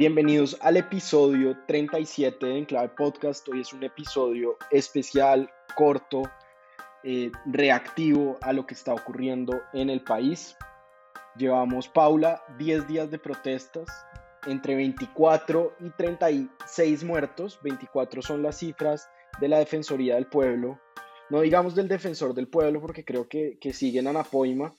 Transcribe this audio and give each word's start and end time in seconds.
Bienvenidos 0.00 0.56
al 0.62 0.78
episodio 0.78 1.58
37 1.66 2.46
de 2.46 2.56
Enclave 2.60 2.88
Podcast. 2.96 3.46
Hoy 3.50 3.60
es 3.60 3.74
un 3.74 3.84
episodio 3.84 4.56
especial, 4.70 5.50
corto, 5.76 6.22
eh, 7.04 7.30
reactivo 7.44 8.38
a 8.40 8.54
lo 8.54 8.66
que 8.66 8.72
está 8.72 8.94
ocurriendo 8.94 9.60
en 9.74 9.90
el 9.90 10.02
país. 10.02 10.56
Llevamos, 11.36 11.86
Paula, 11.86 12.42
10 12.58 12.88
días 12.88 13.10
de 13.10 13.18
protestas, 13.18 13.90
entre 14.46 14.74
24 14.74 15.76
y 15.80 15.90
36 15.90 17.04
muertos. 17.04 17.60
24 17.62 18.22
son 18.22 18.42
las 18.42 18.56
cifras 18.56 19.06
de 19.38 19.48
la 19.48 19.58
Defensoría 19.58 20.14
del 20.14 20.28
Pueblo. 20.28 20.80
No 21.28 21.42
digamos 21.42 21.74
del 21.74 21.88
Defensor 21.88 22.32
del 22.32 22.48
Pueblo 22.48 22.80
porque 22.80 23.04
creo 23.04 23.28
que, 23.28 23.58
que 23.60 23.74
siguen 23.74 24.06
a 24.06 24.14
Napoima. 24.14 24.74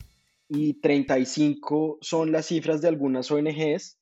Y 0.49 0.81
35 0.81 1.99
son 2.01 2.31
las 2.31 2.47
cifras 2.47 2.81
de 2.81 2.87
algunas 2.87 3.29
ONGs 3.29 4.00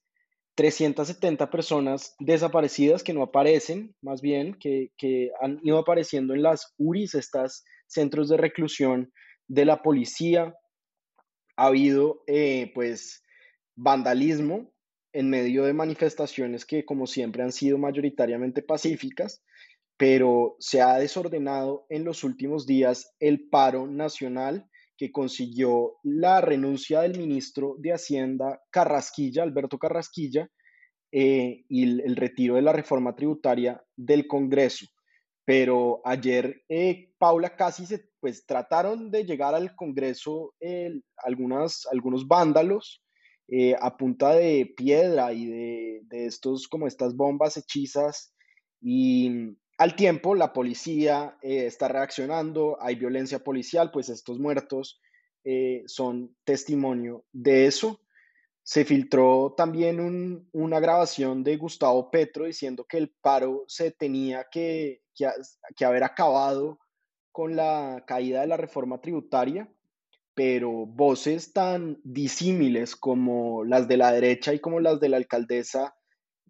370 0.59 1.49
personas 1.49 2.15
desaparecidas 2.19 3.02
que 3.02 3.13
no 3.13 3.23
aparecen, 3.23 3.95
más 4.02 4.21
bien, 4.21 4.55
que, 4.59 4.91
han 5.39 5.57
ido 5.63 5.77
apareciendo 5.77 6.33
en 6.33 6.41
las 6.41 6.73
URIs, 6.77 7.15
estos 7.15 7.63
centros 7.88 8.27
de 8.27 8.35
reclusión 8.35 9.09
de 9.47 9.63
la 9.63 9.81
policía. 9.81 10.53
Ha 11.55 11.67
habido, 11.67 12.23
eh, 12.27 12.73
pues, 12.75 13.23
vandalismo 13.77 14.73
en 15.13 15.30
medio 15.30 15.63
de 15.63 15.71
manifestaciones 15.71 16.65
que, 16.65 16.83
como 16.83 17.07
siempre, 17.07 17.41
han 17.41 17.53
sido 17.53 17.77
mayoritariamente 17.77 18.61
pacíficas, 18.61 19.41
pero 19.95 20.57
se 20.59 20.81
ha 20.81 20.97
desordenado 20.97 21.85
en 21.87 22.03
los 22.03 22.25
últimos 22.25 22.65
días 22.65 23.15
el 23.21 23.47
paro 23.47 23.87
nacional 23.87 24.69
que 25.00 25.14
consiguió 25.14 25.95
la 26.03 26.42
renuncia 26.42 27.00
del 27.00 27.17
ministro 27.17 27.75
de 27.80 27.94
Hacienda 27.94 28.61
Carrasquilla, 28.69 29.44
Alberto 29.44 29.78
Carrasquilla, 29.78 30.50
eh, 31.09 31.64
y 31.69 32.02
el, 32.02 32.17
retiro 32.17 32.55
de 32.55 32.61
la 32.61 32.73
reforma 32.73 33.16
tributaria 33.16 33.81
del 33.95 34.27
Congreso. 34.27 34.88
Pero 35.45 36.02
ayer, 36.03 36.64
eh, 36.67 37.14
Paula, 37.17 37.55
casi 37.55 37.86
se, 37.86 38.09
pues 38.20 38.45
trataron 38.45 39.09
de 39.09 39.23
llegar 39.23 39.55
al 39.55 39.73
Congreso 39.73 40.53
algunas, 41.16 41.88
algunos 41.89 42.27
vándalos 42.27 43.02
eh, 43.47 43.75
a 43.80 43.95
punta 43.95 44.36
de 44.36 44.72
piedra 44.75 45.31
y 45.31 45.45
de, 45.45 46.02
de, 46.03 46.25
estos, 46.25 46.67
como 46.67 46.88
estas 46.88 47.16
bombas 47.16 47.55
hechizas 47.55 48.36
y 48.81 49.55
al 49.80 49.95
tiempo, 49.95 50.35
la 50.35 50.52
policía 50.52 51.38
eh, 51.41 51.66
está 51.66 51.88
reaccionando, 51.88 52.77
hay 52.81 52.95
violencia 52.95 53.39
policial, 53.39 53.91
pues 53.91 54.09
estos 54.09 54.38
muertos 54.38 54.99
eh, 55.45 55.83
son 55.88 56.36
testimonio 56.44 57.23
de 57.31 57.66
eso. 57.66 58.02
Se 58.61 58.83
filtró 58.83 59.54
también 59.55 60.49
una 60.52 60.80
grabación 60.81 61.45
de 61.45 61.55
Gustavo 61.55 62.11
Petro 62.11 62.43
diciendo 62.43 62.86
que 62.87 62.98
el 62.98 63.15
paro 63.21 63.64
se 63.67 63.92
tenía 63.92 64.48
que, 64.52 65.02
que 65.15 65.86
haber 65.86 66.04
acabado 66.04 66.77
con 67.31 67.55
la 67.55 68.04
caída 68.05 68.42
de 68.42 68.48
la 68.48 68.58
reforma 68.58 68.99
tributaria, 68.99 69.71
pero 70.33 70.86
voces 70.87 71.54
tan 71.54 72.02
disímiles 72.04 72.98
como 72.98 73.64
las 73.64 73.87
de 73.87 73.95
la 73.95 74.11
derecha 74.11 74.54
y 74.54 74.59
como 74.59 74.81
las 74.81 74.99
de 74.99 75.08
la 75.08 75.17
alcaldesa 75.17 75.95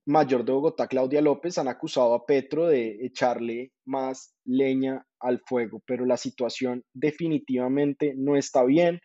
mayor 0.10 0.44
de 0.44 0.52
Bogotá, 0.52 0.88
Claudia 0.88 1.22
López, 1.22 1.60
han 1.60 1.68
acusado 1.68 2.16
a 2.16 2.26
Petro 2.26 2.66
de 2.66 3.06
echarle 3.06 3.72
más 3.86 4.34
leña 4.44 5.06
al 5.20 5.40
fuego, 5.40 5.84
pero 5.86 6.04
la 6.04 6.18
situación 6.18 6.84
definitivamente 6.94 8.16
no 8.18 8.36
está 8.36 8.64
bien. 8.64 9.02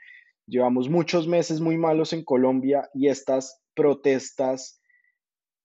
Llevamos 0.46 0.88
muchos 0.88 1.28
meses 1.28 1.60
muy 1.60 1.76
malos 1.76 2.14
en 2.14 2.24
Colombia 2.24 2.88
y 2.94 3.08
estas 3.08 3.60
protestas, 3.74 4.80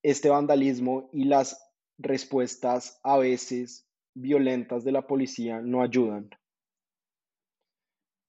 este 0.03 0.27
vandalismo 0.27 1.09
y 1.13 1.23
las 1.23 1.57
respuestas 1.97 2.99
a 3.03 3.17
veces 3.17 3.87
violentas 4.13 4.83
de 4.83 4.91
la 4.91 5.07
policía 5.07 5.61
no 5.61 5.81
ayudan. 5.81 6.29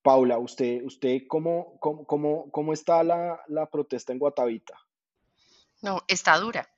Paula, 0.02 0.38
¿usted, 0.38 0.84
usted 0.84 1.22
cómo, 1.28 1.76
cómo, 1.80 2.50
cómo, 2.52 2.72
está 2.72 3.02
la, 3.02 3.40
la 3.48 3.66
protesta 3.66 4.12
en 4.12 4.20
Guatavita? 4.20 4.78
No, 5.82 6.02
está 6.06 6.38
dura 6.38 6.68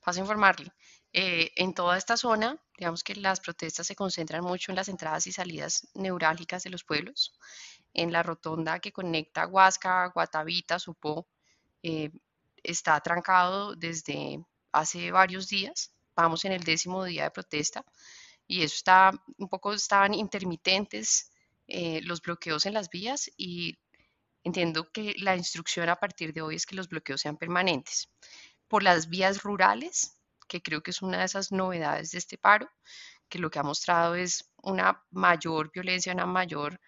paso 0.00 0.20
a 0.20 0.22
informarle. 0.22 0.72
Eh, 1.12 1.50
en 1.56 1.74
toda 1.74 1.98
esta 1.98 2.16
zona, 2.16 2.56
digamos 2.78 3.02
que 3.02 3.16
las 3.16 3.40
protestas 3.40 3.86
se 3.86 3.96
concentran 3.96 4.44
mucho 4.44 4.70
en 4.70 4.76
las 4.76 4.88
entradas 4.88 5.26
y 5.26 5.32
salidas 5.32 5.88
neurálgicas 5.94 6.62
de 6.62 6.70
los 6.70 6.84
pueblos. 6.84 7.32
En 7.92 8.12
la 8.12 8.22
rotonda 8.22 8.78
que 8.78 8.92
conecta 8.92 9.46
Huasca, 9.46 10.06
Guatavita, 10.14 10.78
Supó, 10.78 11.26
eh, 11.82 12.10
está 12.62 13.00
trancado 13.00 13.74
desde 13.74 14.44
hace 14.72 15.10
varios 15.10 15.48
días. 15.48 15.92
Vamos 16.14 16.44
en 16.44 16.52
el 16.52 16.62
décimo 16.62 17.04
día 17.04 17.24
de 17.24 17.30
protesta 17.30 17.84
y 18.46 18.62
eso 18.62 18.74
está 18.76 19.10
un 19.38 19.48
poco, 19.48 19.72
estaban 19.72 20.14
intermitentes 20.14 21.30
eh, 21.66 22.00
los 22.02 22.20
bloqueos 22.20 22.66
en 22.66 22.74
las 22.74 22.90
vías 22.90 23.30
y 23.36 23.78
entiendo 24.44 24.90
que 24.92 25.14
la 25.18 25.36
instrucción 25.36 25.88
a 25.88 25.96
partir 25.96 26.32
de 26.32 26.42
hoy 26.42 26.56
es 26.56 26.66
que 26.66 26.76
los 26.76 26.88
bloqueos 26.88 27.20
sean 27.20 27.36
permanentes 27.36 28.08
por 28.70 28.84
las 28.84 29.08
vías 29.08 29.42
rurales, 29.42 30.16
que 30.46 30.62
creo 30.62 30.80
que 30.80 30.92
es 30.92 31.02
una 31.02 31.18
de 31.18 31.24
esas 31.24 31.50
novedades 31.50 32.12
de 32.12 32.18
este 32.18 32.38
paro, 32.38 32.70
que 33.28 33.40
lo 33.40 33.50
que 33.50 33.58
ha 33.58 33.64
mostrado 33.64 34.14
es 34.14 34.52
una 34.62 35.04
mayor 35.10 35.72
violencia, 35.72 36.14
una 36.14 36.24
mayor 36.24 36.80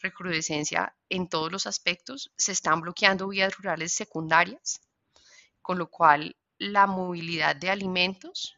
recrudescencia 0.00 0.94
en 1.08 1.28
todos 1.30 1.50
los 1.50 1.66
aspectos. 1.66 2.30
Se 2.36 2.52
están 2.52 2.82
bloqueando 2.82 3.26
vías 3.28 3.56
rurales 3.56 3.94
secundarias, 3.94 4.82
con 5.62 5.78
lo 5.78 5.88
cual 5.88 6.36
la 6.58 6.86
movilidad 6.86 7.56
de 7.56 7.70
alimentos, 7.70 8.54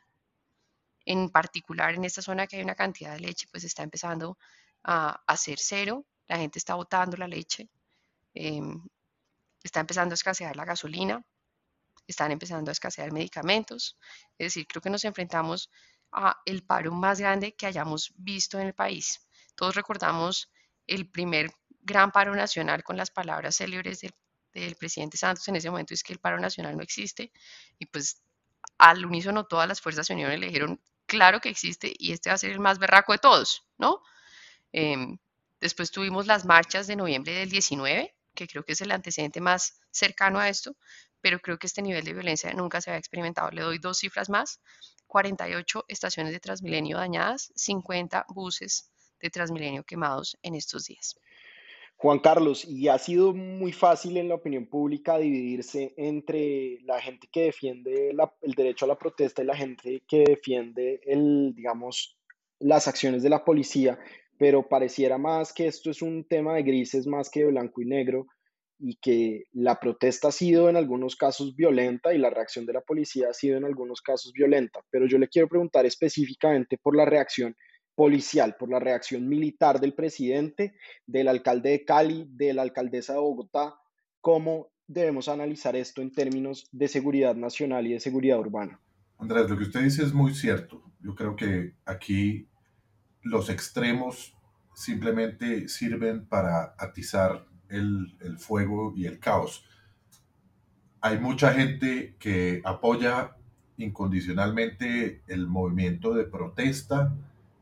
en 1.05 1.31
particular 1.31 1.95
en 1.95 2.05
esta 2.05 2.21
zona 2.21 2.49
que 2.49 2.57
hay 2.57 2.63
una 2.63 2.75
cantidad 2.75 3.13
de 3.13 3.21
leche, 3.21 3.47
pues 3.53 3.63
está 3.63 3.85
empezando 3.85 4.37
a, 4.83 5.37
ser 5.37 5.59
cero. 5.61 6.05
La 6.27 6.39
gente 6.39 6.59
está 6.59 6.75
botando 6.75 7.17
la 7.17 7.29
leche, 7.29 7.69
em, 8.35 8.83
está 9.63 9.81
empezando 9.81 10.15
a 10.15 10.17
escasear 10.21 10.57
la 10.57 10.65
gasolina 10.65 11.25
están 12.13 12.31
empezando 12.31 12.71
a 12.71 12.73
escasear 12.73 13.13
medicamentos. 13.13 13.99
Es 14.39 14.49
decir, 14.49 14.67
creo 14.67 14.81
que 14.81 14.91
nos 14.91 15.05
enfrentamos 15.05 15.71
a 16.13 16.41
el 16.45 16.63
paro 16.63 16.93
más 16.93 17.19
grande 17.19 17.55
que 17.55 17.67
hayamos 17.67 18.13
visto 18.17 18.59
en 18.59 18.69
el 18.69 18.75
país. 18.75 19.27
Todos 19.55 19.75
recordamos 19.75 20.51
el 20.87 21.11
primer 21.11 21.51
gran 21.81 22.13
paro 22.13 22.35
nacional 22.35 22.83
con 22.85 22.97
las 22.97 23.11
palabras 23.11 23.57
célebres 23.57 24.01
del, 24.53 24.77
presidente 24.77 25.17
Santos 25.17 25.49
en 25.49 25.57
ese 25.57 25.71
momento, 25.71 25.95
es 25.95 26.03
que 26.03 26.13
el 26.13 26.19
paro 26.19 26.39
nacional 26.39 26.77
no 26.77 26.83
existe. 26.83 27.33
Y 27.79 27.87
pues 27.87 28.23
al 28.79 29.05
unísono 29.05 29.45
todas 29.45 29.67
las 29.67 29.81
fuerzas 29.81 30.09
de 30.09 30.15
unión 30.15 30.39
le 30.39 30.47
dijeron, 30.47 30.81
claro 31.07 31.41
que 31.41 31.49
existe 31.49 31.93
y 31.99 32.13
este 32.13 32.31
va 32.31 32.35
a 32.35 32.39
ser 32.39 32.53
el 32.53 32.61
más 32.61 32.79
berraco 32.79 33.13
de 33.13 33.19
todos, 33.19 33.67
¿no? 33.79 34.01
Em, 34.73 35.19
después 35.61 35.91
tuvimos 35.91 36.27
las 36.27 36.45
marchas 36.45 36.87
de 36.87 36.97
noviembre 36.97 37.33
del 37.33 37.51
19, 37.51 38.15
que 38.35 38.49
creo 38.49 38.65
que 38.65 38.73
es 38.73 38.81
el 38.81 38.91
antecedente 38.91 39.41
más 39.41 39.81
cercano 39.91 40.39
a 40.39 40.49
esto, 40.49 40.77
pero 41.23 41.41
creo 41.41 41.59
que 41.59 41.67
este 41.67 41.81
nivel 41.81 42.05
de 42.05 42.13
violencia 42.13 42.53
nunca 42.53 42.81
se 42.81 42.91
había 42.91 42.99
experimentado. 42.99 43.51
Le 43.51 43.63
doy 43.63 43.79
dos 43.79 43.99
cifras 43.99 44.29
más, 44.29 44.61
48 45.07 45.85
estaciones 45.89 46.33
de 46.33 46.41
Transmilenio 46.41 46.99
dañadas, 46.99 47.53
50 47.55 48.27
buses 48.29 48.91
de 49.21 49.31
Transmilenio 49.31 49.85
quemados 49.85 50.37
en 50.43 50.57
estos 50.57 50.85
días. 50.87 51.17
Juan 51.97 52.19
Carlos, 52.19 52.65
y 52.65 52.89
ha 52.89 52.99
sido 52.99 53.33
muy 53.33 53.71
fácil 53.71 54.17
en 54.17 54.29
la 54.29 54.35
opinión 54.35 54.67
pública 54.67 55.19
dividirse 55.19 55.95
entre 55.97 56.81
la 56.83 57.01
gente 57.01 57.29
que 57.31 57.43
defiende 57.43 58.11
el 58.11 58.55
derecho 58.55 58.87
a 58.87 58.89
la 58.89 58.99
protesta 58.99 59.41
y 59.41 59.47
la 59.47 59.57
gente 59.57 60.03
que 60.09 60.25
defiende 60.25 61.01
el, 61.07 61.53
digamos, 61.55 62.19
las 62.59 62.89
acciones 62.89 63.23
de 63.23 63.31
la 63.31 63.45
policía, 63.45 64.01
pero 64.37 64.69
pareciera 64.69 65.17
más 65.17 65.53
que 65.53 65.69
esto 65.69 65.91
es 65.91 66.03
un 66.03 66.25
tema 66.25 66.55
de 66.55 66.65
grises 66.65 67.07
más 67.07 67.31
que 67.31 67.45
de 67.45 67.47
blanco 67.47 67.81
y 67.81 67.85
negro 67.85 68.27
y 68.85 68.97
que 68.97 69.45
la 69.53 69.79
protesta 69.79 70.29
ha 70.29 70.33
sido 70.33 70.69
en 70.69 70.75
algunos 70.77 71.15
casos 71.15 71.55
violenta 71.55 72.13
y 72.13 72.19
la 72.19 72.31
reacción 72.31 72.67
de 72.67 72.73
la 72.73 72.81
policía 72.81 73.29
ha 73.31 73.33
sido 73.33 73.57
en 73.57 73.65
algunos 73.65 74.03
casos 74.03 74.33
violenta, 74.33 74.81
pero 74.91 75.07
yo 75.07 75.19
le 75.19 75.29
quiero 75.29 75.49
preguntar 75.49 75.87
específicamente 75.87 76.79
por 76.79 76.97
la 76.97 77.05
reacción 77.05 77.57
policial, 77.95 78.57
por 78.59 78.71
la 78.71 78.81
reacción 78.81 79.29
militar 79.29 79.79
del 79.79 79.95
presidente, 79.95 80.75
del 81.07 81.29
alcalde 81.29 81.71
de 81.71 81.85
Cali, 81.85 82.27
de 82.29 82.55
la 82.55 82.63
alcaldesa 82.63 83.13
de 83.13 83.21
Bogotá, 83.21 83.77
cómo 84.21 84.73
debemos 84.89 85.29
analizar 85.29 85.77
esto 85.77 86.03
en 86.03 86.11
términos 86.11 86.67
de 86.73 86.89
seguridad 86.89 87.37
nacional 87.37 87.87
y 87.87 87.93
de 87.93 88.01
seguridad 88.01 88.41
urbana? 88.41 88.81
Andrés, 89.17 89.49
lo 89.49 89.57
que 89.57 89.65
usted 89.65 89.83
dice 89.83 90.03
es 90.03 90.13
muy 90.13 90.35
cierto. 90.35 90.83
Yo 90.99 91.15
creo 91.15 91.37
que 91.37 91.77
aquí 91.85 92.49
los 93.23 93.49
extremos 93.49 94.37
simplemente 94.75 95.69
sirven 95.69 96.27
para 96.27 96.75
atizar 96.79 97.47
el, 97.73 98.39
fuego 98.39 98.93
y 98.95 99.07
el 99.07 99.19
caos. 99.19 99.65
Hay 101.01 101.19
mucha 101.19 101.53
gente 101.53 102.15
que 102.19 102.61
apoya 102.65 103.37
incondicionalmente 103.77 105.23
el 105.27 105.47
movimiento 105.47 106.15
de 106.15 106.25
protesta 106.25 107.13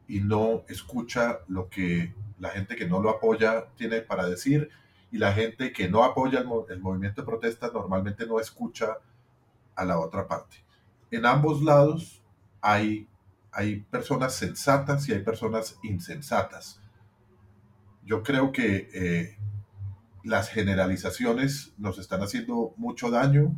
y 0.09 0.21
no 0.21 0.65
escucha 0.69 1.41
lo 1.49 1.71
que 1.71 2.13
la 2.39 2.51
gente 2.51 2.77
que 2.77 2.87
no 2.87 3.01
lo 3.01 3.11
apoya 3.11 3.67
tiene 3.77 4.01
para 4.01 4.27
decir 4.27 4.69
y 5.13 5.19
la 5.19 5.33
gente 5.33 5.73
que 5.73 5.89
no 5.89 6.05
apoya 6.05 6.41
el, 6.41 6.81
movimiento 6.81 7.23
de 7.23 7.27
protesta 7.27 7.71
normalmente 7.73 8.27
no 8.27 8.41
escucha 8.41 8.99
a 9.75 9.85
la 9.85 9.99
otra 9.99 10.27
parte. 10.27 10.57
En 11.11 11.27
ambos 11.27 11.63
lados 11.63 12.23
hay, 12.61 13.09
hay 13.53 13.81
personas 13.81 14.35
sensatas 14.35 15.09
y 15.09 15.13
hay 15.13 15.21
personas 15.21 15.79
insensatas. 15.83 16.81
Yo 18.05 18.23
creo 18.23 18.53
que 18.53 18.91
eh, 18.93 19.39
las 20.23 20.51
generalizaciones 20.51 21.73
nos 21.79 21.99
están 21.99 22.23
haciendo 22.23 22.75
mucho 22.77 23.11
daño 23.11 23.55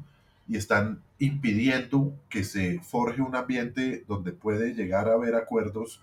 y 0.48 0.56
están 0.56 1.02
impidiendo 1.18 2.14
que 2.28 2.44
se 2.44 2.80
forje 2.80 3.22
un 3.22 3.36
ambiente 3.36 4.04
donde 4.06 4.32
puede 4.32 4.74
llegar 4.74 5.08
a 5.08 5.14
haber 5.14 5.34
acuerdos 5.34 6.00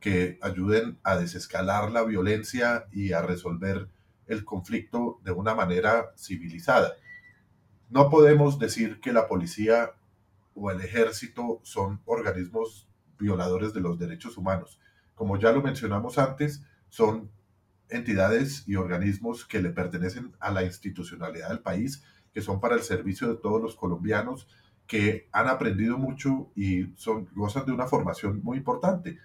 que 0.00 0.38
ayuden 0.42 0.98
a 1.02 1.16
desescalar 1.16 1.90
la 1.90 2.02
violencia 2.04 2.86
y 2.92 3.12
a 3.12 3.22
resolver 3.22 3.88
el 4.26 4.44
conflicto 4.44 5.20
de 5.24 5.32
una 5.32 5.54
manera 5.54 6.12
civilizada. 6.16 6.92
No 7.90 8.10
podemos 8.10 8.58
decir 8.58 9.00
que 9.00 9.12
la 9.12 9.26
policía 9.26 9.92
o 10.54 10.70
el 10.70 10.80
ejército 10.80 11.60
son 11.62 12.00
organismos 12.04 12.86
violadores 13.18 13.72
de 13.72 13.80
los 13.80 13.98
derechos 13.98 14.36
humanos. 14.36 14.78
Como 15.14 15.38
ya 15.38 15.50
lo 15.52 15.62
mencionamos 15.62 16.18
antes, 16.18 16.62
son 16.88 17.30
entidades 17.90 18.64
y 18.66 18.76
organismos 18.76 19.44
que 19.44 19.60
le 19.60 19.70
pertenecen 19.70 20.32
a 20.40 20.50
la 20.50 20.64
institucionalidad 20.64 21.48
del 21.48 21.60
país 21.60 22.02
que 22.32 22.42
son 22.42 22.60
para 22.60 22.76
el 22.76 22.82
servicio 22.82 23.28
de 23.28 23.36
todos 23.36 23.60
los 23.60 23.74
colombianos, 23.74 24.46
que 24.86 25.28
han 25.32 25.48
aprendido 25.48 25.98
mucho 25.98 26.50
y 26.54 26.86
son, 26.96 27.28
gozan 27.34 27.66
de 27.66 27.72
una 27.72 27.86
formación 27.86 28.42
muy 28.42 28.58
importante. 28.58 29.18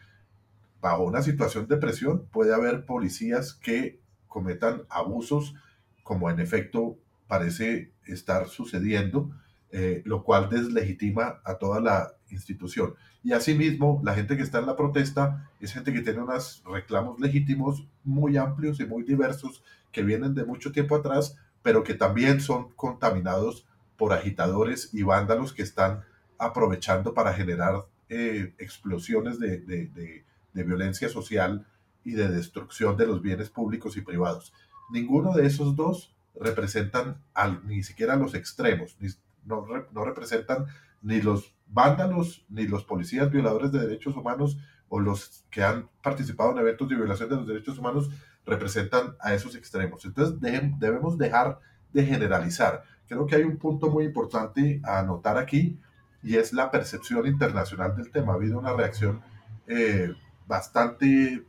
Bajo 0.81 1.03
una 1.03 1.21
situación 1.21 1.67
de 1.67 1.77
presión 1.77 2.27
puede 2.31 2.53
haber 2.53 2.85
policías 2.85 3.53
que 3.53 3.99
cometan 4.27 4.83
abusos, 4.89 5.55
como 6.03 6.29
en 6.29 6.39
efecto 6.39 6.97
parece 7.27 7.93
estar 8.05 8.47
sucediendo, 8.47 9.31
eh, 9.75 10.03
lo 10.05 10.23
cual 10.23 10.49
deslegitima 10.49 11.41
a 11.43 11.55
toda 11.55 11.81
la 11.81 12.13
institución. 12.29 12.93
Y 13.23 13.33
asimismo, 13.33 14.01
la 14.03 14.13
gente 14.13 14.37
que 14.37 14.43
está 14.43 14.59
en 14.59 14.67
la 14.67 14.75
protesta 14.75 15.49
es 15.59 15.73
gente 15.73 15.91
que 15.91 16.01
tiene 16.01 16.21
unos 16.21 16.61
reclamos 16.63 17.19
legítimos 17.19 17.87
muy 18.03 18.37
amplios 18.37 18.79
y 18.79 18.85
muy 18.85 19.01
diversos 19.01 19.63
que 19.91 20.03
vienen 20.03 20.35
de 20.35 20.45
mucho 20.45 20.71
tiempo 20.71 20.95
atrás, 20.95 21.37
pero 21.63 21.83
que 21.83 21.95
también 21.95 22.39
son 22.39 22.71
contaminados 22.73 23.65
por 23.97 24.13
agitadores 24.13 24.93
y 24.93 25.01
vándalos 25.01 25.53
que 25.53 25.63
están 25.63 26.03
aprovechando 26.37 27.15
para 27.15 27.33
generar 27.33 27.87
eh, 28.09 28.53
explosiones 28.59 29.39
de, 29.39 29.57
de, 29.57 30.23
violencia 30.63 31.09
social 31.09 31.65
y 32.03 32.11
de 32.11 32.29
destrucción 32.29 32.95
de 32.95 33.07
los 33.07 33.23
bienes 33.23 33.49
públicos 33.49 33.97
y 33.97 34.01
privados. 34.01 34.53
Ninguno 34.91 35.33
de 35.33 35.47
esos 35.47 35.75
dos 35.75 36.13
representan 36.35 37.17
al, 37.33 37.65
ni 37.65 37.81
siquiera 37.81 38.15
los 38.15 38.35
extremos, 38.35 38.95
no, 39.45 39.65
no 39.91 40.05
representan 40.05 40.65
ni 41.01 41.21
los 41.21 41.55
vándalos, 41.67 42.45
ni 42.49 42.67
los 42.67 42.83
policías 42.85 43.29
violadores 43.31 43.71
de 43.71 43.79
derechos 43.79 44.15
humanos 44.15 44.57
o 44.89 44.99
los 44.99 45.45
que 45.49 45.63
han 45.63 45.89
participado 46.01 46.51
en 46.51 46.59
eventos 46.59 46.87
de 46.87 46.95
violación 46.95 47.29
de 47.29 47.35
los 47.35 47.47
derechos 47.47 47.79
humanos, 47.79 48.09
representan 48.45 49.15
a 49.19 49.33
esos 49.33 49.55
extremos. 49.55 50.05
Entonces 50.05 50.39
debemos 50.39 51.17
dejar 51.17 51.59
de 51.93 52.05
generalizar. 52.05 52.83
Creo 53.07 53.25
que 53.25 53.35
hay 53.35 53.43
un 53.43 53.57
punto 53.57 53.89
muy 53.89 54.05
importante 54.05 54.81
a 54.83 54.99
anotar 54.99 55.37
aquí 55.37 55.79
y 56.21 56.35
es 56.37 56.53
la 56.53 56.71
percepción 56.71 57.25
internacional 57.25 57.95
del 57.95 58.11
tema. 58.11 58.33
Ha 58.33 58.35
habido 58.35 58.59
una 58.59 58.73
reacción 58.73 59.21
eh, 59.67 60.13
bastante, 60.47 61.43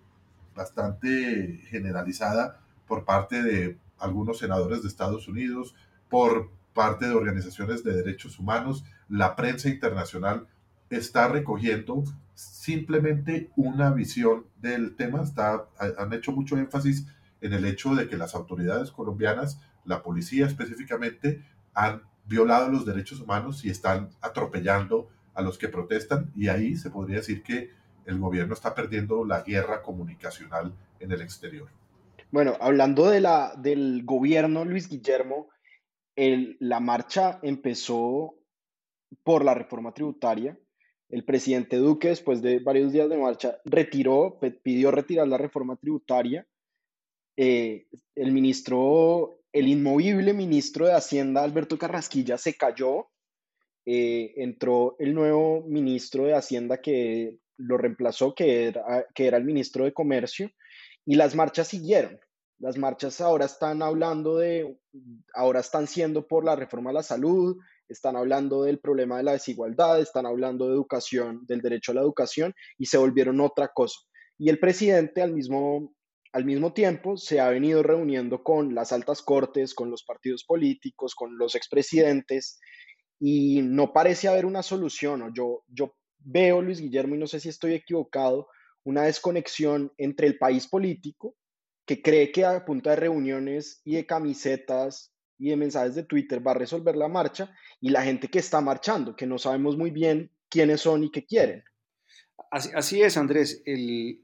bastante 0.55 1.61
generalizada 1.69 2.61
por 2.87 3.05
parte 3.05 3.43
de 3.43 3.79
algunos 3.99 4.39
senadores 4.39 4.83
de 4.83 4.89
Estados 4.89 5.29
Unidos, 5.29 5.75
por 6.09 6.51
parte 6.75 7.07
de 7.07 7.15
organizaciones 7.15 7.83
de 7.83 7.95
derechos 7.95 8.39
humanos, 8.39 8.85
la 9.09 9.37
prensa 9.37 9.69
internacional 9.69 10.47
está 10.91 11.29
recogiendo 11.29 12.05
simplemente 12.35 13.51
una 13.57 13.91
visión 13.91 14.47
del 14.61 14.97
tema. 14.97 15.23
Han 15.99 16.13
hecho 16.13 16.33
mucho 16.33 16.59
énfasis 16.59 17.07
en 17.41 17.53
el 17.53 17.65
hecho 17.65 17.95
de 17.95 18.09
que 18.09 18.17
las 18.17 18.35
autoridades 18.35 18.91
colombianas, 18.91 19.61
la 19.85 20.03
policía 20.03 20.47
específicamente, 20.47 21.43
han 21.75 22.03
violado 22.27 22.71
los 22.71 22.87
derechos 22.87 23.21
humanos 23.21 23.65
y 23.65 23.71
están 23.71 24.11
atropellando 24.21 25.09
a 25.35 25.43
los 25.43 25.59
que 25.59 25.69
protestan 25.69 26.31
y 26.35 26.49
ahí 26.49 26.77
se 26.77 26.91
podría 26.91 27.17
decir 27.17 27.43
que 27.43 27.71
el 28.07 28.19
gobierno 28.19 28.55
está 28.55 28.75
perdiendo 28.75 29.25
la 29.25 29.43
guerra 29.43 29.83
comunicacional 29.83 30.75
en 31.01 31.13
el 31.13 31.21
exterior. 31.21 31.69
Bueno, 32.31 32.57
hablando 32.61 33.09
de 33.11 33.21
la, 33.21 33.55
del 33.57 34.05
gobierno, 34.05 34.65
Luis 34.65 34.89
Guillermo, 34.89 35.49
el, 36.17 36.57
la 36.61 36.81
marcha 36.81 37.39
empezó 37.43 38.35
por 39.23 39.45
la 39.45 39.55
reforma 39.55 39.93
tributaria 39.93 40.59
el 41.15 41.25
presidente 41.25 41.77
Duque, 41.77 42.09
después 42.09 42.43
de 42.43 42.59
varios 42.59 42.93
días 42.93 43.09
de 43.09 43.17
marcha, 43.17 43.59
retiró, 43.65 44.39
pidió 44.63 44.91
retirar 44.91 45.29
la 45.29 45.39
reforma 45.39 45.77
tributaria. 45.77 46.45
Eh, 47.37 47.87
el 48.17 48.33
ministro, 48.33 49.41
el 49.53 49.69
inmovible 49.69 50.33
ministro 50.33 50.87
de 50.87 50.95
Hacienda, 50.95 51.45
Alberto 51.45 51.79
Carrasquilla, 51.79 52.37
se 52.37 52.55
cayó. 52.55 53.09
Eh, 53.87 54.33
entró 54.39 54.97
el 54.99 55.15
nuevo 55.15 55.63
ministro 55.69 56.25
de 56.25 56.35
Hacienda 56.35 56.81
que 56.81 57.37
lo 57.59 57.77
reemplazó, 57.77 58.35
era, 58.39 59.07
que 59.15 59.27
era 59.27 59.37
el 59.37 59.45
ministro 59.45 59.85
de 59.85 59.93
Comercio, 59.93 60.51
y 61.07 61.15
las 61.15 61.37
marchas 61.37 61.69
siguieron. 61.69 62.19
Las 62.65 62.79
marchas 62.79 63.21
ahora 63.21 63.45
están 63.45 63.83
hablando 63.83 64.39
de, 64.39 64.79
ahora 65.35 65.61
están 65.61 65.87
siendo 65.87 66.27
por 66.27 66.47
la 66.47 66.57
reforma 66.57 66.89
a 66.89 66.95
la 66.95 67.03
salud, 67.03 67.59
están 67.91 68.17
hablando 68.17 68.63
del 68.63 68.79
problema 68.79 69.19
de 69.19 69.23
la 69.23 69.33
desigualdad, 69.33 70.01
están 70.01 70.25
hablando 70.25 70.67
de 70.67 70.73
educación, 70.73 71.45
del 71.47 71.61
derecho 71.61 71.93
a 71.93 71.97
la 71.97 72.01
educación 72.01 72.55
y 72.79 72.87
se 72.87 72.97
volvieron 72.97 73.43
otra 73.43 73.69
cosa. 73.69 74.01
Y 74.39 74.49
el 74.49 74.59
presidente 74.59 75.21
al 75.21 75.35
mismo, 75.35 75.95
al 76.33 76.47
mismo 76.47 76.73
tiempo 76.73 77.19
se 77.19 77.39
ha 77.39 77.51
venido 77.51 77.83
reuniendo 77.83 78.43
con 78.43 78.75
las 78.75 78.93
altas 78.93 79.21
cortes, 79.21 79.75
con 79.75 79.91
los 79.91 80.03
partidos 80.03 80.43
políticos, 80.45 81.15
con 81.15 81.37
los 81.37 81.57
expresidentes 81.57 82.59
y 83.21 83.61
no 83.61 83.93
parece 83.93 84.27
haber 84.27 84.47
una 84.47 84.63
solución. 84.63 85.35
Yo, 85.35 85.65
yo 85.69 85.95
veo, 86.17 86.63
Luis 86.63 86.81
Guillermo, 86.81 87.15
y 87.15 87.19
no 87.19 87.27
sé 87.27 87.41
si 87.41 87.51
estoy 87.51 87.75
equivocado, 87.75 88.49
una 88.85 89.03
desconexión 89.03 89.93
entre 89.99 90.29
el 90.29 90.39
país 90.39 90.67
político, 90.67 91.37
que 91.87 92.03
cree 92.03 92.33
que 92.33 92.45
a 92.45 92.65
punta 92.65 92.91
de 92.91 92.97
reuniones 92.97 93.81
y 93.85 93.97
de 93.97 94.07
camisetas 94.07 95.13
y 95.39 95.51
de 95.51 95.57
mensajes 95.57 95.95
de 95.95 96.05
Twitter 96.05 96.47
va 96.47 96.53
a 96.53 96.55
resolver 96.55 96.97
la 96.97 97.09
marcha 97.09 97.55
y 97.81 97.91
la 97.91 98.03
gente 98.03 98.29
que 98.29 98.39
está 98.39 98.61
marchando, 98.61 99.17
que 99.17 99.27
no 99.27 99.39
sabemos 99.39 99.77
muy 99.77 99.91
bien 99.91 100.31
quiénes 100.49 100.81
son 100.81 101.05
y 101.05 101.11
qué 101.11 101.27
quieren. 101.27 101.65
Así, 102.51 103.03
es, 103.03 103.17
Andrés. 103.17 103.63
El, 103.67 104.21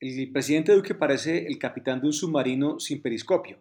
el, 0.00 0.32
presidente 0.32 0.72
Duque 0.72 0.94
parece 0.94 1.46
el 1.46 1.58
capitán 1.58 2.00
de 2.00 2.08
un 2.08 2.12
submarino 2.12 2.80
sin 2.80 3.00
periscopio. 3.00 3.58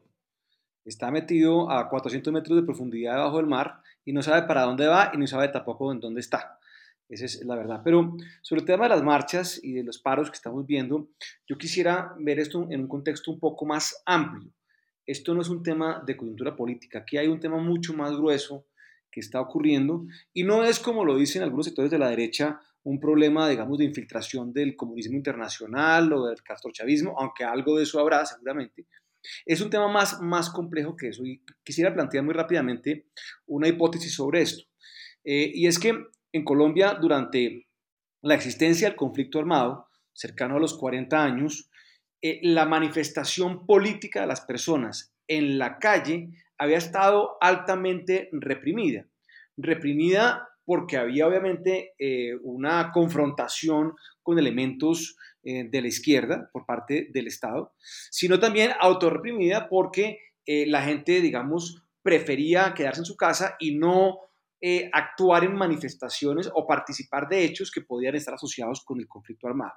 Está 0.83 1.11
metido 1.11 1.69
a 1.69 1.89
400 1.89 2.33
metros 2.33 2.57
de 2.57 2.63
profundidad 2.65 3.15
debajo 3.15 3.37
del 3.37 3.47
mar 3.47 3.81
y 4.05 4.13
no 4.13 4.23
sabe 4.23 4.47
para 4.47 4.63
dónde 4.63 4.87
va 4.87 5.11
y 5.13 5.17
no 5.17 5.27
sabe 5.27 5.49
tampoco 5.49 5.91
en 5.91 5.99
dónde 5.99 6.21
está. 6.21 6.59
Esa 7.09 7.25
es 7.25 7.45
la 7.45 7.55
verdad. 7.55 7.81
Pero 7.83 8.17
sobre 8.41 8.61
el 8.61 8.67
tema 8.67 8.83
de 8.83 8.89
las 8.89 9.03
marchas 9.03 9.59
y 9.63 9.73
de 9.73 9.83
los 9.83 9.99
paros 9.99 10.29
que 10.29 10.35
estamos 10.35 10.65
viendo, 10.65 11.09
yo 11.47 11.57
quisiera 11.57 12.13
ver 12.19 12.39
esto 12.39 12.67
en 12.69 12.81
un 12.81 12.87
contexto 12.87 13.31
un 13.31 13.39
poco 13.39 13.65
más 13.65 14.01
amplio 14.05 14.51
esto 15.07 15.33
no 15.33 15.41
es 15.41 15.47
un 15.47 15.63
tema 15.63 16.03
de 16.05 16.17
coyuntura 16.17 16.55
política, 16.55 16.99
aquí 16.99 17.17
hay 17.17 17.27
un 17.27 17.39
tema 17.39 17.57
mucho 17.57 17.93
más 17.93 18.11
grueso 18.11 18.67
que 19.09 19.21
está 19.21 19.39
ocurriendo 19.39 20.05
y 20.33 20.43
no 20.43 20.65
es 20.65 20.79
como 20.79 21.05
lo 21.05 21.17
dicen 21.17 21.41
algunos 21.41 21.65
sectores 21.65 21.89
de 21.89 21.97
la 21.97 22.09
derecha, 22.09 22.59
un 22.83 22.99
problema, 22.99 23.49
digamos, 23.49 23.77
de 23.77 23.85
infiltración 23.85 24.53
del 24.53 24.75
comunismo 24.75 25.15
internacional 25.15 26.11
o 26.13 26.27
del 26.27 26.43
castrochavismo, 26.43 27.15
aunque 27.17 27.45
algo 27.45 27.77
de 27.77 27.83
eso 27.83 27.99
habrá 27.99 28.25
seguramente. 28.25 28.85
Es 29.45 29.61
un 29.61 29.69
tema 29.69 29.87
más, 29.87 30.21
más 30.21 30.49
complejo 30.49 30.95
que 30.95 31.09
eso 31.09 31.25
y 31.25 31.41
quisiera 31.63 31.93
plantear 31.93 32.23
muy 32.23 32.33
rápidamente 32.33 33.07
una 33.45 33.67
hipótesis 33.67 34.13
sobre 34.13 34.41
esto. 34.41 34.63
Eh, 35.23 35.51
y 35.53 35.67
es 35.67 35.79
que 35.79 36.05
en 36.31 36.43
Colombia, 36.43 36.97
durante 36.99 37.67
la 38.21 38.35
existencia 38.35 38.87
del 38.87 38.97
conflicto 38.97 39.39
armado, 39.39 39.87
cercano 40.13 40.57
a 40.57 40.59
los 40.59 40.75
40 40.77 41.23
años, 41.23 41.69
eh, 42.21 42.39
la 42.41 42.65
manifestación 42.65 43.65
política 43.65 44.21
de 44.21 44.27
las 44.27 44.41
personas 44.41 45.13
en 45.27 45.59
la 45.59 45.77
calle 45.77 46.29
había 46.57 46.77
estado 46.77 47.37
altamente 47.41 48.29
reprimida. 48.31 49.05
Reprimida 49.55 50.49
porque 50.65 50.97
había 50.97 51.27
obviamente 51.27 51.93
eh, 51.99 52.35
una 52.41 52.91
confrontación 52.91 53.93
con 54.23 54.39
elementos 54.39 55.15
eh, 55.43 55.65
de 55.69 55.81
la 55.81 55.87
izquierda 55.87 56.49
por 56.51 56.65
parte 56.65 57.07
del 57.11 57.27
Estado, 57.27 57.73
sino 58.09 58.39
también 58.39 58.71
autorreprimida 58.79 59.69
porque 59.69 60.19
la 60.49 60.81
gente, 60.81 61.19
digamos, 61.19 61.83
prefería 62.01 62.73
quedarse 62.73 63.01
en 63.01 63.05
su 63.05 63.17
casa 63.17 63.57
y 63.59 63.75
no 63.75 64.26
actuar 64.91 65.43
en 65.43 65.55
manifestaciones 65.55 66.49
o 66.53 66.65
participar 66.65 67.27
de 67.27 67.43
hechos 67.43 67.71
que 67.71 67.81
podían 67.81 68.15
estar 68.15 68.33
asociados 68.33 68.83
con 68.83 68.99
el 68.99 69.07
conflicto 69.07 69.47
armado. 69.47 69.73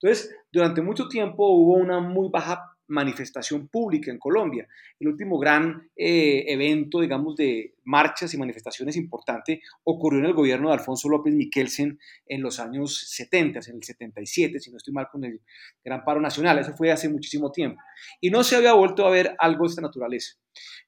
Entonces, 0.00 0.34
durante 0.50 0.82
mucho 0.82 1.08
tiempo 1.08 1.48
hubo 1.48 1.74
una 1.74 2.00
muy 2.00 2.28
baja 2.30 2.76
manifestación 2.88 3.68
pública 3.68 4.10
en 4.10 4.18
Colombia. 4.18 4.66
El 4.98 5.08
último 5.08 5.38
gran 5.38 5.90
eh, 5.96 6.44
evento, 6.46 7.00
digamos, 7.00 7.36
de 7.36 7.74
marchas 7.84 8.32
y 8.34 8.38
manifestaciones 8.38 8.96
importante 8.96 9.60
ocurrió 9.84 10.20
en 10.20 10.26
el 10.26 10.34
gobierno 10.34 10.68
de 10.68 10.74
Alfonso 10.74 11.08
López 11.08 11.34
Miquelsen 11.34 11.98
en 12.26 12.42
los 12.42 12.60
años 12.60 13.08
70, 13.10 13.60
en 13.68 13.76
el 13.76 13.82
77, 13.82 14.60
si 14.60 14.70
no 14.70 14.76
estoy 14.76 14.94
mal 14.94 15.08
con 15.10 15.24
el 15.24 15.40
gran 15.84 16.04
paro 16.04 16.20
nacional. 16.20 16.58
Eso 16.58 16.76
fue 16.76 16.92
hace 16.92 17.08
muchísimo 17.08 17.50
tiempo. 17.50 17.80
Y 18.20 18.30
no 18.30 18.44
se 18.44 18.56
había 18.56 18.72
vuelto 18.72 19.06
a 19.06 19.10
ver 19.10 19.34
algo 19.38 19.64
de 19.64 19.70
esta 19.70 19.82
naturaleza. 19.82 20.36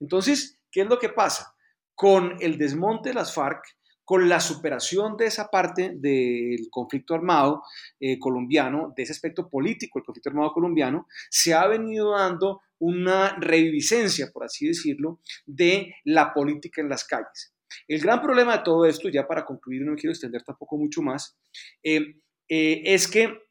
Entonces, 0.01 0.59
¿qué 0.71 0.83
es 0.83 0.87
lo 0.87 0.99
que 0.99 1.09
pasa? 1.09 1.55
Con 1.99 2.37
el 2.39 2.59
desmonte 2.59 3.09
de 3.09 3.17
las 3.17 3.35
FARC, 3.35 3.65
con 4.05 4.29
la 4.29 4.39
superación 4.39 5.17
de 5.17 5.27
esa 5.27 5.49
parte 5.49 5.95
del 5.97 6.69
conflicto 6.71 7.13
armado 7.13 7.65
eh, 7.99 8.21
colombiano, 8.21 8.95
de 8.97 9.03
ese 9.03 9.11
aspecto 9.11 9.51
político 9.51 9.99
del 9.99 10.05
conflicto 10.07 10.31
armado 10.31 10.53
colombiano, 10.53 11.09
se 11.29 11.55
ha 11.55 11.67
venido 11.67 12.13
dando 12.13 12.61
una 12.79 13.37
reviviscencia, 13.41 14.31
por 14.33 14.45
así 14.45 14.69
decirlo, 14.69 15.19
de 15.45 15.93
la 16.05 16.33
política 16.33 16.81
en 16.81 16.89
las 16.89 17.05
calles. 17.05 17.53
El 17.89 18.01
gran 18.01 18.23
problema 18.23 18.59
de 18.59 18.63
todo 18.63 18.87
esto, 18.87 19.09
ya 19.09 19.27
para 19.27 19.45
concluir, 19.45 19.83
no 19.83 19.91
me 19.91 19.99
quiero 19.99 20.13
extender 20.13 20.45
tampoco 20.45 20.77
mucho 20.77 21.03
más, 21.03 21.37
eh, 21.83 22.21
eh, 22.49 22.83
es, 22.85 23.09
que, 23.09 23.43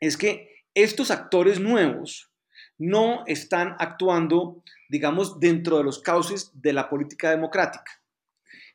es 0.00 0.18
que 0.18 0.66
estos 0.74 1.10
actores 1.10 1.60
nuevos 1.60 2.30
no 2.78 3.24
están 3.26 3.76
actuando, 3.78 4.62
digamos, 4.88 5.38
dentro 5.40 5.78
de 5.78 5.84
los 5.84 6.00
cauces 6.00 6.50
de 6.54 6.72
la 6.72 6.88
política 6.88 7.30
democrática. 7.30 8.00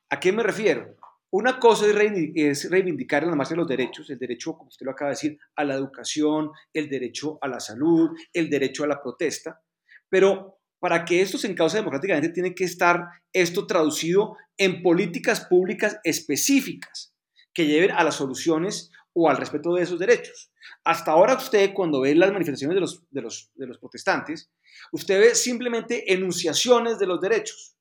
¿A 0.10 0.20
qué 0.20 0.32
me 0.32 0.44
refiero? 0.44 0.96
Una 1.32 1.60
cosa 1.60 1.86
es 1.86 2.70
reivindicar 2.70 3.24
en 3.24 3.30
la 3.30 3.36
marcha 3.36 3.56
los 3.56 3.68
derechos, 3.68 4.10
el 4.10 4.18
derecho, 4.18 4.58
como 4.58 4.70
usted 4.70 4.86
lo 4.86 4.94
acaba 4.94 5.10
de 5.10 5.16
decir, 5.16 5.40
a 5.56 5.64
la 5.64 5.76
educación, 5.76 6.52
el 6.74 6.90
derecho 6.90 7.38
a 7.42 7.48
la 7.48 7.60
salud, 7.60 8.10
el 8.34 8.50
derecho 8.50 8.84
a 8.84 8.88
la 8.88 9.02
protesta, 9.02 9.62
pero 10.10 10.60
para 10.80 11.06
que 11.06 11.22
esto 11.22 11.38
se 11.38 11.48
encauce 11.48 11.78
democráticamente 11.78 12.30
tiene 12.30 12.56
que 12.56 12.64
estar 12.64 13.06
esto 13.32 13.68
traducido 13.68 14.38
en 14.58 14.82
políticas 14.82 15.42
públicas 15.42 16.00
específicas 16.04 17.14
que 17.54 17.68
lleven 17.68 17.92
a 17.92 18.04
las 18.04 18.16
soluciones 18.16 18.92
o 19.14 19.30
al 19.30 19.38
respeto 19.38 19.74
de 19.74 19.84
esos 19.84 20.00
derechos. 20.00 20.52
Hasta 20.84 21.12
ahora 21.12 21.36
usted 21.36 21.74
cuando 21.74 22.02
ve 22.02 22.16
las 22.16 22.32
manifestaciones 22.32 22.76
de 22.76 22.82
los, 22.82 23.04
de 23.10 23.22
los, 23.22 23.52
de 23.56 23.68
los 23.68 23.78
protestantes, 23.78 24.52
usted 24.92 25.20
ve 25.20 25.36
simplemente 25.36 26.14
enunciaciones 26.14 27.00
de 27.00 27.08
los 27.08 27.20
derechos, 27.20 27.76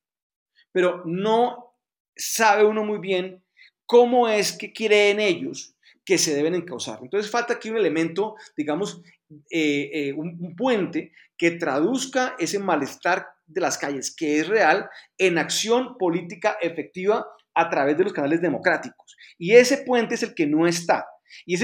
pero 0.72 1.02
no 1.04 1.76
sabe 2.16 2.64
uno 2.64 2.84
muy 2.84 2.98
bien 2.98 3.44
cómo 3.86 4.28
es 4.28 4.52
que 4.52 4.72
creen 4.72 5.20
ellos 5.20 5.74
que 6.04 6.18
se 6.18 6.34
deben 6.34 6.54
encauzar. 6.54 7.00
Entonces 7.02 7.30
falta 7.30 7.54
aquí 7.54 7.70
un 7.70 7.76
elemento, 7.76 8.34
digamos, 8.56 9.02
eh, 9.50 9.90
eh, 9.92 10.12
un, 10.14 10.56
puente 10.56 11.12
que 11.36 11.50
traduzca 11.52 12.34
ese 12.38 12.58
malestar 12.58 13.26
de 13.46 13.60
las 13.60 13.76
calles, 13.76 14.14
que 14.16 14.38
es 14.38 14.48
real, 14.48 14.88
en 15.18 15.36
acción 15.36 15.98
política 15.98 16.56
efectiva 16.62 17.26
a 17.54 17.68
través 17.68 17.98
de 17.98 18.04
los 18.04 18.14
canales 18.14 18.40
democráticos. 18.40 19.16
Y 19.36 19.54
ese 19.54 19.78
puente 19.78 20.14
es 20.14 20.22
el 20.22 20.34
que 20.34 20.46
no 20.46 20.66
está. 20.66 21.06
Y, 21.46 21.54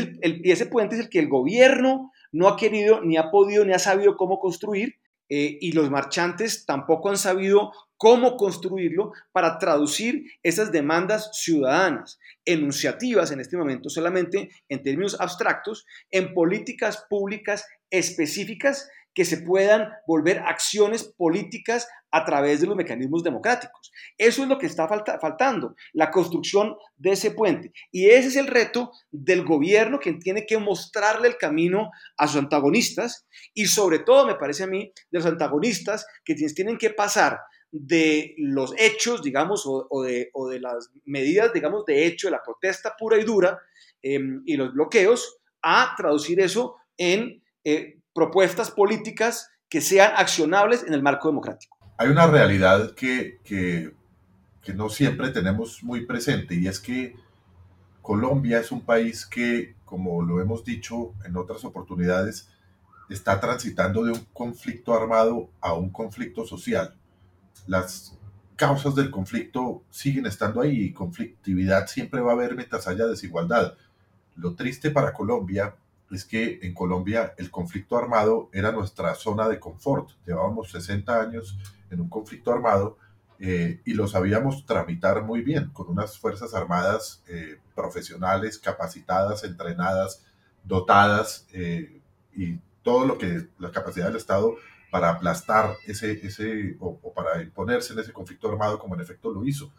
ese 0.50 0.66
puente 0.66 0.97
es 0.97 1.02
el 1.02 1.09
que 1.09 1.18
el 1.18 1.28
gobierno 1.28 2.12
no 2.33 2.49
ha 2.49 2.56
querido, 2.56 3.00
ni 3.02 3.16
ha 3.16 3.30
podido, 3.30 3.64
ni 3.64 3.73
ha 3.73 3.78
sabido 3.78 4.16
cómo 4.16 4.38
construir, 4.38 4.97
eh, 5.28 5.56
y 5.61 5.73
los 5.73 5.90
marchantes 5.90 6.66
tampoco 6.66 7.09
han 7.09 7.16
sabido 7.16 7.73
cómo 7.97 8.37
construirlo 8.37 9.12
para 9.33 9.59
traducir 9.59 10.26
esas 10.42 10.71
demandas 10.71 11.30
ciudadanas, 11.33 12.18
enunciativas 12.44 13.30
en 13.30 13.40
este 13.40 13.56
momento 13.56 13.88
solamente 13.88 14.50
en 14.68 14.83
términos 14.83 15.16
abstractos, 15.18 15.87
en 16.11 16.35
políticas 16.35 17.06
públicas 17.09 17.66
específicas 17.90 18.90
que 19.14 19.25
se 19.25 19.38
puedan 19.38 19.88
volver 20.06 20.40
acciones 20.40 21.04
políticas 21.04 21.87
a 22.11 22.25
través 22.25 22.61
de 22.61 22.66
los 22.66 22.76
mecanismos 22.76 23.23
democráticos. 23.25 23.90
Eso 24.18 24.42
es 24.42 24.49
lo 24.49 24.59
que 24.59 24.66
está 24.66 24.88
faltando, 24.88 25.75
la 25.92 26.11
construcción 26.11 26.76
de 26.97 27.12
ese 27.12 27.30
puente. 27.30 27.73
Y 27.90 28.11
ese 28.11 28.28
es 28.28 28.37
el 28.37 28.47
reto 28.47 28.92
del 29.11 29.44
gobierno 29.44 29.99
que 29.99 30.12
tiene 30.14 30.47
que 30.47 30.59
mostrarle 30.59 31.28
el 31.28 31.37
camino 31.37 31.90
a 32.16 32.28
sus 32.28 32.37
antagonistas 32.37 33.26
y 33.52 33.66
sobre 33.66 34.00
todo, 34.00 34.26
me 34.26 34.37
parece 34.37 34.64
a 34.64 34.68
mí, 34.68 34.92
de 35.11 35.18
los 35.18 35.26
antagonistas 35.26 36.06
que 36.25 36.35
tienen 36.35 36.78
que 36.78 36.90
pasar 36.90 37.40
de 37.71 38.37
los 38.38 38.73
hechos, 38.78 39.21
digamos, 39.21 39.64
o, 39.66 40.02
de, 40.02 40.30
las 40.61 40.90
medidas, 41.04 41.52
digamos, 41.52 41.85
de 41.85 42.06
hecho, 42.06 42.28
de 42.28 42.33
la 42.33 42.42
protesta 42.42 42.94
pura 42.97 43.18
y 43.18 43.25
dura 43.25 43.59
em, 44.00 44.42
y 44.47 44.56
los 44.56 44.73
bloqueos, 44.73 45.38
a 45.61 45.94
traducir 45.97 46.38
eso 46.38 46.76
en 46.97 47.42
eh, 47.64 47.99
propuestas 48.14 48.71
políticas 48.71 49.50
que 49.68 49.80
sean 49.80 50.12
accionables 50.16 50.85
en 50.85 50.94
el 50.94 51.02
marco 51.02 51.28
democrático. 51.28 51.76
Hay 51.99 52.09
una 52.09 52.26
realidad 52.26 52.94
que, 52.94 53.40
que, 53.44 53.92
no 54.75 54.88
siempre 54.88 55.30
tenemos 55.30 55.83
muy 55.83 56.06
presente 56.06 56.54
y 56.54 56.66
es 56.66 56.80
que 56.80 57.16
Colombia 58.00 58.61
es 58.61 58.73
un 58.73 58.80
país 58.80 59.26
que, 59.26 59.75
como 59.85 60.23
lo 60.23 60.40
hemos 60.40 60.64
dicho 60.64 61.12
en 61.25 61.37
otras 61.37 61.64
oportunidades, 61.64 62.49
está 63.11 63.40
transitando 63.40 64.04
de 64.04 64.12
un 64.12 64.26
conflicto 64.33 64.94
armado 64.94 65.50
a 65.61 65.75
un 65.75 65.90
conflicto 65.90 66.47
social. 66.47 66.97
Las 67.66 68.18
causas 68.56 68.94
del 68.94 69.11
conflicto 69.11 69.83
siguen 69.90 70.26
estando 70.26 70.61
ahí 70.61 70.85
y 70.85 70.92
conflictividad 70.92 71.87
siempre 71.87 72.21
va 72.21 72.33
a 72.33 72.35
haber 72.35 72.54
mientras 72.54 72.88
haya 72.88 73.06
desigualdad. 73.06 73.75
Lo 74.37 74.54
triste 74.54 74.90
para 74.90 75.12
Colombia 75.12 75.76
es 76.11 76.25
que 76.25 76.61
en 76.62 76.75
Colombia 76.75 77.34
el 77.38 77.50
conflicto 77.50 77.96
armado 77.96 78.49
era 78.52 78.73
nuestra 78.73 79.14
zona 79.14 79.49
de 79.49 79.58
confort. 79.58 80.11
Llevábamos 80.26 80.70
60 80.70 81.20
años 81.20 81.58
en 81.90 82.00
un 82.00 82.08
conflicto 82.08 82.52
armado 82.52 82.99
eh, 83.38 83.80
y 83.84 83.94
lo 83.94 84.06
sabíamos 84.06 84.64
tramitar 84.64 85.23
muy 85.23 85.42
bien, 85.42 85.70
con 85.70 85.88
unas 85.88 86.18
Fuerzas 86.18 86.54
Armadas 86.54 87.23
eh, 87.28 87.58
profesionales, 87.75 88.58
capacitadas, 88.58 89.44
entrenadas, 89.44 90.25
dotadas 90.62 91.46
eh, 91.52 92.00
y 92.34 92.58
todo 92.82 93.06
lo 93.06 93.18
que 93.18 93.49
la 93.58 93.73
capacidad 93.73 94.06
del 94.06 94.16
Estado 94.16 94.54
para 94.90 95.11
aplastar 95.11 95.75
ese, 95.87 96.12
ese 96.25 96.76
o, 96.78 96.99
o 97.02 97.12
para 97.12 97.42
imponerse 97.42 97.92
en 97.92 97.99
ese 97.99 98.12
conflicto 98.12 98.49
armado 98.49 98.78
como 98.78 98.94
en 98.94 99.00
efecto 99.00 99.32
lo 99.32 99.44
hizo. 99.44 99.73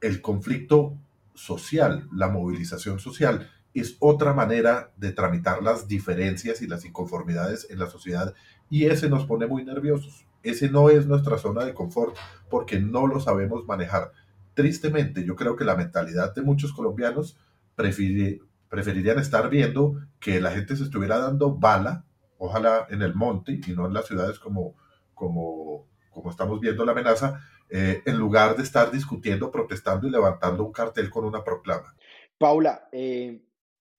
El 0.00 0.20
conflicto 0.20 0.94
social, 1.34 2.08
la 2.12 2.28
movilización 2.28 2.98
social, 2.98 3.50
es 3.80 3.96
otra 4.00 4.32
manera 4.32 4.92
de 4.96 5.12
tramitar 5.12 5.62
las 5.62 5.88
diferencias 5.88 6.62
y 6.62 6.66
las 6.66 6.84
inconformidades 6.84 7.66
en 7.70 7.78
la 7.78 7.86
sociedad 7.86 8.34
y 8.70 8.86
ese 8.86 9.08
nos 9.08 9.26
pone 9.26 9.46
muy 9.46 9.64
nerviosos. 9.64 10.26
Ese 10.42 10.68
no 10.68 10.88
es 10.90 11.06
nuestra 11.06 11.38
zona 11.38 11.64
de 11.64 11.74
confort 11.74 12.16
porque 12.48 12.78
no 12.78 13.06
lo 13.06 13.20
sabemos 13.20 13.66
manejar. 13.66 14.12
Tristemente, 14.54 15.24
yo 15.24 15.36
creo 15.36 15.56
que 15.56 15.64
la 15.64 15.76
mentalidad 15.76 16.34
de 16.34 16.42
muchos 16.42 16.72
colombianos 16.72 17.38
preferirían 17.74 19.18
estar 19.18 19.50
viendo 19.50 20.00
que 20.20 20.40
la 20.40 20.50
gente 20.50 20.76
se 20.76 20.84
estuviera 20.84 21.18
dando 21.18 21.54
bala, 21.56 22.04
ojalá 22.38 22.86
en 22.90 23.02
el 23.02 23.14
monte 23.14 23.60
y 23.66 23.72
no 23.72 23.86
en 23.86 23.94
las 23.94 24.06
ciudades 24.06 24.38
como, 24.38 24.74
como, 25.14 25.86
como 26.10 26.30
estamos 26.30 26.60
viendo 26.60 26.84
la 26.84 26.92
amenaza, 26.92 27.40
eh, 27.70 28.02
en 28.06 28.16
lugar 28.16 28.56
de 28.56 28.62
estar 28.62 28.90
discutiendo, 28.90 29.50
protestando 29.50 30.06
y 30.06 30.10
levantando 30.10 30.64
un 30.64 30.72
cartel 30.72 31.10
con 31.10 31.24
una 31.24 31.44
proclama. 31.44 31.94
Paula, 32.38 32.88
eh, 32.92 33.42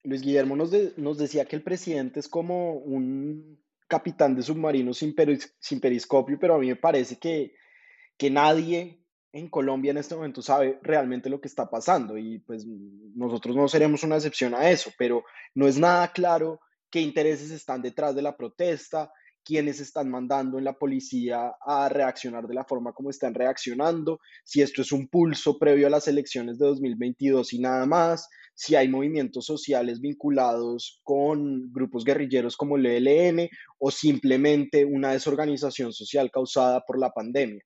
Luis 0.03 0.21
Guillermo 0.21 0.55
nos, 0.55 0.71
nos 0.97 1.17
decía 1.17 1.45
que 1.45 1.55
el 1.55 1.63
presidente 1.63 2.19
es 2.19 2.27
como 2.27 2.73
un 2.73 3.59
capitán 3.87 4.35
de 4.35 4.43
submarino 4.43 4.93
sin, 4.93 5.15
sin 5.59 5.79
periscopio, 5.79 6.37
pero 6.39 6.55
a 6.55 6.59
mí 6.59 6.67
me 6.67 6.75
parece 6.75 7.17
que, 7.17 7.55
que 8.17 8.29
nadie 8.29 9.03
en 9.31 9.49
Colombia 9.49 9.91
en 9.91 9.97
este 9.97 10.15
momento 10.15 10.41
sabe 10.41 10.79
realmente 10.81 11.29
lo 11.29 11.39
que 11.39 11.47
está 11.47 11.69
pasando 11.69 12.17
y 12.17 12.39
pues 12.39 12.65
nosotros 12.65 13.55
no 13.55 13.67
seremos 13.67 14.03
una 14.03 14.15
excepción 14.15 14.55
a 14.55 14.69
eso, 14.69 14.91
pero 14.97 15.23
no 15.53 15.67
es 15.67 15.77
nada 15.77 16.11
claro 16.11 16.59
qué 16.89 17.01
intereses 17.01 17.51
están 17.51 17.81
detrás 17.81 18.15
de 18.15 18.23
la 18.23 18.35
protesta, 18.35 19.11
quiénes 19.43 19.79
están 19.79 20.09
mandando 20.09 20.57
en 20.57 20.63
la 20.63 20.73
policía 20.73 21.53
a 21.65 21.89
reaccionar 21.89 22.47
de 22.47 22.53
la 22.53 22.65
forma 22.65 22.93
como 22.93 23.09
están 23.09 23.33
reaccionando, 23.33 24.19
si 24.43 24.61
esto 24.61 24.81
es 24.81 24.91
un 24.91 25.07
pulso 25.07 25.57
previo 25.57 25.87
a 25.87 25.91
las 25.91 26.07
elecciones 26.07 26.57
de 26.57 26.65
2022 26.65 27.53
y 27.53 27.59
nada 27.59 27.85
más, 27.85 28.29
si 28.59 28.75
hay 28.75 28.89
movimientos 28.89 29.45
sociales 29.45 30.01
vinculados 30.01 30.99
con 31.05 31.71
grupos 31.71 32.03
guerrilleros 32.03 32.57
como 32.57 32.75
el 32.75 32.87
ELN 32.87 33.47
o 33.77 33.89
simplemente 33.89 34.83
una 34.83 35.13
desorganización 35.13 35.93
social 35.93 36.29
causada 36.29 36.83
por 36.85 36.99
la 36.99 37.09
pandemia. 37.09 37.63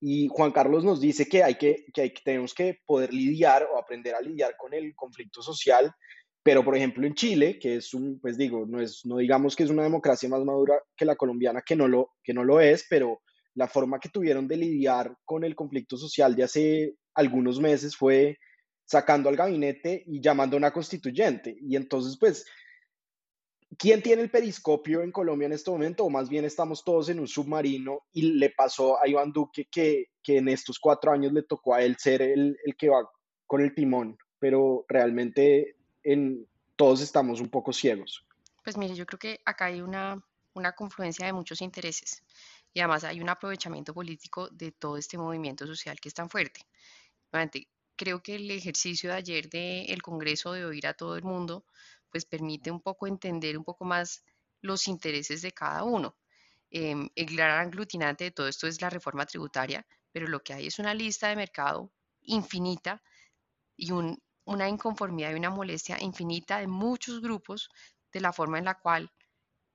Y 0.00 0.28
Juan 0.28 0.50
Carlos 0.50 0.82
nos 0.82 0.98
dice 0.98 1.26
que, 1.26 1.42
hay 1.42 1.56
que, 1.56 1.84
que, 1.92 2.14
tenemos 2.24 2.54
que 2.54 2.78
poder 2.86 3.12
lidiar 3.12 3.68
o 3.70 3.78
aprender 3.78 4.14
a 4.14 4.22
lidiar 4.22 4.56
con 4.56 4.72
el 4.72 4.94
conflicto 4.94 5.42
social, 5.42 5.92
pero 6.42 6.64
por 6.64 6.74
ejemplo 6.74 7.06
en 7.06 7.12
Chile, 7.12 7.58
que 7.58 7.76
es 7.76 7.92
un, 7.92 8.18
pues 8.18 8.38
digo, 8.38 8.64
no, 8.66 8.80
es, 8.80 9.02
no 9.04 9.18
digamos 9.18 9.54
que 9.54 9.64
es 9.64 9.70
una 9.70 9.82
democracia 9.82 10.30
más 10.30 10.42
madura 10.42 10.80
que 10.96 11.04
la 11.04 11.16
colombiana, 11.16 11.60
que 11.60 11.76
no, 11.76 11.86
lo, 11.86 12.12
que 12.22 12.32
no 12.32 12.44
lo 12.44 12.62
es, 12.62 12.86
pero 12.88 13.20
la 13.52 13.68
forma 13.68 14.00
que 14.00 14.08
tuvieron 14.08 14.48
de 14.48 14.56
lidiar 14.56 15.14
con 15.26 15.44
el 15.44 15.54
conflicto 15.54 15.98
social 15.98 16.34
de 16.34 16.44
hace 16.44 16.94
algunos 17.14 17.60
meses 17.60 17.94
fue 17.94 18.38
sacando 18.84 19.28
al 19.28 19.36
gabinete 19.36 20.04
y 20.06 20.20
llamando 20.20 20.56
a 20.56 20.58
una 20.58 20.72
constituyente. 20.72 21.56
Y 21.60 21.76
entonces, 21.76 22.16
pues, 22.18 22.46
¿quién 23.78 24.02
tiene 24.02 24.22
el 24.22 24.30
periscopio 24.30 25.02
en 25.02 25.12
Colombia 25.12 25.46
en 25.46 25.52
este 25.52 25.70
momento? 25.70 26.04
O 26.04 26.10
más 26.10 26.28
bien 26.28 26.44
estamos 26.44 26.84
todos 26.84 27.08
en 27.08 27.20
un 27.20 27.28
submarino 27.28 28.00
y 28.12 28.34
le 28.34 28.50
pasó 28.50 29.02
a 29.02 29.08
Iván 29.08 29.32
Duque 29.32 29.66
que, 29.70 30.06
que 30.22 30.38
en 30.38 30.48
estos 30.48 30.78
cuatro 30.78 31.12
años 31.12 31.32
le 31.32 31.42
tocó 31.42 31.74
a 31.74 31.82
él 31.82 31.96
ser 31.98 32.22
el, 32.22 32.56
el 32.64 32.76
que 32.76 32.88
va 32.88 33.08
con 33.46 33.62
el 33.62 33.74
timón, 33.74 34.18
pero 34.38 34.84
realmente 34.88 35.76
en, 36.02 36.46
todos 36.76 37.00
estamos 37.00 37.40
un 37.40 37.48
poco 37.48 37.72
ciegos. 37.72 38.26
Pues 38.62 38.76
mire, 38.76 38.94
yo 38.94 39.06
creo 39.06 39.18
que 39.18 39.40
acá 39.44 39.66
hay 39.66 39.80
una, 39.80 40.22
una 40.54 40.72
confluencia 40.72 41.26
de 41.26 41.32
muchos 41.32 41.60
intereses 41.60 42.22
y 42.72 42.80
además 42.80 43.04
hay 43.04 43.20
un 43.20 43.28
aprovechamiento 43.28 43.94
político 43.94 44.48
de 44.48 44.72
todo 44.72 44.96
este 44.96 45.18
movimiento 45.18 45.66
social 45.66 45.98
que 46.00 46.08
es 46.08 46.14
tan 46.14 46.28
fuerte. 46.28 46.60
Creo 47.96 48.22
que 48.22 48.36
el 48.36 48.50
ejercicio 48.50 49.10
de 49.10 49.16
ayer 49.16 49.48
del 49.48 50.02
Congreso 50.02 50.52
de 50.52 50.64
oír 50.64 50.86
a 50.86 50.94
todo 50.94 51.16
el 51.16 51.24
mundo, 51.24 51.64
pues 52.10 52.24
permite 52.24 52.70
un 52.70 52.80
poco 52.80 53.06
entender 53.06 53.56
un 53.58 53.64
poco 53.64 53.84
más 53.84 54.24
los 54.60 54.88
intereses 54.88 55.42
de 55.42 55.52
cada 55.52 55.84
uno. 55.84 56.16
Em, 56.70 57.08
el 57.14 57.36
gran 57.36 57.68
aglutinante 57.68 58.24
de 58.24 58.30
todo 58.32 58.48
esto 58.48 58.66
es 58.66 58.80
la 58.82 58.90
reforma 58.90 59.26
tributaria, 59.26 59.86
pero 60.12 60.26
lo 60.26 60.40
que 60.42 60.54
hay 60.54 60.66
es 60.66 60.78
una 60.78 60.94
lista 60.94 61.28
de 61.28 61.36
mercado 61.36 61.92
infinita 62.22 63.02
y 63.76 63.90
una 63.92 64.68
inconformidad 64.68 65.32
y 65.32 65.34
una 65.34 65.50
molestia 65.50 66.00
infinita 66.00 66.58
de 66.58 66.66
muchos 66.66 67.20
grupos 67.20 67.68
de 68.12 68.20
la 68.20 68.32
forma 68.32 68.58
en 68.58 68.66
la 68.66 68.78
cual 68.78 69.10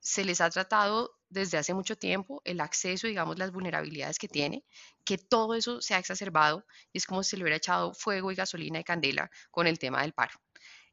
se 0.00 0.24
les 0.24 0.40
ha 0.40 0.50
tratado 0.50 1.19
desde 1.30 1.58
hace 1.58 1.72
mucho 1.72 1.96
tiempo, 1.96 2.42
el 2.44 2.60
acceso, 2.60 3.06
digamos, 3.06 3.38
las 3.38 3.52
vulnerabilidades 3.52 4.18
que 4.18 4.28
tiene, 4.28 4.64
que 5.04 5.16
todo 5.16 5.54
eso 5.54 5.80
se 5.80 5.94
ha 5.94 5.98
exacerbado 5.98 6.66
y 6.92 6.98
es 6.98 7.06
como 7.06 7.22
si 7.22 7.36
le 7.36 7.44
hubiera 7.44 7.56
echado 7.56 7.94
fuego 7.94 8.32
y 8.32 8.34
gasolina 8.34 8.80
y 8.80 8.84
candela 8.84 9.30
con 9.50 9.66
el 9.66 9.78
tema 9.78 10.02
del 10.02 10.12
paro. 10.12 10.34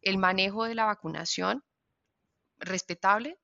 El 0.01 0.17
manejo 0.17 0.65
de 0.65 0.75
la 0.75 0.85
vacunación, 0.85 1.63
respetable. 2.59 3.39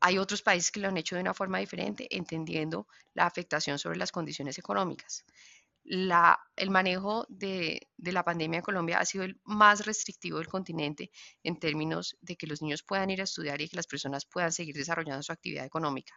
Hay 0.00 0.18
otros 0.18 0.40
países 0.42 0.70
que 0.70 0.80
lo 0.80 0.88
han 0.88 0.96
hecho 0.96 1.16
de 1.16 1.20
una 1.20 1.34
forma 1.34 1.58
diferente, 1.58 2.06
entendiendo 2.16 2.86
la 3.12 3.26
afectación 3.26 3.78
sobre 3.78 3.98
las 3.98 4.12
condiciones 4.12 4.56
económicas 4.58 5.24
el 5.84 6.70
manejo 6.70 7.26
de, 7.28 7.88
la 7.96 8.24
pandemia 8.24 8.58
en 8.58 8.62
Colombia 8.62 8.98
ha 8.98 9.04
sido 9.04 9.24
el 9.24 9.40
más 9.44 9.86
restrictivo 9.86 10.38
del 10.38 10.46
continente 10.46 11.10
en 11.42 11.58
términos 11.58 12.16
de 12.20 12.36
que 12.36 12.46
los 12.46 12.62
niños 12.62 12.82
puedan 12.82 13.10
ir 13.10 13.20
a 13.20 13.24
estudiar 13.24 13.60
y 13.60 13.68
que 13.68 13.76
las 13.76 13.86
personas 13.86 14.24
puedan 14.24 14.52
seguir 14.52 14.76
desarrollando 14.76 15.22
su 15.22 15.32
actividad 15.32 15.64
económica. 15.64 16.14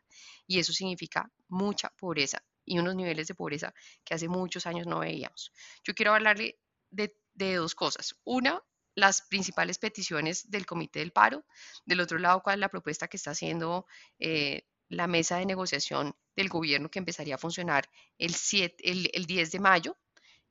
Y 0.47 0.59
eso 0.59 0.73
significa 0.73 1.31
mucha 1.47 1.89
pobreza 1.97 2.43
y 2.65 2.79
unos 2.79 2.95
niveles 2.95 3.27
de 3.27 3.35
pobreza 3.35 3.73
que 4.03 4.13
hace 4.13 4.27
muchos 4.27 4.65
años 4.67 4.87
no 4.87 4.99
veíamos. 4.99 5.51
Yo 5.83 5.93
quiero 5.93 6.13
hablarle 6.13 6.59
de, 6.89 7.15
dos 7.35 7.75
cosas. 7.75 8.15
Una, 8.23 8.61
las 8.95 9.23
principales 9.23 9.79
peticiones 9.79 10.49
del 10.49 10.65
Comité 10.65 10.99
del 10.99 11.11
Paro. 11.11 11.45
Del 11.85 11.99
otro 11.99 12.19
lado, 12.19 12.41
cuál 12.43 12.55
es 12.55 12.59
la 12.59 12.69
propuesta 12.69 13.07
que 13.07 13.17
está 13.17 13.31
haciendo 13.31 13.87
eh, 14.19 14.67
la 14.87 15.07
mesa 15.07 15.37
de 15.37 15.45
negociación 15.45 16.15
del 16.35 16.49
gobierno 16.49 16.89
que 16.89 16.99
empezaría 16.99 17.35
a 17.35 17.37
funcionar 17.37 17.89
el, 18.17 18.33
7, 18.33 18.75
el, 18.89 19.25
10 19.25 19.51
de 19.51 19.59
mayo 19.59 19.97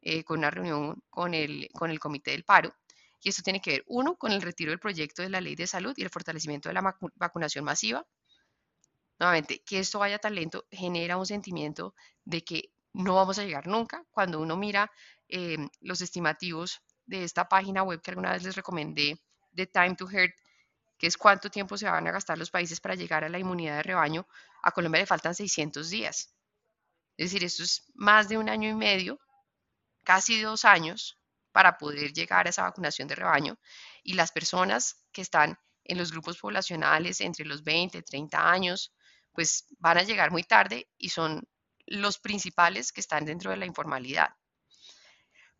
eh, 0.01 0.25
con 0.25 0.39
una 0.39 0.51
reunión 0.51 1.03
con 1.11 1.35
el, 1.35 1.69
Comité 2.01 2.33
del 2.33 2.45
Paro. 2.45 2.75
Y 3.21 3.29
esto 3.29 3.43
tiene 3.43 3.61
que 3.61 3.71
ver, 3.73 3.85
uno, 3.87 4.17
con 4.17 4.33
el 4.33 4.43
retiro 4.43 4.71
del 4.71 4.81
proyecto 4.81 5.23
de 5.23 5.31
la 5.31 5.41
ley 5.41 5.55
de 5.55 5.67
salud 5.67 5.95
y 5.97 6.03
el 6.03 6.11
fortalecimiento 6.11 6.69
de 6.69 6.75
la 6.75 6.97
vacunación 7.15 7.65
masiva. 7.65 8.05
Nuevamente, 9.19 9.63
que 9.65 9.79
esto 9.79 10.01
vaya 10.01 10.19
tan 10.19 10.35
lento 10.35 10.67
genera 10.71 11.17
un 11.17 11.27
sentimiento 11.27 11.95
de 12.25 12.43
que 12.43 12.73
no 12.93 13.15
vamos 13.15 13.39
a 13.39 13.45
llegar 13.45 13.69
nunca. 13.69 14.05
Cuando 14.11 14.41
uno 14.41 14.57
mira 14.57 14.91
eh, 15.29 15.57
los 15.81 16.01
estimativos 16.01 16.83
de 17.07 17.23
esta 17.23 17.49
página 17.49 17.85
web 17.85 18.01
que 18.03 18.11
alguna 18.11 18.33
vez 18.33 18.43
les 18.43 18.57
recomendé, 18.57 19.21
de 19.53 19.67
Time 19.67 19.95
to 19.95 20.07
Hurt, 20.07 20.35
que 21.03 21.09
es 21.09 21.17
cuánto 21.17 21.51
tiempo 21.51 21.77
se 21.77 21.91
van 21.91 22.07
a 22.07 22.13
gastar 22.13 22.39
los 22.39 22.53
países 22.53 22.79
para 22.79 22.95
llegar 22.95 23.25
a 23.25 23.29
la 23.29 23.41
inmunidad 23.41 23.79
de 23.79 23.83
rebaño, 23.83 24.25
a 24.63 24.71
Colombia 24.71 25.01
le 25.01 25.07
faltan 25.07 25.35
600 25.35 25.91
días. 25.91 26.33
Es 27.17 27.27
decir, 27.27 27.43
esto 27.43 27.65
es 27.65 27.83
más 27.95 28.29
de 28.29 28.39
un 28.39 28.49
año 28.49 28.71
y 28.71 28.75
medio, 28.75 29.19
casi 30.05 30.41
dos 30.41 30.65
años, 30.65 31.19
para 31.51 31.77
poder 31.77 32.13
llegar 32.13 32.47
a 32.47 32.51
esa 32.51 32.63
vacunación 32.63 33.09
de 33.09 33.17
rebaño. 33.17 33.59
Y 34.05 34.13
las 34.13 34.31
personas 34.31 35.03
que 35.11 35.23
están 35.23 35.59
en 35.83 35.99
los 35.99 36.13
grupos 36.13 36.39
poblacionales 36.39 37.21
entre 37.21 37.47
los 37.47 37.65
20 37.65 37.99
y 37.99 38.03
30 38.03 38.53
años, 38.53 38.95
pues 39.33 39.67
van 39.81 39.99
a 39.99 40.05
llegar 40.05 40.31
muy 40.31 40.45
tarde 40.45 40.89
y 40.99 41.09
son 41.09 41.43
los 41.85 42.21
principales 42.21 42.93
que 42.93 43.01
están 43.01 43.25
dentro 43.25 43.51
de 43.51 43.57
la 43.57 43.67
informalidad. 43.67 44.37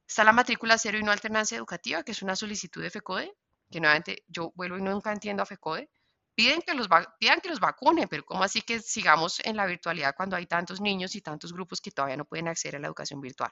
Está 0.07 0.23
la 0.23 0.33
matrícula 0.33 0.79
cero 0.79 0.99
y 0.99 1.03
no 1.03 1.11
alternancia 1.11 1.59
educativa, 1.59 2.05
que 2.05 2.13
es 2.13 2.23
una 2.23 2.37
solicitud 2.37 2.81
de 2.81 2.91
FECODE, 2.91 3.35
que 3.73 3.81
nuevamente 3.81 4.25
yo 4.29 4.53
vuelvo 4.55 4.79
y 4.79 4.83
nunca 4.83 5.11
entiendo 5.11 5.43
a 5.43 5.47
FECODE, 5.47 5.91
piden 6.35 6.63
que 6.63 6.75
los, 6.75 6.89
pidan 7.19 7.41
que 7.41 7.49
los 7.49 7.59
vacunen, 7.59 8.09
pero 8.09 8.25
¿cómo 8.25 8.45
así 8.45 8.63
que 8.63 8.81
sigamos 8.81 9.41
en 9.45 9.57
la 9.57 9.67
virtualidad 9.67 10.15
cuando 10.17 10.37
hay 10.37 10.47
tantos 10.47 10.81
niños 10.81 11.15
y 11.17 11.21
tantos 11.21 11.53
grupos 11.53 11.81
que 11.81 11.91
todavía 11.91 12.17
no 12.17 12.25
pueden 12.25 12.49
acceder 12.49 12.77
a 12.77 12.79
la 12.79 12.87
educación 12.87 13.21
virtual? 13.21 13.51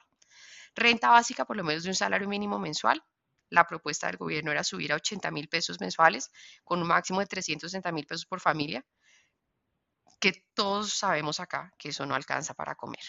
Renta 0.75 1.09
básica 1.09 1.45
por 1.45 1.57
lo 1.57 1.63
menos 1.63 1.83
de 1.83 1.89
un 1.89 1.95
salario 1.95 2.27
mínimo 2.27 2.57
mensual. 2.57 3.03
La 3.49 3.67
propuesta 3.67 4.07
del 4.07 4.15
gobierno 4.15 4.51
era 4.51 4.63
subir 4.63 4.93
a 4.93 4.95
80 4.95 5.29
mil 5.31 5.49
pesos 5.49 5.81
mensuales 5.81 6.31
con 6.63 6.81
un 6.81 6.87
máximo 6.87 7.19
de 7.19 7.25
360 7.25 7.91
mil 7.91 8.05
pesos 8.05 8.25
por 8.25 8.39
familia, 8.39 8.85
que 10.19 10.45
todos 10.53 10.93
sabemos 10.93 11.39
acá 11.39 11.73
que 11.77 11.89
eso 11.89 12.05
no 12.05 12.15
alcanza 12.15 12.53
para 12.53 12.75
comer, 12.75 13.03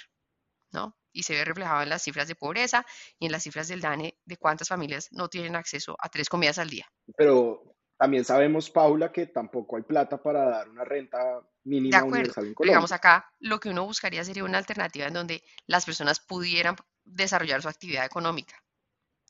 ¿no? 0.73 0.97
y 1.13 1.23
se 1.23 1.35
ve 1.35 1.45
reflejado 1.45 1.83
en 1.83 1.91
las 1.91 2.03
cifras 2.03 2.27
de 2.27 2.35
pobreza 2.35 2.87
y 3.19 3.27
en 3.27 3.33
las 3.33 3.43
cifras 3.43 3.69
del 3.69 3.81
DANE 3.81 4.19
de 4.25 4.37
cuántas 4.37 4.69
familias 4.69 5.09
no 5.13 5.29
tienen 5.29 5.57
acceso 5.57 5.97
a 5.99 6.09
tres 6.09 6.29
comidas 6.29 6.59
al 6.59 6.71
día. 6.71 6.87
Pero 7.17 7.77
también 7.99 8.25
sabemos, 8.25 8.71
Paula, 8.71 9.13
que 9.13 9.27
tampoco 9.27 9.77
hay 9.77 9.83
plata 9.83 10.21
para 10.21 10.49
dar 10.49 10.69
una 10.69 10.85
renta 10.85 11.41
mínima 11.65 11.99
de 11.99 12.05
universal 12.05 12.47
en 12.47 12.55
Colombia. 12.55 12.73
Digamos 12.73 12.93
acá, 12.93 13.31
lo 13.39 13.61
que 13.61 13.69
uno 13.69 13.85
buscaría 13.85 14.25
sería 14.25 14.45
una 14.45 14.59
alternativa 14.59 15.07
en 15.07 15.15
donde 15.15 15.45
las 15.67 15.85
personas 15.85 16.19
pudieran 16.21 16.77
desarrollar 17.05 17.63
su 17.63 17.69
actividad 17.69 18.05
económica, 18.05 18.57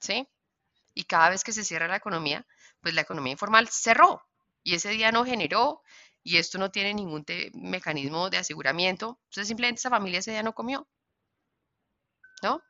¿sí? 0.01 0.29
Y 0.95 1.05
cada 1.05 1.31
vez 1.31 1.43
que 1.43 1.53
se 1.53 1.65
cierra 1.65 1.89
la 1.89 1.97
economía, 1.97 2.47
pues 2.81 2.95
la 2.95 3.03
economía 3.03 3.33
informal 3.33 3.69
cerró 3.69 4.23
y 4.63 4.75
ese 4.75 4.91
día 4.91 5.11
no 5.11 5.25
generó 5.25 5.83
y 6.23 6.37
esto 6.37 6.59
no 6.59 6.71
tiene 6.71 6.95
ningún 6.95 7.25
mecanismo 7.55 8.31
de 8.31 8.39
aseguramiento, 8.39 9.19
entonces 9.25 9.49
simplemente 9.49 9.81
esa 9.81 9.91
familia 9.91 10.21
ese 10.21 10.31
día 10.31 10.43
no 10.43 10.55
comió. 10.55 10.87
¿No? 12.43 12.63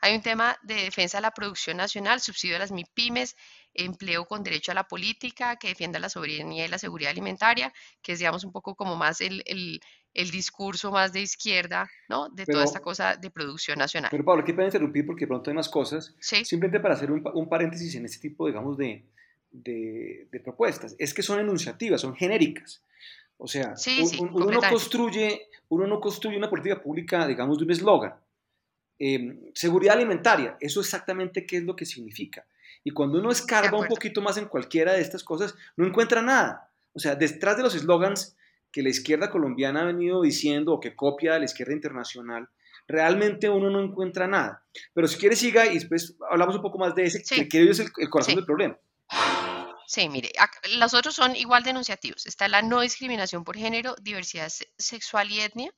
Hay 0.00 0.14
un 0.14 0.22
tema 0.22 0.56
de 0.62 0.74
defensa 0.74 1.18
de 1.18 1.22
la 1.22 1.30
producción 1.30 1.76
nacional, 1.76 2.20
subsidio 2.20 2.56
a 2.56 2.58
las 2.58 2.72
MIPIMES, 2.72 3.36
empleo 3.74 4.24
con 4.24 4.42
derecho 4.42 4.72
a 4.72 4.74
la 4.74 4.84
política, 4.84 5.56
que 5.56 5.68
defienda 5.68 5.98
la 5.98 6.08
soberanía 6.08 6.64
y 6.64 6.68
la 6.68 6.78
seguridad 6.78 7.10
alimentaria, 7.10 7.72
que 8.02 8.12
es, 8.12 8.18
digamos, 8.18 8.44
un 8.44 8.52
poco 8.52 8.74
como 8.74 8.96
más 8.96 9.20
el, 9.20 9.42
discurso 10.14 10.90
más 10.90 11.12
de 11.12 11.20
izquierda, 11.20 11.88
¿no? 12.08 12.30
De 12.30 12.46
toda 12.46 12.64
esta 12.64 12.80
cosa 12.80 13.16
de 13.16 13.30
producción 13.30 13.78
nacional. 13.78 14.10
Pero 14.10 14.24
Pablo, 14.24 14.42
aquí 14.42 14.54
puedo 14.54 14.66
interrumpir 14.66 15.04
porque 15.04 15.26
pronto 15.26 15.50
hay 15.50 15.56
más 15.56 15.68
cosas. 15.68 16.14
Simplemente 16.18 16.80
para 16.80 16.94
hacer 16.94 17.10
un, 17.10 17.48
paréntesis 17.48 17.94
en 17.94 18.06
este 18.06 18.20
tipo, 18.20 18.46
digamos, 18.46 18.78
de, 18.78 19.04
propuestas. 20.42 20.96
Es 20.98 21.12
que 21.12 21.22
son 21.22 21.40
enunciativas, 21.40 22.00
son 22.00 22.16
genéricas. 22.16 22.82
O 23.36 23.46
sea, 23.46 23.74
uno, 24.18 24.50
no 24.50 24.60
construye, 24.60 25.48
uno 25.68 25.86
no 25.86 26.00
construye 26.00 26.36
una 26.36 26.48
política 26.48 26.82
pública, 26.82 27.26
digamos, 27.26 27.58
de 27.58 27.64
un 27.64 27.70
eslogan 27.70 28.14
Em, 29.02 29.40
seguridad 29.54 29.96
alimentaria, 29.96 30.58
eso 30.60 30.78
exactamente 30.78 31.46
qué 31.46 31.56
es 31.56 31.64
lo 31.64 31.74
que 31.74 31.86
significa. 31.86 32.44
Y 32.84 32.90
cuando 32.90 33.18
uno 33.18 33.30
escarba 33.30 33.78
un 33.78 33.86
poquito 33.86 34.20
más 34.20 34.36
en 34.36 34.44
cualquiera 34.44 34.92
de 34.92 35.00
estas 35.00 35.24
cosas, 35.24 35.54
no 35.76 35.86
encuentra 35.86 36.20
nada. 36.20 36.70
O 36.92 36.98
sea, 36.98 37.14
detrás 37.14 37.56
de 37.56 37.62
los 37.62 37.74
eslogans 37.74 38.36
que 38.70 38.82
la 38.82 38.90
izquierda 38.90 39.30
colombiana 39.30 39.80
ha 39.80 39.86
venido 39.86 40.20
diciendo 40.20 40.74
o 40.74 40.80
que 40.80 40.94
copia 40.94 41.32
de 41.32 41.38
la 41.38 41.44
izquierda 41.46 41.72
internacional, 41.72 42.50
realmente 42.86 43.48
uno 43.48 43.70
no 43.70 43.82
encuentra 43.82 44.26
nada. 44.26 44.64
Pero 44.92 45.08
si 45.08 45.18
quiere 45.18 45.34
siga 45.34 45.64
y 45.66 45.74
después 45.74 46.16
hablamos 46.30 46.56
un 46.56 46.62
poco 46.62 46.76
más 46.76 46.94
de 46.94 47.04
ese, 47.04 47.22
que 47.22 47.48
creo 47.48 47.70
es 47.70 47.80
el, 47.80 48.10
corazón 48.10 48.34
del 48.34 48.44
problema. 48.44 48.78
Sí, 49.86 50.10
mire, 50.10 50.30
los 50.76 50.92
otros 50.92 51.14
son 51.14 51.34
igual 51.36 51.62
denunciativos. 51.62 52.26
Está 52.26 52.48
la 52.48 52.60
no 52.60 52.82
discriminación 52.82 53.44
por 53.44 53.56
género, 53.56 53.96
diversidad 54.02 54.52
sexual 54.76 55.30
y 55.32 55.40
etnia, 55.40 55.72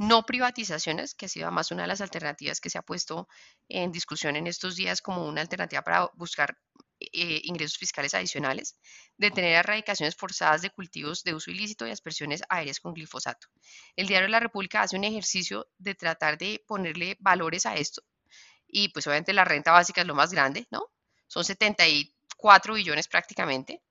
no 0.00 0.24
privatizaciones, 0.24 1.14
que 1.14 1.26
ha 1.26 1.28
sido 1.28 1.50
más 1.50 1.70
una 1.70 1.82
de 1.82 1.88
las 1.88 2.00
alternativas 2.00 2.58
que 2.58 2.70
se 2.70 2.78
ha 2.78 2.82
puesto 2.82 3.28
en 3.68 3.92
discusión 3.92 4.34
en 4.34 4.46
estos 4.46 4.74
días 4.74 5.02
como 5.02 5.26
una 5.26 5.42
alternativa 5.42 5.82
para 5.82 6.10
buscar 6.14 6.56
eh, 7.00 7.42
ingresos 7.44 7.76
fiscales 7.76 8.14
adicionales, 8.14 8.78
detener 9.18 9.56
erradicaciones 9.56 10.16
forzadas 10.16 10.62
de 10.62 10.70
cultivos 10.70 11.22
de 11.22 11.34
uso 11.34 11.50
ilícito 11.50 11.86
y 11.86 11.90
aspersiones 11.90 12.42
aéreas 12.48 12.80
con 12.80 12.94
glifosato. 12.94 13.48
El 13.94 14.06
Diario 14.06 14.28
de 14.28 14.32
la 14.32 14.40
República 14.40 14.80
hace 14.80 14.96
un 14.96 15.04
ejercicio 15.04 15.68
de 15.76 15.94
tratar 15.94 16.38
de 16.38 16.64
ponerle 16.66 17.18
valores 17.20 17.66
a 17.66 17.74
esto 17.76 18.00
y 18.66 18.88
pues 18.88 19.06
obviamente 19.06 19.34
la 19.34 19.44
renta 19.44 19.72
básica 19.72 20.00
es 20.00 20.06
lo 20.06 20.14
más 20.14 20.32
grande, 20.32 20.66
¿no? 20.70 20.80
Son 21.26 21.44
74 21.44 22.72
billones 22.72 23.06
prácticamente 23.06 23.82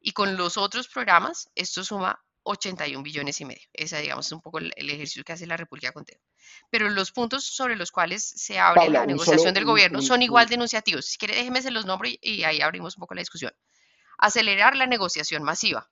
y 0.00 0.12
con 0.12 0.36
los 0.36 0.58
otros 0.58 0.86
programas 0.88 1.48
esto 1.54 1.82
suma 1.82 2.22
81 2.46 3.02
billones 3.02 3.40
y 3.40 3.44
medio. 3.44 3.68
Ese, 3.72 4.00
digamos, 4.00 4.26
es 4.26 4.32
un 4.32 4.40
poco 4.40 4.58
el, 4.58 4.72
ejercicio 4.76 5.24
que 5.24 5.32
hace 5.32 5.46
la 5.46 5.56
República 5.56 5.92
con 5.92 6.04
Pero 6.70 6.88
los 6.88 7.10
puntos 7.10 7.44
sobre 7.44 7.74
los 7.74 7.90
cuales 7.90 8.24
se 8.24 8.58
abre 8.58 8.88
la 8.88 9.04
negociación 9.04 9.52
del 9.52 9.64
gobierno 9.64 10.00
son 10.00 10.22
igual 10.22 10.46
denunciativos. 10.46 11.06
Si 11.06 11.18
quiere, 11.18 11.34
déjeme 11.34 11.60
se 11.60 11.72
los 11.72 11.86
nombro 11.86 12.08
y, 12.08 12.44
ahí 12.44 12.60
abrimos 12.60 12.96
un 12.96 13.00
poco 13.00 13.14
la 13.14 13.20
discusión. 13.20 13.52
Acelerar 14.18 14.76
la 14.76 14.86
negociación 14.86 15.42
masiva. 15.42 15.90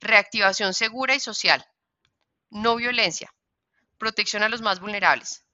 Reactivación 0.00 0.74
segura 0.74 1.14
y 1.14 1.20
social. 1.20 1.64
No 2.50 2.76
violencia. 2.76 3.34
Protección 3.96 4.42
a 4.42 4.50
los 4.50 4.60
más 4.60 4.78
vulnerables. 4.78 5.44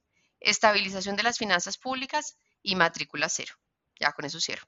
Estabilización 0.40 1.14
de 1.14 1.22
las 1.22 1.38
finanzas 1.38 1.78
públicas 1.78 2.36
y 2.60 2.74
matrícula 2.74 3.28
cero. 3.28 3.54
Ya 4.00 4.12
con 4.12 4.24
eso 4.24 4.40
cierro. 4.40 4.66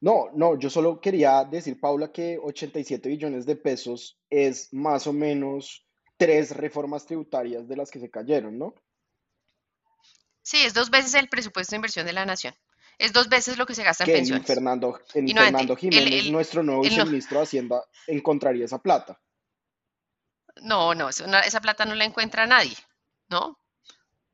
No, 0.00 0.30
no, 0.34 0.58
yo 0.58 0.68
solo 0.68 1.00
quería 1.00 1.44
decir, 1.44 1.80
Paula, 1.80 2.12
que 2.12 2.38
87 2.42 3.08
billones 3.08 3.46
de 3.46 3.56
pesos 3.56 4.18
es 4.28 4.72
más 4.72 5.06
o 5.06 5.12
menos 5.12 5.86
tres 6.16 6.54
reformas 6.54 7.06
tributarias 7.06 7.66
de 7.66 7.76
las 7.76 7.90
que 7.90 8.00
se 8.00 8.10
cayeron, 8.10 8.58
¿no? 8.58 8.74
Sí, 10.42 10.58
es 10.58 10.74
dos 10.74 10.90
veces 10.90 11.14
el 11.14 11.28
presupuesto 11.28 11.72
de 11.72 11.76
inversión 11.76 12.06
de 12.06 12.12
la 12.12 12.24
nación. 12.24 12.54
Es 12.98 13.12
dos 13.12 13.28
veces 13.28 13.58
lo 13.58 13.66
que 13.66 13.74
se 13.74 13.82
gasta 13.82 14.04
en 14.04 14.12
pensiones. 14.12 14.46
Fernando, 14.46 15.00
en 15.12 15.28
Fernando 15.28 15.76
Jiménez, 15.76 16.30
nuestro 16.30 16.62
nuevo 16.62 16.82
viceministro 16.82 17.38
de 17.38 17.44
Hacienda, 17.44 17.84
encontraría 18.06 18.64
esa 18.64 18.78
plata. 18.78 19.20
No, 20.62 20.94
no, 20.94 21.08
esa 21.08 21.60
plata 21.60 21.84
no 21.84 21.94
la 21.94 22.04
encuentra 22.04 22.46
nadie, 22.46 22.76
¿no? 23.28 23.58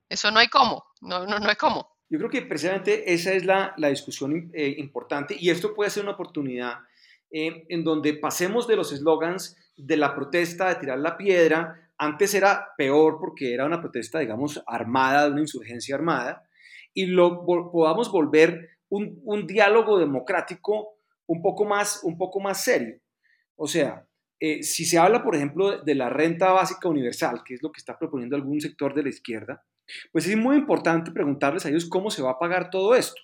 Eso 0.09 0.31
no 0.31 0.39
hay 0.39 0.49
cómo, 0.49 0.85
no, 1.01 1.27
no, 1.27 1.39
no 1.39 1.49
hay 1.49 1.57
cómo. 1.57 1.92
Yo 2.13 2.19
creo 2.19 2.29
que 2.29 2.43
precisamente 2.43 3.11
esa 3.11 3.33
es 3.33 3.47
la, 3.47 3.73
la 3.79 3.89
discusión 3.89 4.51
eh, 4.53 4.75
importante 4.77 5.35
y 5.41 5.49
esto 5.49 5.73
puede 5.73 5.89
ser 5.89 6.03
una 6.03 6.13
oportunidad 6.13 6.81
eh, 7.31 7.65
en 7.71 7.85
donde 7.85 8.13
pasemos 8.13 8.69
de 8.69 8.77
los 8.77 8.93
eslogans 8.93 9.57
de 9.79 9.97
la 9.97 10.15
protesta, 10.15 10.69
de 10.69 10.75
tirar 10.75 10.99
la 10.99 11.17
piedra. 11.17 11.91
Antes 11.97 12.35
era 12.35 12.69
peor 12.77 13.17
porque 13.19 13.55
era 13.55 13.65
una 13.65 13.81
protesta, 13.81 14.19
digamos, 14.19 14.63
armada, 14.67 15.29
una 15.29 15.41
insurgencia 15.41 15.95
armada, 15.95 16.47
y 16.93 17.07
lo 17.07 17.47
podamos 17.47 18.13
volver 18.13 18.69
un, 18.91 19.19
un, 19.25 19.47
diálogo 19.47 19.99
democrático 19.99 20.99
un 21.25 21.41
poco 21.41 21.65
más, 21.65 22.01
un 22.03 22.19
poco 22.19 22.41
más 22.41 22.63
serio. 22.63 23.01
O 23.57 23.67
sea, 23.67 24.07
eh, 24.39 24.63
si 24.63 24.85
se 24.85 24.99
habla, 24.99 25.25
por 25.25 25.35
ejemplo, 25.35 25.81
de 25.81 25.95
la 25.95 26.11
renta 26.11 26.53
básica 26.53 26.91
universal, 26.91 27.43
que 27.43 27.55
es 27.55 27.63
lo 27.63 27.73
que 27.73 27.79
está 27.79 27.99
proponiendo 27.99 28.37
algún 28.37 28.61
sector 28.61 28.93
de 28.93 29.05
la 29.05 29.09
izquierda, 29.09 29.65
pues 30.13 30.27
es 30.27 30.37
muy 30.37 30.57
importante 30.57 31.11
preguntarles 31.11 31.67
a 31.67 31.69
ellos 31.69 31.89
cómo 31.89 32.11
se 32.11 32.23
va 32.23 32.33
a 32.33 32.39
pagar 32.39 32.71
todo 32.71 32.95
esto. 32.95 33.21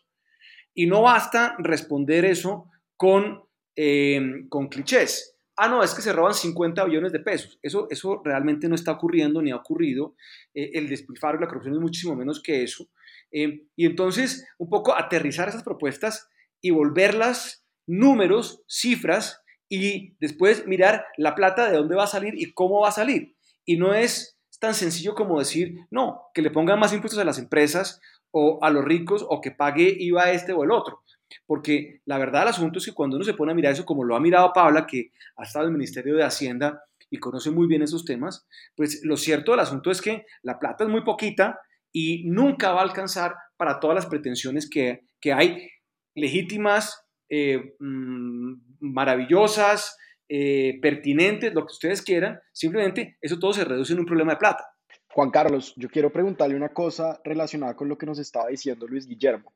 Y 0.74 0.86
no 0.86 1.02
basta 1.02 1.56
responder 1.58 2.24
eso 2.24 2.70
con, 2.96 3.42
em, 3.74 4.48
con 4.48 4.68
clichés. 4.68 5.36
Ah, 5.56 5.68
no, 5.68 5.82
es 5.82 5.92
que 5.92 6.02
se 6.02 6.12
roban 6.12 6.34
50 6.34 6.84
billones 6.84 7.10
de 7.12 7.18
pesos. 7.18 7.58
Eso, 7.62 7.88
eso 7.90 8.22
realmente 8.24 8.68
no 8.68 8.76
está 8.76 8.92
ocurriendo 8.92 9.42
ni 9.42 9.50
ha 9.50 9.56
ocurrido. 9.56 10.14
Eh, 10.54 10.70
el 10.74 10.88
despilfarro 10.88 11.38
y 11.38 11.40
la 11.40 11.48
corrupción 11.48 11.74
es 11.74 11.80
muchísimo 11.80 12.14
menos 12.14 12.40
que 12.40 12.62
eso. 12.62 12.88
Em, 13.30 13.66
y 13.74 13.86
entonces, 13.86 14.46
un 14.58 14.68
poco 14.68 14.94
aterrizar 14.94 15.48
esas 15.48 15.64
propuestas 15.64 16.28
y 16.60 16.70
volverlas 16.70 17.66
números, 17.86 18.62
cifras, 18.68 19.42
y 19.68 20.16
después 20.20 20.66
mirar 20.66 21.06
la 21.16 21.34
plata 21.34 21.70
de 21.70 21.76
dónde 21.76 21.94
va 21.94 22.04
a 22.04 22.08
salir 22.08 22.34
y 22.36 22.52
cómo 22.52 22.80
va 22.80 22.88
a 22.88 22.92
salir. 22.92 23.36
Y 23.64 23.76
no 23.76 23.94
es 23.94 24.37
tan 24.58 24.74
sencillo 24.74 25.14
como 25.14 25.38
decir, 25.38 25.86
no, 25.90 26.22
que 26.34 26.42
le 26.42 26.50
pongan 26.50 26.78
más 26.78 26.92
impuestos 26.92 27.20
a 27.20 27.24
las 27.24 27.38
empresas 27.38 28.00
o 28.30 28.58
a 28.62 28.70
los 28.70 28.84
ricos 28.84 29.24
o 29.28 29.40
que 29.40 29.50
pague 29.50 29.96
IVA 29.98 30.32
este 30.32 30.52
o 30.52 30.64
el 30.64 30.70
otro. 30.70 31.02
Porque 31.46 32.00
la 32.04 32.18
verdad 32.18 32.40
del 32.40 32.48
asunto 32.48 32.78
es 32.78 32.86
que 32.86 32.92
cuando 32.92 33.16
uno 33.16 33.24
se 33.24 33.34
pone 33.34 33.52
a 33.52 33.54
mirar 33.54 33.72
eso, 33.72 33.84
como 33.84 34.04
lo 34.04 34.16
ha 34.16 34.20
mirado 34.20 34.52
Paula, 34.52 34.86
que 34.86 35.12
ha 35.36 35.44
estado 35.44 35.66
en 35.66 35.72
el 35.72 35.78
Ministerio 35.78 36.16
de 36.16 36.24
Hacienda 36.24 36.82
y 37.10 37.18
conoce 37.18 37.50
muy 37.50 37.66
bien 37.66 37.82
esos 37.82 38.04
temas, 38.04 38.46
pues 38.74 39.00
lo 39.04 39.16
cierto 39.16 39.52
del 39.52 39.60
asunto 39.60 39.90
es 39.90 40.00
que 40.00 40.26
la 40.42 40.58
plata 40.58 40.84
es 40.84 40.90
muy 40.90 41.02
poquita 41.02 41.60
y 41.92 42.24
nunca 42.28 42.72
va 42.72 42.80
a 42.80 42.84
alcanzar 42.84 43.34
para 43.56 43.80
todas 43.80 43.94
las 43.94 44.06
pretensiones 44.06 44.68
que, 44.68 45.02
hay 45.32 45.68
legítimas, 46.14 47.02
eh, 47.28 47.74
mm, 47.78 48.54
maravillosas, 48.80 49.96
eh, 50.28 50.78
pertinentes, 50.80 51.54
lo 51.54 51.66
que 51.66 51.72
ustedes 51.72 52.02
quieran, 52.02 52.40
simplemente 52.52 53.16
eso 53.20 53.38
todo 53.38 53.52
se 53.52 53.64
reduce 53.64 53.92
en 53.92 54.00
un 54.00 54.06
problema 54.06 54.32
de 54.32 54.38
plata. 54.38 54.64
Juan 55.10 55.30
Carlos, 55.30 55.74
yo 55.76 55.88
quiero 55.88 56.12
preguntarle 56.12 56.54
una 56.54 56.72
cosa 56.72 57.20
relacionada 57.24 57.74
con 57.74 57.88
lo 57.88 57.96
que 57.96 58.06
nos 58.06 58.18
estaba 58.18 58.48
diciendo 58.48 58.86
Luis 58.86 59.06
Guillermo, 59.06 59.54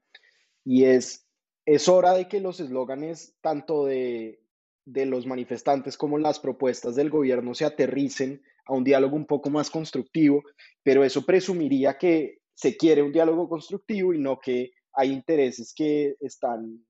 y 0.65 0.85
es, 0.85 1.27
es 1.67 1.89
hora 1.89 2.15
de 2.15 2.29
que 2.29 2.41
los 2.41 2.59
eslóganes 2.61 3.37
tanto 3.41 3.85
de, 3.85 4.41
de 4.85 5.07
los 5.07 5.27
manifestantes 5.27 5.97
como 5.97 6.19
las 6.19 6.41
propuestas 6.41 6.97
del 6.97 7.11
gobierno 7.11 7.55
se 7.55 7.65
aterricen 7.65 8.43
a 8.65 8.75
un 8.75 8.85
diálogo 8.85 9.17
un 9.17 9.27
poco 9.27 9.51
más 9.51 9.71
constructivo, 9.71 10.43
pero 10.83 11.05
eso 11.05 11.25
presumiría 11.25 11.99
que 11.99 12.39
se 12.55 12.77
quiere 12.77 13.03
un 13.03 13.13
diálogo 13.13 13.49
constructivo 13.49 14.15
y 14.15 14.19
no 14.19 14.39
que 14.39 14.73
hay 14.93 15.11
intereses 15.11 15.73
que 15.75 16.17
están, 16.21 16.85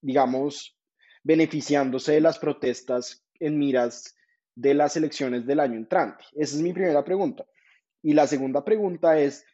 digamos, 0.00 0.76
beneficiándose 1.22 2.12
de 2.12 2.20
las 2.20 2.38
protestas 2.38 3.24
en 3.38 3.58
miras 3.58 4.16
de 4.54 4.74
las 4.74 4.96
elecciones 4.96 5.46
del 5.46 5.60
año 5.60 5.76
entrante? 5.76 6.24
Esa 6.32 6.56
es 6.56 6.62
mi 6.62 6.72
primera 6.72 7.04
pregunta. 7.04 7.44
Y 8.02 8.14
la 8.14 8.26
segunda 8.26 8.64
pregunta 8.64 9.18
es, 9.18 9.44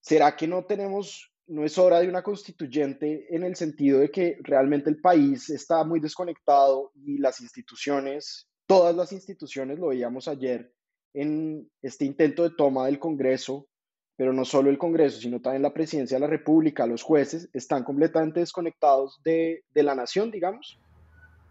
¿será 0.00 0.36
que 0.36 0.46
no 0.46 0.64
tenemos, 0.64 1.32
no 1.46 1.64
es 1.64 1.76
hora 1.78 2.00
de 2.00 2.08
una 2.08 2.22
constituyente 2.22 3.34
en 3.34 3.44
el 3.44 3.56
sentido 3.56 4.00
de 4.00 4.10
que 4.10 4.38
realmente 4.42 4.90
el 4.90 5.00
país 5.00 5.50
está 5.50 5.84
muy 5.84 6.00
desconectado 6.00 6.92
y 6.94 7.18
las 7.18 7.40
instituciones, 7.40 8.48
todas 8.66 8.94
las 8.94 9.12
instituciones, 9.12 9.78
lo 9.78 9.88
veíamos 9.88 10.28
ayer 10.28 10.72
en 11.14 11.70
este 11.82 12.04
intento 12.04 12.42
de 12.42 12.54
toma 12.56 12.86
del 12.86 12.98
Congreso, 12.98 13.68
pero 14.18 14.32
no 14.32 14.44
solo 14.44 14.68
el 14.68 14.78
Congreso, 14.78 15.20
sino 15.20 15.40
también 15.40 15.62
la 15.62 15.72
presidencia 15.72 16.16
de 16.16 16.22
la 16.22 16.26
República, 16.26 16.88
los 16.88 17.04
jueces, 17.04 17.48
están 17.52 17.84
completamente 17.84 18.40
desconectados 18.40 19.20
de, 19.24 19.62
la 19.74 19.94
nación, 19.94 20.32
digamos? 20.32 20.76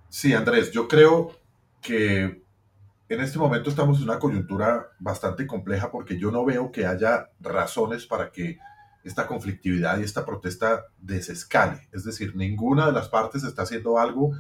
Sí, 0.10 0.34
Andrés, 0.34 0.70
yo 0.74 0.86
creo 0.86 1.32
que 1.82 2.44
en 3.08 3.22
este 3.22 3.40
momento 3.40 3.70
estamos 3.70 4.00
en 4.00 4.04
una 4.04 4.20
coyuntura 4.20 4.90
bastante 5.00 5.48
compleja 5.48 5.90
porque 5.90 6.20
yo 6.20 6.30
no 6.30 6.44
veo 6.44 6.70
que 6.70 6.86
haya 6.86 7.30
razones 7.40 8.06
para 8.06 8.32
que 8.32 8.58
esta 9.06 9.28
conflictividad 9.28 9.98
y 10.00 10.04
esta 10.04 10.26
protesta 10.26 10.88
desescale. 10.98 11.88
Es 11.94 12.04
decir, 12.04 12.36
ninguna 12.36 12.88
de 12.88 12.92
las 12.92 13.08
partes 13.08 13.46
está 13.46 13.62
haciendo 13.62 13.98
algo 13.98 14.34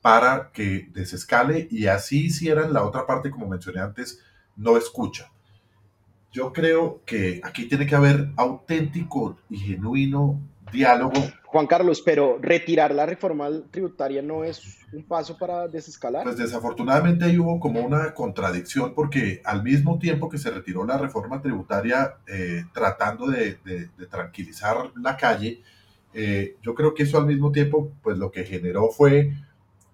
para 0.00 0.52
que 0.52 0.86
desescale 0.92 1.66
y 1.68 1.88
así 1.88 2.26
hicieran 2.26 2.72
la 2.72 2.84
otra 2.84 3.06
parte, 3.06 3.32
como 3.32 3.48
mencioné 3.48 3.80
antes, 3.80 4.20
no 4.54 4.76
escucha. 4.76 5.32
Yo 6.32 6.52
creo 6.52 7.02
que 7.04 7.40
aquí 7.44 7.68
tiene 7.68 7.86
que 7.86 7.94
haber 7.94 8.30
auténtico 8.36 9.36
y 9.50 9.58
genuino 9.58 10.40
diálogo. 10.72 11.12
Juan 11.44 11.66
Carlos, 11.66 12.02
pero 12.02 12.38
retirar 12.40 12.94
la 12.94 13.04
reforma 13.04 13.50
tributaria 13.70 14.22
no 14.22 14.42
es 14.42 14.78
un 14.92 15.04
paso 15.04 15.36
para 15.36 15.68
desescalar. 15.68 16.24
Pues 16.24 16.38
desafortunadamente 16.38 17.26
ahí 17.26 17.38
hubo 17.38 17.60
como 17.60 17.80
una 17.80 18.14
contradicción 18.14 18.94
porque 18.94 19.42
al 19.44 19.62
mismo 19.62 19.98
tiempo 19.98 20.30
que 20.30 20.38
se 20.38 20.50
retiró 20.50 20.86
la 20.86 20.96
reforma 20.96 21.42
tributaria 21.42 22.14
eh, 22.26 22.64
tratando 22.72 23.26
de, 23.26 23.58
tranquilizar 24.10 24.92
la 24.96 25.18
calle, 25.18 25.60
eh, 26.14 26.56
yo 26.62 26.74
creo 26.74 26.94
que 26.94 27.02
eso 27.02 27.18
al 27.18 27.26
mismo 27.26 27.52
tiempo 27.52 27.92
pues 28.02 28.16
lo 28.16 28.30
que 28.30 28.44
generó 28.44 28.88
fue 28.88 29.32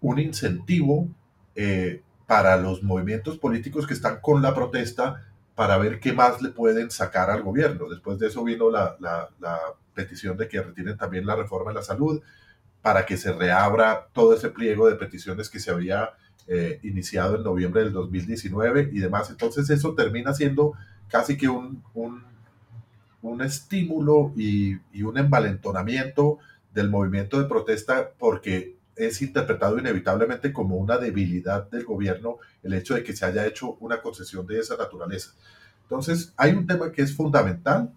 un 0.01 0.21
incentivo 0.21 1.09
eh, 1.57 2.03
para 2.29 2.57
los 2.57 2.85
movimientos 2.85 3.39
políticos 3.39 3.87
que 3.87 3.95
están 3.95 4.21
con 4.21 4.43
la 4.43 4.55
protesta 4.55 5.28
para 5.59 5.77
ver 5.77 5.99
qué 5.99 6.13
más 6.13 6.41
le 6.41 6.51
pueden 6.51 6.89
sacar 6.89 7.33
al 7.33 7.43
gobierno. 7.43 7.89
Después 7.89 8.17
de 8.21 8.29
eso 8.29 8.45
vino 8.45 8.71
la, 8.71 8.97
petición 9.93 10.37
de 10.37 10.47
que 10.47 10.63
retiren 10.63 10.97
también 10.97 11.27
la 11.27 11.35
reforma 11.35 11.73
de 11.73 11.75
la 11.75 11.83
salud 11.83 12.23
para 12.81 13.05
que 13.05 13.17
se 13.17 13.33
reabra 13.33 14.07
todo 14.13 14.35
ese 14.35 14.51
pliego 14.51 14.89
de 14.89 14.95
peticiones 14.95 15.51
que 15.51 15.59
se 15.59 15.73
había 15.73 16.11
eh, 16.47 16.79
iniciado 16.85 17.35
en 17.35 17.43
noviembre 17.43 17.83
del 17.83 17.93
2019 17.93 18.91
y 18.93 19.01
demás. 19.01 19.31
Entonces 19.31 19.69
eso 19.69 19.97
termina 19.97 20.33
siendo 20.33 20.75
casi 21.09 21.37
que 21.37 21.49
un, 21.49 21.83
estímulo 23.41 24.33
y, 24.37 24.77
y, 24.93 25.03
un 25.03 25.19
envalentonamiento 25.19 26.39
del 26.73 26.89
movimiento 26.89 27.37
de 27.37 27.49
protesta 27.49 28.13
porque 28.17 28.78
es 28.99 29.23
interpretado 29.23 29.79
inevitablemente 29.79 30.53
como 30.53 30.77
una 30.77 30.99
debilidad 30.99 31.71
del 31.71 31.85
gobierno 31.85 32.39
el 32.63 32.75
hecho 32.75 32.95
de 32.95 33.05
que 33.05 33.17
se 33.17 33.25
haya 33.25 33.47
hecho 33.47 33.75
una 33.81 34.03
concesión 34.03 34.47
de 34.47 34.59
esa 34.59 34.77
naturaleza. 34.77 35.33
Entonces, 35.83 36.35
hay 36.37 36.53
un 36.53 36.67
tema 36.67 36.93
que 36.93 37.03
es 37.03 37.17
fundamental 37.17 37.93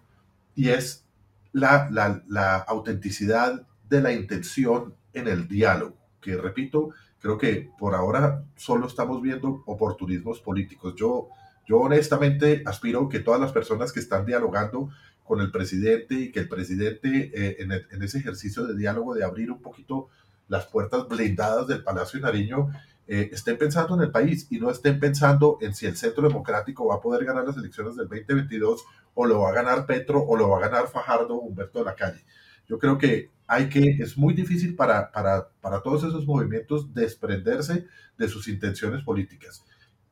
y 0.54 0.68
es 0.70 1.04
la, 1.52 1.88
la, 2.26 2.56
autenticidad 2.56 3.66
de 3.88 4.00
la 4.00 4.12
intención 4.12 4.94
en 5.12 5.28
el 5.28 5.46
diálogo, 5.46 5.96
que 6.20 6.36
repito, 6.36 6.90
creo 7.20 7.36
que 7.36 7.70
por 7.78 7.94
ahora 7.94 8.44
solo 8.56 8.86
estamos 8.86 9.20
viendo 9.20 9.62
oportunismos 9.66 10.40
políticos. 10.40 10.94
Yo, 10.96 11.28
yo 11.66 11.80
honestamente 11.80 12.62
aspiro 12.64 13.08
que 13.08 13.20
todas 13.20 13.40
las 13.40 13.52
personas 13.52 13.92
que 13.92 14.00
están 14.00 14.24
dialogando 14.24 14.88
con 15.24 15.40
el 15.40 15.50
presidente 15.50 16.14
y 16.14 16.32
que 16.32 16.40
el 16.40 16.48
presidente 16.48 17.30
eh, 17.34 17.56
en, 17.60 17.72
en, 17.72 18.02
ese 18.02 18.18
ejercicio 18.18 18.66
de 18.66 18.76
diálogo 18.76 19.14
de 19.14 19.24
abrir 19.24 19.50
un 19.50 19.60
poquito 19.60 20.08
las 20.52 20.66
puertas 20.66 21.08
blindadas 21.08 21.66
del 21.66 21.82
Palacio 21.82 22.20
de 22.20 22.26
Nariño 22.26 22.68
eh, 23.06 23.30
estén 23.32 23.56
pensando 23.56 23.94
en 23.94 24.02
el 24.02 24.10
país 24.10 24.46
y 24.50 24.58
no 24.58 24.70
estén 24.70 25.00
pensando 25.00 25.56
en 25.62 25.74
si 25.74 25.86
el 25.86 25.96
Centro 25.96 26.28
Democrático 26.28 26.86
va 26.86 26.96
a 26.96 27.00
poder 27.00 27.24
ganar 27.24 27.46
las 27.46 27.56
elecciones 27.56 27.96
del 27.96 28.06
2022 28.06 28.84
o 29.14 29.24
lo 29.24 29.40
va 29.40 29.48
a 29.48 29.52
ganar 29.54 29.86
Petro 29.86 30.20
o 30.20 30.36
lo 30.36 30.50
va 30.50 30.58
a 30.58 30.68
ganar 30.68 30.88
Fajardo 30.88 31.36
o 31.36 31.40
Humberto 31.40 31.78
de 31.78 31.86
la 31.86 31.94
Calle. 31.94 32.22
Yo 32.68 32.78
creo 32.78 32.98
que 32.98 33.30
hay 33.46 33.70
que, 33.70 33.96
es 33.98 34.18
muy 34.18 34.34
difícil 34.34 34.76
para, 34.76 35.10
para, 35.10 35.48
para 35.62 35.80
todos 35.80 36.04
esos 36.04 36.26
movimientos 36.26 36.92
desprenderse 36.92 37.86
de 38.18 38.28
sus 38.28 38.46
intenciones 38.46 39.02
políticas. 39.02 39.64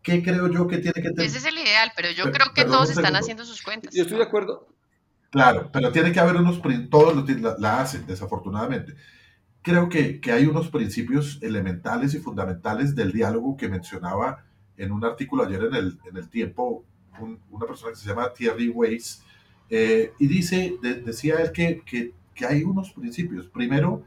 ¿Qué 0.03 0.23
creo 0.23 0.49
yo 0.49 0.67
que 0.67 0.79
tiene 0.79 1.03
que 1.03 1.11
tener? 1.11 1.27
Ese 1.27 1.37
es 1.37 1.45
el 1.45 1.59
ideal, 1.59 1.93
pero 1.95 2.11
yo 2.13 2.33
creo 2.33 2.55
que 2.55 2.65
todos 2.65 2.89
están 2.89 3.15
haciendo 3.15 3.45
sus 3.45 3.61
cuentas. 3.61 3.95
Yo 3.95 4.05
estoy 4.05 4.17
de 4.17 4.25
acuerdo. 4.25 4.69
Claro, 5.29 5.69
pero 5.71 5.93
tiene 5.93 6.13
que 6.13 6.19
haber 6.19 6.37
unos, 6.37 6.63
todos 6.89 7.29
la, 7.29 7.57
la 7.59 7.81
hacen, 7.83 8.07
desafortunadamente 8.07 8.97
creo 9.63 9.89
que, 9.89 10.21
que, 10.21 10.33
hay 10.33 10.47
unos 10.47 10.69
principios 10.69 11.39
elementales 11.43 12.15
y 12.15 12.19
fundamentales 12.19 12.95
del 12.95 13.13
diálogo 13.13 13.57
que 13.57 13.69
mencionaba 13.69 14.45
en 14.77 14.93
un 14.93 15.05
artículo 15.05 15.45
ayer 15.45 15.65
en 15.65 15.75
el, 15.75 15.99
en 16.09 16.17
el 16.17 16.29
tiempo 16.29 16.85
una 17.51 17.67
persona 17.67 17.93
que 17.93 17.99
se 17.99 18.09
llama 18.09 18.33
Thierry 18.33 18.69
Weiss, 18.71 19.23
eh, 19.69 20.13
y 20.19 20.27
dice, 20.27 20.77
decía 21.05 21.37
él 21.37 21.53
que, 21.53 21.83
que, 21.85 22.13
que, 22.35 22.47
hay 22.47 22.65
unos 22.65 22.91
principios. 22.93 23.47
Primero, 23.47 24.05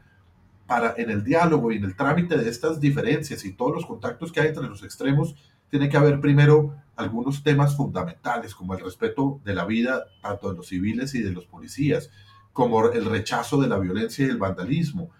para 0.66 0.94
en 0.96 1.10
el 1.10 1.24
diálogo 1.24 1.72
y 1.72 1.76
en 1.76 1.84
el 1.84 1.96
trámite 1.96 2.36
de 2.36 2.50
estas 2.50 2.80
diferencias 2.80 3.44
y 3.44 3.52
todos 3.52 3.74
los 3.74 3.86
contactos 3.86 4.32
que 4.32 4.40
hay 4.40 4.48
entre 4.48 4.68
los 4.68 4.82
extremos, 4.82 5.36
tiene 5.70 5.88
que 5.88 5.96
haber 5.96 6.20
primero 6.20 6.76
algunos 6.96 7.42
temas 7.42 7.76
fundamentales, 7.76 8.54
como 8.54 8.74
el 8.74 8.80
respeto 8.80 9.40
de 9.44 9.54
la 9.54 9.64
vida 9.64 10.04
tanto 10.22 10.50
de 10.50 10.56
los 10.56 10.68
civiles 10.68 11.14
y 11.14 11.22
de 11.22 11.32
los 11.32 11.46
policías, 11.46 12.10
como 12.52 12.90
el 12.90 13.04
rechazo 13.06 13.60
de 13.60 13.68
la 13.68 13.78
violencia 13.78 14.26
y 14.26 14.30
el 14.30 14.36
vandalismo, 14.36 15.10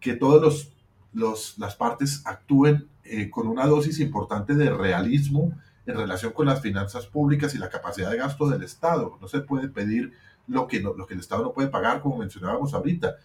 que 0.00 0.14
todas 0.14 0.68
las 1.12 1.76
partes 1.76 2.22
actúen 2.24 2.88
eh, 3.04 3.30
con 3.30 3.48
una 3.48 3.66
dosis 3.66 4.00
importante 4.00 4.54
de 4.54 4.70
realismo 4.70 5.52
en 5.86 5.96
relación 5.96 6.32
con 6.32 6.46
las 6.46 6.60
finanzas 6.60 7.06
públicas 7.06 7.54
y 7.54 7.58
la 7.58 7.68
capacidad 7.68 8.10
de 8.10 8.18
gasto 8.18 8.48
del 8.48 8.62
Estado. 8.62 9.18
No 9.20 9.28
se 9.28 9.40
puede 9.40 9.68
pedir 9.68 10.12
lo 10.46 10.66
que, 10.66 10.78
el 10.78 11.18
Estado 11.18 11.42
no 11.42 11.52
puede 11.52 11.68
pagar, 11.68 12.00
como 12.00 12.18
mencionábamos 12.18 12.74
ahorita. 12.74 13.16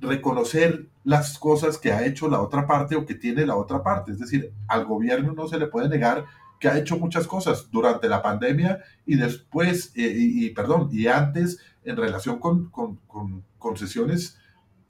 Reconocer 0.00 0.86
las 1.04 1.38
cosas 1.38 1.78
que 1.78 1.92
ha 1.92 2.04
hecho 2.06 2.28
la 2.28 2.40
otra 2.40 2.66
parte 2.66 2.96
o 2.96 3.06
que 3.06 3.14
tiene 3.14 3.46
la 3.46 3.56
otra 3.56 3.82
parte. 3.82 4.12
Es 4.12 4.18
decir, 4.18 4.52
al 4.68 4.84
gobierno 4.84 5.32
no 5.32 5.48
se 5.48 5.58
le 5.58 5.66
puede 5.66 5.88
negar 5.88 6.24
que 6.58 6.68
ha 6.68 6.78
hecho 6.78 6.96
muchas 6.98 7.26
cosas 7.26 7.70
durante 7.70 8.08
la 8.08 8.22
pandemia 8.22 8.82
y 9.04 9.16
después, 9.16 9.92
eh, 9.94 10.14
y, 10.16 10.50
perdón, 10.50 10.88
y 10.90 11.06
antes 11.06 11.58
en 11.84 11.96
relación 11.96 12.38
con, 12.38 12.70
con, 12.70 12.96
con 13.06 13.44
concesiones 13.58 14.38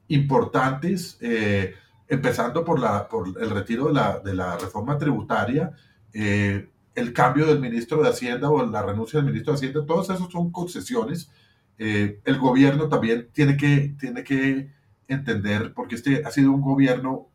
importantes, 0.09 1.19
eh, 1.21 1.75
empezando 2.09 2.64
por, 2.64 2.79
la, 2.79 3.09
por 3.09 3.29
el 3.40 3.51
retiro 3.51 3.87
de 3.88 4.35
la, 4.35 4.57
reforma 4.57 4.99
tributaria, 4.99 5.73
eh, 6.12 6.71
el 6.95 7.12
cambio 7.12 7.47
del 7.47 7.61
ministro 7.61 8.03
de 8.03 8.09
Hacienda 8.09 8.49
o 8.51 8.64
la 8.64 8.83
renuncia 8.83 9.19
del 9.19 9.27
ministro 9.27 9.53
de 9.53 9.57
Hacienda, 9.59 9.87
todos 9.87 10.09
esos 10.11 10.31
son 10.31 10.51
concesiones. 10.51 11.31
Eh, 11.79 12.21
el 12.25 12.38
gobierno 12.38 12.88
también 12.88 13.29
tiene 13.33 13.57
que, 13.57 13.95
tiene 13.99 14.25
que 14.25 14.73
entender, 15.09 15.75
porque 15.75 15.97
este 15.97 16.25
ha 16.25 16.31
sido 16.31 16.53
un 16.53 16.62
gobierno 16.62 17.29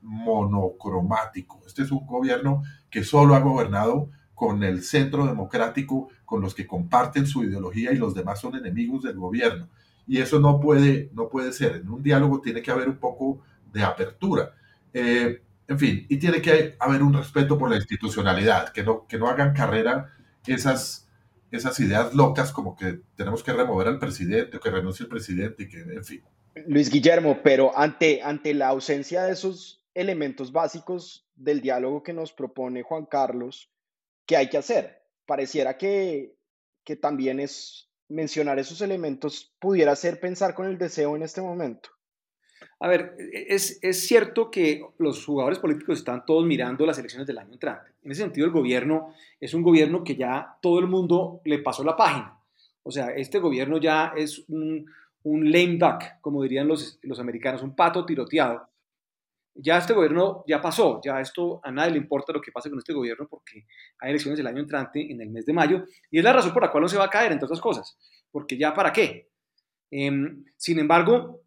monocromático. 0.00 1.62
Este 1.66 1.82
es 1.82 1.90
un 1.90 2.06
gobierno 2.06 2.62
que 2.90 3.04
solo 3.04 3.34
ha 3.34 3.40
gobernado 3.40 4.10
con 4.34 4.62
el 4.62 4.82
centro 4.82 5.26
democrático, 5.26 6.08
con 6.24 6.40
los 6.40 6.54
que 6.54 6.66
comparten 6.66 7.26
su 7.26 7.44
ideología 7.44 7.92
y 7.92 7.96
los 7.96 8.14
demás 8.14 8.40
son 8.40 8.56
enemigos 8.56 9.02
del 9.04 9.16
gobierno. 9.16 9.68
Y 10.06 10.20
eso 10.20 10.38
no 10.38 10.60
puede, 10.60 11.10
no 11.12 11.28
puede 11.28 11.52
ser. 11.52 11.76
En 11.76 11.88
un 11.88 12.02
diálogo 12.02 12.40
tiene 12.40 12.62
que 12.62 12.70
haber 12.70 12.88
un 12.88 12.98
poco 12.98 13.42
de 13.72 13.82
apertura. 13.82 14.54
Eh, 14.92 15.40
en 15.66 15.78
fin, 15.78 16.06
y 16.08 16.18
tiene 16.18 16.42
que 16.42 16.76
haber 16.78 17.02
un 17.02 17.14
respeto 17.14 17.58
por 17.58 17.70
la 17.70 17.76
institucionalidad, 17.76 18.68
que 18.70 18.82
no, 18.82 19.06
que 19.06 19.18
no 19.18 19.28
hagan 19.28 19.54
carrera 19.54 20.12
esas, 20.46 21.08
esas 21.50 21.78
ideas 21.80 22.14
locas 22.14 22.52
como 22.52 22.76
que 22.76 23.00
tenemos 23.16 23.42
que 23.42 23.52
remover 23.52 23.88
al 23.88 23.98
presidente 23.98 24.58
o 24.58 24.60
que 24.60 24.70
renuncie 24.70 25.04
el 25.04 25.08
presidente 25.08 25.62
y 25.64 25.68
que, 25.68 25.80
en 25.80 26.04
fin. 26.04 26.22
Luis 26.66 26.90
Guillermo, 26.90 27.40
pero 27.42 27.76
ante, 27.76 28.22
ante 28.22 28.54
la 28.54 28.68
ausencia 28.68 29.22
de 29.24 29.32
esos 29.32 29.82
elementos 29.94 30.52
básicos 30.52 31.26
del 31.34 31.60
diálogo 31.60 32.02
que 32.02 32.12
nos 32.12 32.32
propone 32.32 32.82
Juan 32.82 33.06
Carlos, 33.06 33.70
¿qué 34.26 34.36
hay 34.36 34.50
que 34.50 34.58
hacer? 34.58 35.02
Pareciera 35.26 35.78
que, 35.78 36.36
que 36.84 36.96
también 36.96 37.40
es 37.40 37.88
mencionar 38.14 38.58
esos 38.58 38.80
elementos 38.80 39.52
pudiera 39.58 39.94
ser 39.96 40.20
pensar 40.20 40.54
con 40.54 40.66
el 40.66 40.78
deseo 40.78 41.16
en 41.16 41.22
este 41.22 41.42
momento? 41.42 41.90
A 42.80 42.88
ver, 42.88 43.16
es, 43.32 43.78
es, 43.82 44.06
cierto 44.06 44.50
que 44.50 44.84
los 44.98 45.24
jugadores 45.24 45.58
políticos 45.58 45.98
están 45.98 46.24
todos 46.24 46.44
mirando 46.44 46.86
las 46.86 46.98
elecciones 46.98 47.26
del 47.26 47.38
año 47.38 47.52
entrante. 47.52 47.90
En 48.02 48.10
ese 48.10 48.22
sentido, 48.22 48.46
el 48.46 48.52
gobierno 48.52 49.14
es 49.40 49.54
un 49.54 49.62
gobierno 49.62 50.04
que 50.04 50.16
ya 50.16 50.56
todo 50.60 50.78
el 50.80 50.86
mundo 50.86 51.40
le 51.44 51.58
pasó 51.58 51.84
la 51.84 51.96
página. 51.96 52.38
O 52.82 52.90
sea, 52.90 53.08
este 53.08 53.38
gobierno 53.38 53.78
ya 53.78 54.12
es 54.16 54.44
un, 54.48 54.86
un 55.22 55.50
lame 55.50 55.76
duck, 55.78 56.20
como 56.20 56.42
dirían 56.42 56.68
los, 56.68 56.98
los 57.02 57.18
americanos, 57.18 57.62
un 57.62 57.74
pato 57.74 58.04
tiroteado 58.04 58.68
ya 59.54 59.78
este 59.78 59.92
gobierno 59.92 60.44
ya 60.46 60.60
pasó, 60.60 61.00
ya 61.02 61.20
esto 61.20 61.60
a 61.62 61.70
nadie 61.70 61.92
le 61.92 61.98
importa 61.98 62.32
lo 62.32 62.40
que 62.40 62.50
pase 62.50 62.70
con 62.70 62.78
este 62.78 62.92
gobierno 62.92 63.28
porque 63.28 63.66
hay 64.00 64.10
elecciones 64.10 64.40
el 64.40 64.46
año 64.46 64.60
entrante 64.60 65.00
en 65.10 65.20
el 65.20 65.30
mes 65.30 65.46
de 65.46 65.52
mayo 65.52 65.84
y 66.10 66.18
es 66.18 66.24
la 66.24 66.32
razón 66.32 66.52
por 66.52 66.62
la 66.62 66.70
cual 66.70 66.82
no 66.82 66.88
se 66.88 66.98
va 66.98 67.04
a 67.04 67.10
caer, 67.10 67.32
entre 67.32 67.46
otras 67.46 67.60
cosas, 67.60 67.96
porque 68.30 68.58
ya 68.58 68.74
para 68.74 68.92
qué. 68.92 69.30
Em, 69.90 70.44
sin 70.56 70.80
embargo, 70.80 71.42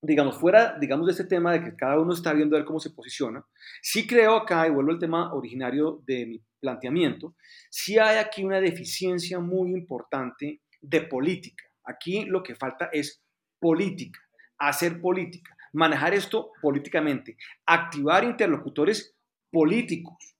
digamos, 0.00 0.38
fuera, 0.38 0.78
digamos, 0.78 1.06
de 1.06 1.12
este 1.12 1.24
tema 1.24 1.52
de 1.52 1.64
que 1.64 1.76
cada 1.76 1.98
uno 1.98 2.14
está 2.14 2.32
viendo 2.32 2.54
a 2.54 2.60
ver 2.60 2.66
cómo 2.66 2.78
se 2.78 2.90
posiciona, 2.90 3.44
sí 3.82 4.06
creo 4.06 4.36
acá, 4.36 4.66
y 4.66 4.70
vuelvo 4.70 4.92
al 4.92 4.98
tema 5.00 5.34
originario 5.34 6.02
de 6.06 6.26
mi 6.26 6.40
planteamiento, 6.60 7.34
sí 7.70 7.98
hay 7.98 8.18
aquí 8.18 8.44
una 8.44 8.60
deficiencia 8.60 9.40
muy 9.40 9.72
importante 9.72 10.62
de 10.80 11.00
política. 11.02 11.64
Aquí 11.84 12.24
lo 12.24 12.42
que 12.42 12.54
falta 12.54 12.88
es 12.92 13.20
política, 13.58 14.20
hacer 14.58 15.00
política 15.00 15.57
manejar 15.72 16.14
esto 16.14 16.52
políticamente, 16.60 17.36
activar 17.66 18.24
interlocutores 18.24 19.14
políticos, 19.50 20.36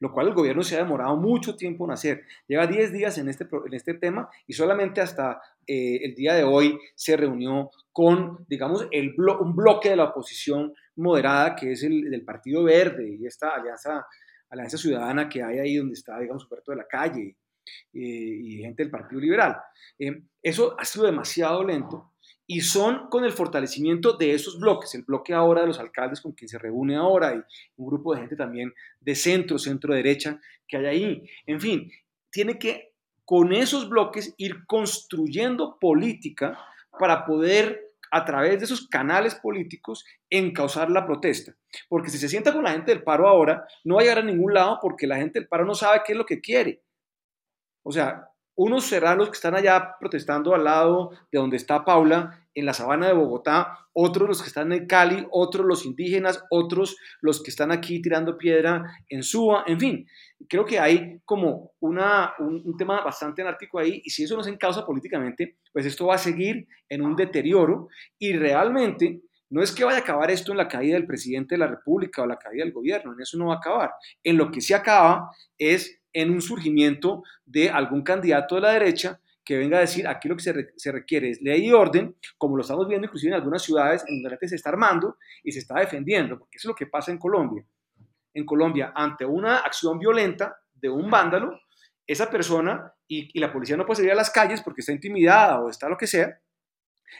lo 0.00 0.12
cual 0.12 0.28
el 0.28 0.34
gobierno 0.34 0.62
se 0.62 0.76
ha 0.76 0.78
demorado 0.78 1.16
mucho 1.16 1.56
tiempo 1.56 1.84
en 1.84 1.92
hacer. 1.92 2.24
Lleva 2.48 2.66
10 2.66 2.92
días 2.92 3.18
en 3.18 3.28
este, 3.28 3.44
en 3.44 3.74
este 3.74 3.94
tema 3.94 4.30
y 4.46 4.54
solamente 4.54 5.00
hasta 5.00 5.40
eh, 5.66 6.00
el 6.02 6.14
día 6.14 6.34
de 6.34 6.42
hoy 6.42 6.78
se 6.94 7.16
reunió 7.16 7.70
con, 7.92 8.44
digamos, 8.48 8.88
un 8.90 9.54
bloque 9.54 9.90
de 9.90 9.96
la 9.96 10.04
oposición 10.04 10.74
moderada, 10.96 11.54
que 11.54 11.72
es 11.72 11.82
el 11.82 12.10
del 12.10 12.24
Partido 12.24 12.64
Verde 12.64 13.16
y 13.18 13.26
esta 13.26 13.50
alianza, 13.50 14.06
alianza 14.48 14.78
ciudadana 14.78 15.28
que 15.28 15.42
hay 15.42 15.58
ahí 15.58 15.76
donde 15.76 15.94
está, 15.94 16.18
digamos, 16.18 16.44
Humberto 16.44 16.72
de 16.72 16.78
la 16.78 16.86
Calle 16.86 17.36
eh, 17.92 17.98
y 17.98 18.58
gente 18.62 18.82
del 18.82 18.90
Partido 18.90 19.20
Liberal. 19.20 19.56
Eh, 19.98 20.22
eso 20.42 20.74
ha 20.78 20.84
sido 20.84 21.06
demasiado 21.06 21.62
lento 21.62 22.09
y 22.52 22.62
son 22.62 23.08
con 23.10 23.24
el 23.24 23.30
fortalecimiento 23.30 24.14
de 24.14 24.34
esos 24.34 24.58
bloques, 24.58 24.96
el 24.96 25.04
bloque 25.04 25.32
ahora 25.32 25.60
de 25.60 25.68
los 25.68 25.78
alcaldes 25.78 26.20
con 26.20 26.32
quien 26.32 26.48
se 26.48 26.58
reúne 26.58 26.96
ahora 26.96 27.32
y 27.32 27.40
un 27.76 27.86
grupo 27.86 28.12
de 28.12 28.22
gente 28.22 28.34
también 28.34 28.74
de 28.98 29.14
centro, 29.14 29.56
centro 29.56 29.94
derecha 29.94 30.40
que 30.66 30.78
hay 30.78 30.86
ahí. 30.86 31.30
En 31.46 31.60
fin, 31.60 31.88
tiene 32.28 32.58
que 32.58 32.92
con 33.24 33.52
esos 33.52 33.88
bloques 33.88 34.34
ir 34.36 34.66
construyendo 34.66 35.78
política 35.78 36.58
para 36.98 37.24
poder 37.24 37.94
a 38.10 38.24
través 38.24 38.58
de 38.58 38.64
esos 38.64 38.88
canales 38.88 39.36
políticos 39.36 40.04
encauzar 40.28 40.90
la 40.90 41.06
protesta. 41.06 41.54
Porque 41.88 42.10
si 42.10 42.18
se 42.18 42.28
sienta 42.28 42.52
con 42.52 42.64
la 42.64 42.72
gente 42.72 42.90
del 42.90 43.04
paro 43.04 43.28
ahora, 43.28 43.64
no 43.84 43.94
va 43.94 44.00
a 44.00 44.02
llegar 44.02 44.18
a 44.18 44.22
ningún 44.22 44.54
lado 44.54 44.80
porque 44.82 45.06
la 45.06 45.18
gente 45.18 45.38
del 45.38 45.46
paro 45.46 45.64
no 45.64 45.76
sabe 45.76 46.00
qué 46.04 46.14
es 46.14 46.18
lo 46.18 46.26
que 46.26 46.40
quiere. 46.40 46.82
O 47.84 47.92
sea, 47.92 48.26
unos 48.56 48.84
serán 48.84 49.18
los 49.18 49.28
que 49.28 49.36
están 49.36 49.54
allá 49.54 49.96
protestando 49.98 50.54
al 50.54 50.64
lado 50.64 51.12
de 51.32 51.38
donde 51.38 51.56
está 51.56 51.82
Paula 51.84 52.39
en 52.54 52.66
la 52.66 52.74
sabana 52.74 53.06
de 53.06 53.12
Bogotá, 53.12 53.78
otros 53.92 54.28
los 54.28 54.42
que 54.42 54.48
están 54.48 54.72
en 54.72 54.86
Cali, 54.86 55.26
otros 55.30 55.66
los 55.66 55.84
indígenas, 55.84 56.42
otros 56.50 56.96
los 57.20 57.42
que 57.42 57.50
están 57.50 57.72
aquí 57.72 58.00
tirando 58.00 58.36
piedra 58.36 58.84
en 59.08 59.22
Suba, 59.22 59.64
en 59.66 59.78
fin, 59.78 60.06
creo 60.48 60.64
que 60.64 60.78
hay 60.78 61.20
como 61.24 61.72
una, 61.80 62.32
un, 62.38 62.76
tema 62.76 63.02
bastante 63.02 63.42
anárquico 63.42 63.78
ahí 63.78 64.00
y 64.04 64.10
si 64.10 64.24
eso 64.24 64.36
no 64.36 64.42
se 64.42 64.50
encausa 64.50 64.86
políticamente, 64.86 65.56
pues 65.72 65.86
esto 65.86 66.06
va 66.06 66.14
a 66.14 66.18
seguir 66.18 66.66
en 66.88 67.02
un 67.02 67.16
deterioro 67.16 67.88
y 68.18 68.32
realmente 68.32 69.22
no 69.50 69.62
es 69.62 69.72
que 69.72 69.84
vaya 69.84 69.98
a 69.98 70.02
acabar 70.02 70.30
esto 70.30 70.52
en 70.52 70.58
la 70.58 70.68
caída 70.68 70.94
del 70.94 71.06
presidente 71.06 71.56
de 71.56 71.58
la 71.58 71.66
República 71.66 72.22
o 72.22 72.26
la 72.26 72.36
caída 72.36 72.64
del 72.64 72.72
gobierno, 72.72 73.12
en 73.12 73.20
eso 73.20 73.36
no 73.36 73.46
va 73.46 73.54
a 73.54 73.58
acabar. 73.58 73.90
En 74.22 74.36
lo 74.36 74.50
que 74.50 74.60
sí 74.60 74.72
acaba 74.72 75.30
es 75.58 76.00
en 76.12 76.30
un 76.30 76.40
surgimiento 76.40 77.22
de 77.44 77.70
algún 77.70 78.02
candidato 78.02 78.54
de 78.54 78.60
la 78.60 78.72
derecha 78.72 79.20
que 79.50 79.58
venga 79.58 79.78
a 79.78 79.80
decir 79.80 80.06
aquí 80.06 80.28
lo 80.28 80.36
que 80.36 80.44
se, 80.76 80.92
requiere 80.92 81.30
es 81.30 81.42
ley 81.42 81.66
y 81.66 81.72
orden, 81.72 82.14
como 82.38 82.54
lo 82.54 82.62
estamos 82.62 82.86
viendo 82.86 83.06
inclusive 83.06 83.32
en 83.32 83.40
algunas 83.40 83.60
ciudades 83.60 84.04
en 84.06 84.22
donde 84.22 84.38
se 84.46 84.54
está 84.54 84.68
armando 84.68 85.16
y 85.42 85.50
se 85.50 85.58
está 85.58 85.80
defendiendo, 85.80 86.38
porque 86.38 86.56
eso 86.56 86.68
es 86.68 86.70
lo 86.70 86.76
que 86.76 86.86
pasa 86.86 87.10
en 87.10 87.18
Colombia. 87.18 87.66
En 88.32 88.46
Colombia, 88.46 88.92
ante 88.94 89.24
una 89.24 89.56
acción 89.56 89.98
violenta 89.98 90.56
de 90.72 90.88
un 90.88 91.10
vándalo, 91.10 91.58
esa 92.06 92.30
persona 92.30 92.94
y, 93.08 93.36
y 93.36 93.40
la 93.40 93.52
policía 93.52 93.76
no 93.76 93.84
puede 93.84 93.96
salir 93.96 94.12
a 94.12 94.14
las 94.14 94.30
calles 94.30 94.62
porque 94.62 94.82
está 94.82 94.92
intimidada 94.92 95.60
o 95.60 95.68
está 95.68 95.88
lo 95.88 95.96
que 95.96 96.06
sea, 96.06 96.40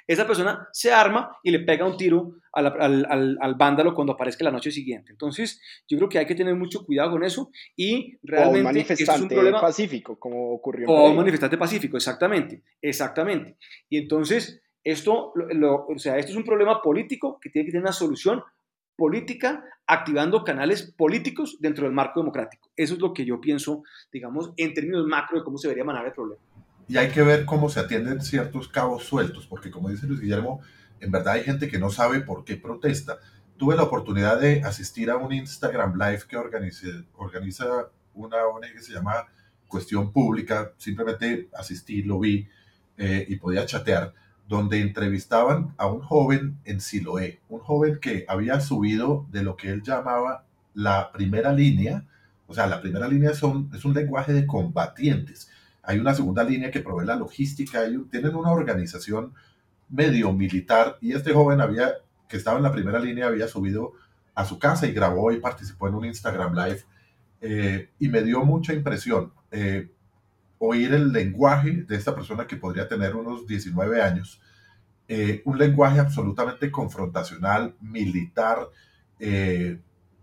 esa 0.07 0.27
persona 0.27 0.69
se 0.73 0.93
arma 0.93 1.37
y 1.43 1.51
le 1.51 1.61
pega 1.61 1.87
un 1.87 1.97
tiro 1.97 2.37
al, 2.53 3.55
vándalo 3.57 3.95
cuando 3.95 4.13
aparezca 4.13 4.45
la 4.45 4.51
noche 4.51 4.71
siguiente. 4.71 5.13
Entonces, 5.13 5.61
yo 5.89 5.97
creo 5.99 6.09
que 6.09 6.19
hay 6.19 6.27
que 6.27 6.35
tener 6.35 6.55
mucho 6.55 6.85
cuidado 6.85 7.13
con 7.13 7.25
eso 7.25 7.51
y 7.77 8.19
realmente... 8.23 8.59
O 8.59 8.61
un 8.61 8.65
manifestante 8.65 9.53
pacífico, 9.53 10.19
como 10.19 10.53
ocurrió. 10.53 10.89
o 10.89 11.11
un 11.11 11.17
manifestante 11.17 11.57
pacífico, 11.57 11.97
exactamente, 11.97 12.63
exactamente. 12.81 13.57
Y 13.89 13.99
entonces, 13.99 14.63
esto, 14.83 15.33
o 15.35 15.99
sea, 15.99 16.19
esto 16.19 16.33
es 16.33 16.37
un 16.37 16.45
problema 16.45 16.83
político 16.83 17.39
que 17.41 17.51
tiene 17.51 17.67
que 17.67 17.73
tener 17.73 17.85
una 17.85 17.93
solución 17.93 18.43
política 18.97 19.65
activando 19.87 20.45
canales 20.45 20.93
políticos 20.97 21.57
dentro 21.59 21.85
del 21.85 21.95
marco 21.95 22.21
democrático. 22.21 22.71
Eso 22.77 22.95
es 22.95 23.01
lo 23.01 23.15
que 23.15 23.25
yo 23.25 23.41
pienso, 23.41 23.83
digamos, 24.13 24.53
en 24.57 24.75
términos 24.75 25.07
macro 25.07 25.39
de 25.39 25.45
cómo 25.45 25.57
se 25.59 25.69
debería 25.69 25.85
manejar 25.85 26.09
el 26.09 26.13
problema 26.13 26.50
y 26.91 26.99
hay 26.99 27.11
que 27.11 27.23
ver 27.23 27.45
cómo 27.45 27.69
se 27.69 27.79
atienden 27.79 28.21
ciertos 28.21 28.67
cabos 28.67 29.05
sueltos, 29.05 29.47
porque 29.47 29.71
como 29.71 29.91
dice 29.91 30.09
Luis 30.09 30.19
Guillermo, 30.19 30.61
en 30.99 31.13
verdad 31.13 31.35
hay 31.35 31.45
gente 31.45 31.69
que 31.69 31.79
no 31.79 31.89
sabe 31.89 32.19
por 32.19 32.45
qué 32.45 32.57
protesta. 32.57 33.19
Tuve 33.57 33.77
la 33.77 33.85
oportunidad 33.85 34.41
de 34.41 34.65
asistir 34.65 35.09
a 35.09 35.17
un 35.17 35.33
Instagram 35.33 35.97
Live 35.97 36.23
que 36.29 36.37
organiza 36.37 37.91
una 38.13 38.45
ONG 38.45 38.73
que 38.73 38.83
se 38.83 38.93
llama 38.93 39.29
Cuestión 39.69 40.13
Pública, 40.13 40.73
simplemente 40.79 41.49
asistí, 41.55 42.03
lo 42.03 42.19
vi 42.19 42.49
eh, 42.97 43.25
y 43.29 43.37
podía 43.37 43.65
chatear, 43.67 44.13
donde 44.49 44.81
entrevistaban 44.81 45.73
a 45.79 45.87
un 45.87 46.01
joven 46.01 46.59
en 46.65 46.81
Siloé, 46.81 47.39
un 47.49 47.61
joven 47.61 48.01
que 48.01 48.25
había 48.27 48.61
subido 48.61 49.29
de 49.31 49.45
lo 49.45 49.57
que 49.57 49.71
él 49.71 49.83
llamaba 49.85 50.45
la 50.75 51.13
primera 51.13 51.53
línea, 51.53 52.05
o 52.49 52.55
sea, 52.55 52.67
la 52.67 52.81
primera 52.81 53.07
línea 53.07 53.33
son, 53.33 53.71
es 53.73 53.85
un 53.85 53.95
lenguaje 53.95 54.33
de 54.33 54.45
combatientes 54.45 55.50
hay 55.91 55.99
una 55.99 56.15
segunda 56.15 56.45
línea 56.45 56.71
que 56.71 56.81
provee 56.81 57.05
la 57.05 57.17
logística, 57.17 57.83
tienen 58.11 58.37
una 58.37 58.53
organización 58.53 59.35
medio 59.89 60.33
militar 60.33 60.97
y 61.01 61.13
este 61.15 61.33
joven 61.33 61.61
había, 61.61 61.95
que 62.29 62.37
estaba 62.37 62.59
en 62.59 62.63
la 62.63 62.71
primera 62.71 63.01
línea 63.01 63.27
había 63.27 63.49
subido 63.49 63.95
a 64.37 64.45
su 64.45 64.61
casa 64.61 64.87
y 64.87 64.93
grabó 64.93 65.33
y 65.33 65.41
participó 65.41 65.89
en 65.89 65.95
un 65.97 66.05
Instagram 66.05 66.55
Live 66.55 66.85
eh, 67.41 67.91
y 67.99 68.09
me 68.09 68.23
dio 68.23 68.45
mucha 68.45 68.73
impresión 68.73 69.33
eh, 69.51 69.91
oír 70.59 70.95
el 70.95 71.11
lenguaje 71.11 71.83
de 71.89 71.97
esta 71.97 72.15
persona 72.15 72.47
que 72.47 72.57
podría 72.57 72.87
tener 72.87 73.17
unos 73.17 73.49
19 73.49 74.01
años, 74.01 74.41
eh, 75.09 75.43
un 75.45 75.59
lenguaje 75.59 75.99
absolutamente 75.99 76.71
confrontacional, 76.71 77.75
militar, 77.81 78.69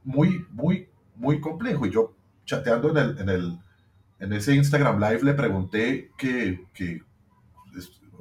muy, 0.05 0.45
muy, 0.49 0.87
muy 1.15 1.41
complejo. 1.41 1.85
Y 1.85 1.91
yo 1.91 2.15
chateando 2.45 2.89
en 2.91 2.97
el, 2.97 3.17
en 3.19 3.29
el 3.29 3.59
en 4.19 4.33
ese 4.33 4.55
Instagram 4.55 4.99
Live 4.99 5.23
le 5.23 5.33
pregunté 5.33 6.11
que, 6.17 6.65
que 6.73 7.01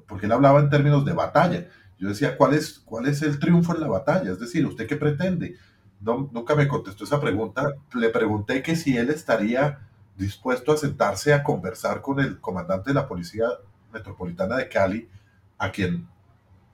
porque 0.06 0.26
él 0.26 0.32
hablaba 0.32 0.60
en 0.60 0.70
términos 0.70 1.04
de 1.04 1.12
batalla. 1.12 1.68
Yo 1.98 2.08
decía, 2.08 2.36
¿cuál 2.36 2.54
es, 2.54 2.80
¿cuál 2.84 3.06
es 3.06 3.22
el 3.22 3.38
triunfo 3.38 3.74
en 3.74 3.80
la 3.80 3.88
batalla? 3.88 4.30
Es 4.30 4.38
decir, 4.38 4.64
¿usted 4.66 4.86
qué 4.86 4.96
pretende? 4.96 5.56
Nunca 6.00 6.54
me 6.54 6.68
contestó 6.68 7.04
esa 7.04 7.20
pregunta. 7.20 7.74
Le 7.94 8.10
pregunté 8.10 8.62
que 8.62 8.76
si 8.76 8.96
él 8.96 9.10
estaría 9.10 9.80
dispuesto 10.16 10.72
a 10.72 10.76
sentarse 10.76 11.32
a 11.32 11.42
conversar 11.42 12.02
con 12.02 12.20
el 12.20 12.40
comandante 12.40 12.90
de 12.90 12.94
la 12.94 13.08
Policía 13.08 13.46
Metropolitana 13.92 14.56
de 14.56 14.68
Cali, 14.68 15.08
a 15.58 15.72
quien 15.72 16.06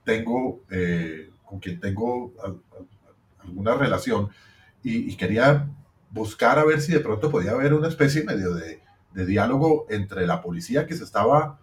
tengo, 0.03 0.61
eh, 0.69 1.31
con 1.45 1.59
quien 1.59 1.79
tengo 1.79 2.33
alguna 3.39 3.75
relación, 3.75 4.29
y, 4.83 5.09
y, 5.09 5.15
quería 5.15 5.69
buscar 6.11 6.59
a 6.59 6.65
ver 6.65 6.81
si 6.81 6.91
de 6.91 6.99
pronto 6.99 7.31
podía 7.31 7.51
haber 7.51 7.73
una 7.73 7.87
especie 7.87 8.25
medio 8.25 8.53
de, 8.53 8.83
de 9.13 9.25
diálogo 9.25 9.85
entre 9.89 10.25
la 10.25 10.41
policía 10.41 10.85
que 10.85 10.95
se 10.95 11.03
estaba 11.03 11.59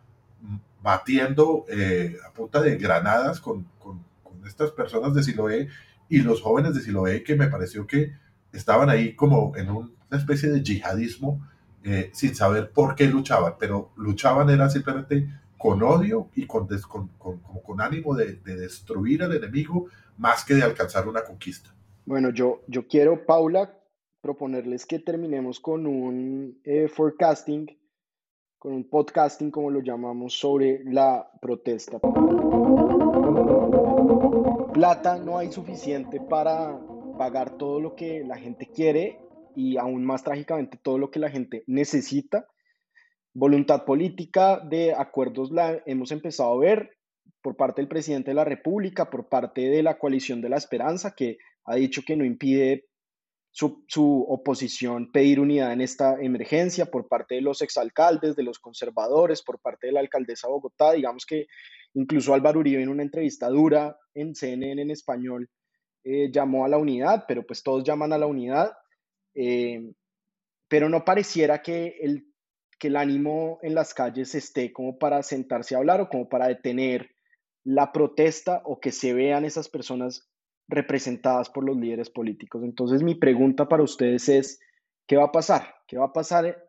batiendo 0.82 1.66
eh, 1.68 2.16
a 2.26 2.32
punta 2.32 2.60
de 2.60 2.76
granadas 2.76 3.40
con, 3.40 3.66
con, 3.78 4.08
estas 4.46 4.70
personas 4.70 5.14
de 5.14 5.22
Siloé 5.22 5.68
y 6.08 6.22
los 6.22 6.40
jóvenes 6.40 6.74
de 6.74 6.80
Siloé 6.80 7.22
que 7.22 7.36
me 7.36 7.48
pareció 7.48 7.86
que 7.86 8.14
estaban 8.52 8.88
ahí 8.88 9.14
como 9.14 9.54
en 9.54 9.70
una 9.70 9.90
especie 10.12 10.48
de 10.48 10.62
yihadismo 10.62 11.46
eh, 11.84 12.10
sin 12.14 12.34
saber 12.34 12.70
por 12.70 12.94
qué 12.94 13.06
luchaban, 13.06 13.54
pero 13.58 13.90
luchaban 13.96 14.48
era 14.48 14.70
simplemente 14.70 15.28
con 15.58 15.82
odio 15.82 16.28
y 16.34 16.46
con, 16.46 16.66
con, 16.66 17.08
con 17.18 17.80
ánimo 17.80 18.14
de, 18.14 18.36
de, 18.36 18.56
destruir 18.56 19.22
al 19.22 19.36
enemigo 19.36 19.88
más 20.16 20.44
que 20.44 20.54
de 20.54 20.62
alcanzar 20.62 21.06
una 21.06 21.22
conquista. 21.22 21.70
Bueno, 22.06 22.30
yo, 22.30 22.62
yo 22.66 22.88
quiero, 22.88 23.24
Paula, 23.26 23.70
proponerles 24.20 24.86
que 24.86 24.98
terminemos 24.98 25.60
con 25.60 25.86
un 25.86 26.60
eh, 26.64 26.88
forecasting, 26.88 27.78
con 28.58 28.72
un 28.74 28.88
podcasting, 28.88 29.50
como 29.50 29.70
lo 29.70 29.80
llamamos, 29.80 30.34
sobre 30.34 30.84
la 30.84 31.30
protesta. 31.40 31.98
Plata 34.72 35.18
no 35.18 35.38
hay 35.38 35.50
suficiente 35.50 36.20
para 36.20 36.78
pagar 37.18 37.56
todo 37.56 37.80
lo 37.80 37.94
que 37.94 38.22
la 38.24 38.36
gente 38.36 38.66
quiere 38.66 39.18
y 39.56 39.76
aún 39.76 40.04
más 40.04 40.22
trágicamente 40.22 40.78
todo 40.82 40.98
lo 40.98 41.10
que 41.10 41.18
la 41.20 41.30
gente 41.30 41.64
necesita. 41.66 42.46
Voluntad 43.32 43.84
política 43.84 44.60
de 44.60 44.94
acuerdos 44.94 45.50
la 45.50 45.82
hemos 45.86 46.12
empezado 46.12 46.52
a 46.52 46.58
ver 46.58 46.98
por 47.42 47.56
parte 47.56 47.80
del 47.80 47.88
presidente 47.88 48.32
de 48.32 48.34
la 48.34 48.44
República, 48.44 49.08
por 49.08 49.28
parte 49.28 49.70
de 49.70 49.82
la 49.82 49.98
coalición 49.98 50.40
de 50.40 50.48
la 50.50 50.56
esperanza, 50.56 51.14
que 51.14 51.38
ha 51.64 51.76
dicho 51.76 52.02
que 52.06 52.16
no 52.16 52.24
impide 52.24 52.89
su, 53.52 54.26
oposición 54.28 55.10
pedir 55.10 55.40
unidad 55.40 55.72
en 55.72 55.80
esta 55.80 56.20
emergencia 56.20 56.86
por 56.86 57.08
parte 57.08 57.36
de 57.36 57.40
los 57.40 57.62
exalcaldes, 57.62 58.36
de 58.36 58.42
los 58.42 58.58
conservadores, 58.58 59.42
por 59.42 59.58
parte 59.60 59.88
de 59.88 59.92
la 59.92 60.00
alcaldesa 60.00 60.46
de 60.46 60.52
Bogotá. 60.52 60.92
Digamos 60.92 61.26
que 61.26 61.46
incluso 61.94 62.32
Álvaro 62.32 62.60
Uribe 62.60 62.82
en 62.82 62.88
una 62.88 63.02
entrevista 63.02 63.48
dura 63.48 63.98
en 64.14 64.34
CNN 64.34 64.82
en 64.82 64.90
español 64.90 65.48
eh, 66.04 66.30
llamó 66.30 66.64
a 66.64 66.68
la 66.68 66.78
unidad, 66.78 67.24
pero 67.26 67.44
pues 67.44 67.62
todos 67.62 67.84
llaman 67.84 68.12
a 68.12 68.18
la 68.18 68.26
unidad. 68.26 68.72
Eh, 69.34 69.92
pero 70.68 70.88
no 70.88 71.04
pareciera 71.04 71.62
que 71.62 71.98
el, 72.00 72.32
que 72.78 72.88
el 72.88 72.96
ánimo 72.96 73.58
en 73.62 73.74
las 73.74 73.92
calles 73.92 74.34
esté 74.34 74.72
como 74.72 74.98
para 74.98 75.22
sentarse 75.22 75.74
a 75.74 75.78
hablar 75.78 76.00
o 76.00 76.08
como 76.08 76.28
para 76.28 76.46
detener 76.46 77.10
la 77.64 77.92
protesta 77.92 78.62
o 78.64 78.80
que 78.80 78.92
se 78.92 79.12
vean 79.12 79.44
esas 79.44 79.68
personas 79.68 80.29
representadas 80.70 81.50
por 81.50 81.64
los 81.64 81.76
líderes 81.76 82.08
políticos. 82.08 82.62
Entonces 82.62 83.02
mi 83.02 83.14
pregunta 83.14 83.68
para 83.68 83.82
ustedes 83.82 84.28
es, 84.28 84.60
¿qué 85.06 85.16
va 85.16 85.24
a 85.24 85.32
pasar? 85.32 85.74
¿Qué 85.86 85.98
va 85.98 86.06
a 86.06 86.12
pasar 86.12 86.64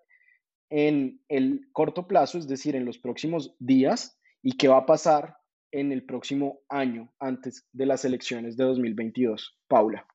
en 0.70 1.22
el 1.30 1.70
corto 1.72 2.08
plazo, 2.08 2.38
es 2.38 2.48
decir, 2.48 2.76
en 2.76 2.86
los 2.86 2.98
próximos 2.98 3.56
días? 3.60 4.18
¿Y 4.42 4.58
qué 4.58 4.68
va 4.68 4.78
a 4.78 4.86
pasar 4.86 5.38
en 5.72 5.92
el 5.92 6.04
próximo 6.04 6.62
año 6.68 7.14
antes 7.20 7.66
de 7.72 7.86
las 7.86 8.04
elecciones 8.04 8.58
de 8.58 8.64
2022? 8.64 9.56
Paula. 9.68 10.06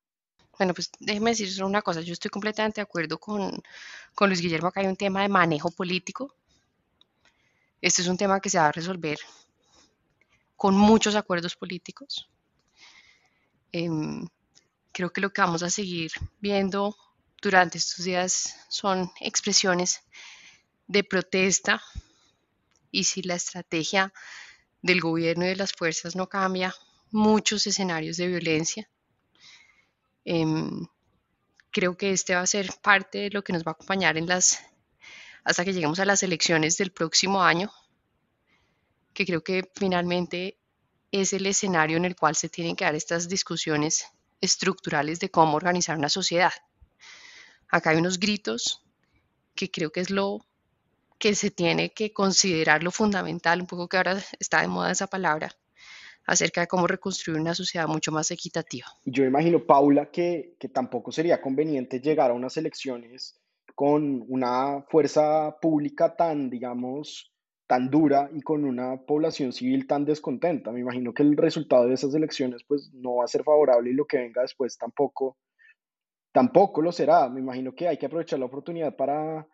Bueno, 0.57 0.73
pues 0.73 0.91
déjeme 0.99 1.31
decir 1.31 1.49
solo 1.51 1.67
una 1.67 1.81
cosa. 1.81 2.01
Yo 2.01 2.13
estoy 2.13 2.29
completamente 2.29 2.81
de 2.81 2.83
acuerdo 2.83 3.19
con, 3.19 3.61
con 4.15 4.29
Luis 4.29 4.41
Guillermo. 4.41 4.67
Acá 4.67 4.81
hay 4.81 4.87
un 4.87 4.95
tema 4.95 5.21
de 5.21 5.29
manejo 5.29 5.71
político. 5.71 6.33
Este 7.79 8.01
es 8.01 8.07
un 8.07 8.17
tema 8.17 8.39
que 8.39 8.49
se 8.49 8.57
va 8.57 8.67
a 8.67 8.71
resolver 8.71 9.17
con 10.55 10.75
muchos 10.75 11.15
acuerdos 11.15 11.55
políticos. 11.55 12.27
Em, 13.71 14.27
creo 14.91 15.11
que 15.11 15.21
lo 15.21 15.31
que 15.31 15.41
vamos 15.41 15.63
a 15.63 15.69
seguir 15.69 16.11
viendo 16.39 16.95
durante 17.41 17.77
estos 17.77 18.05
días 18.05 18.55
son 18.69 19.11
expresiones 19.21 20.01
de 20.87 21.03
protesta 21.03 21.81
y 22.91 23.03
si 23.03 23.21
la 23.21 23.35
estrategia 23.35 24.13
del 24.81 25.01
gobierno 25.01 25.45
y 25.45 25.49
de 25.49 25.55
las 25.55 25.73
fuerzas 25.73 26.15
no 26.15 26.27
cambia, 26.27 26.73
muchos 27.11 27.67
escenarios 27.67 28.17
de 28.17 28.27
violencia. 28.27 28.89
Em, 30.25 30.87
creo 31.71 31.95
que 31.95 32.11
este 32.11 32.35
va 32.35 32.41
a 32.41 32.47
ser 32.47 32.73
parte 32.81 33.19
de 33.19 33.29
lo 33.29 33.43
que 33.43 33.53
nos 33.53 33.63
va 33.63 33.71
a 33.71 33.73
acompañar 33.73 34.17
hasta 35.43 35.63
que 35.63 35.73
lleguemos 35.73 35.99
a 35.99 36.05
las 36.05 36.23
elecciones 36.23 36.77
del 36.77 36.91
próximo 36.91 37.43
año, 37.43 37.71
que 39.13 39.25
creo 39.25 39.43
que 39.43 39.71
finalmente 39.75 40.57
es 41.11 41.33
el 41.33 41.45
escenario 41.45 41.97
en 41.97 42.05
el 42.05 42.15
cual 42.15 42.35
se 42.35 42.49
tienen 42.49 42.75
que 42.75 42.85
dar 42.85 42.95
estas 42.95 43.27
discusiones 43.29 44.07
estructurales 44.41 45.19
de 45.19 45.29
cómo 45.29 45.55
organizar 45.55 45.97
una 45.97 46.09
sociedad. 46.09 46.51
Acá 47.69 47.91
hay 47.91 47.97
unos 47.97 48.19
gritos 48.19 48.83
que 49.55 49.69
creo 49.71 49.91
que 49.91 50.01
es 50.01 50.09
lo 50.09 50.45
que 51.17 51.33
se 51.33 51.49
tiene 51.49 51.91
que 51.93 52.13
considerar 52.13 52.83
lo 52.83 52.91
fundamental, 52.91 53.61
un 53.61 53.67
poco 53.67 53.87
que 53.87 53.97
ahora 53.97 54.21
está 54.39 54.61
de 54.61 54.67
moda 54.67 54.91
esa 54.91 55.07
palabra, 55.07 55.51
acerca 56.25 56.61
de 56.61 56.67
cómo 56.67 56.85
reconstruir 56.85 57.39
una 57.39 57.55
sociedad 57.55 57.87
mucho 57.87 58.11
más 58.11 58.29
equitativa. 58.29 58.85
Yo 59.05 59.23
imagino, 59.23 59.65
Paula, 59.65 60.11
que, 60.11 60.55
que 60.59 60.69
tampoco 60.69 61.11
sería 61.11 61.41
conveniente 61.41 61.99
llegar 61.99 62.29
a 62.29 62.33
unas 62.33 62.55
elecciones 62.57 63.39
con 63.73 64.23
una 64.27 64.83
fuerza 64.89 65.57
pública 65.59 66.15
tan, 66.15 66.49
digamos, 66.49 67.31
tan 67.67 67.89
dura 67.89 68.29
y 68.33 68.41
con 68.41 68.63
una 68.63 68.97
población 69.05 69.51
civil 69.51 69.85
tan 69.87 70.05
descontenta. 70.05 70.71
Me 70.71 70.79
imagino 70.79 71.13
que 71.13 71.23
el 71.23 71.35
resultado 71.35 71.85
de 71.85 71.93
esas 71.93 72.15
elecciones 72.15 72.63
pues 72.65 72.91
no 72.93 73.17
va 73.17 73.25
a 73.25 73.27
ser 73.27 73.43
favorable 73.43 73.91
y 73.91 73.93
lo 73.93 74.05
que 74.05 74.17
venga 74.17 74.41
después 74.41 74.77
tampoco, 74.77 75.37
tampoco 76.31 76.81
lo 76.81 76.93
será. 76.93 77.29
Me 77.29 77.41
imagino 77.41 77.75
que 77.75 77.87
hay 77.87 77.97
que 77.97 78.05
aprovechar 78.05 78.39
la 78.39 78.45
oportunidad 78.45 78.95
para 78.95 79.45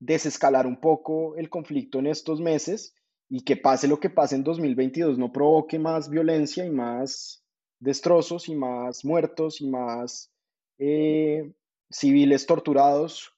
desescalar 0.00 0.66
un 0.66 0.80
poco 0.80 1.36
el 1.36 1.48
conflicto 1.48 2.00
en 2.00 2.08
estos 2.08 2.40
meses 2.40 2.94
y 3.28 3.44
que 3.44 3.56
pase 3.56 3.86
lo 3.86 4.00
que 4.00 4.10
pase 4.10 4.34
en 4.34 4.42
2022 4.42 5.16
no 5.16 5.30
provoque 5.30 5.78
más 5.78 6.10
violencia 6.10 6.64
y 6.64 6.70
más 6.70 7.44
destrozos 7.78 8.48
y 8.48 8.56
más 8.56 9.04
muertos 9.04 9.60
y 9.60 9.68
más 9.68 10.32
eh, 10.78 11.52
civiles 11.88 12.44
torturados. 12.46 13.32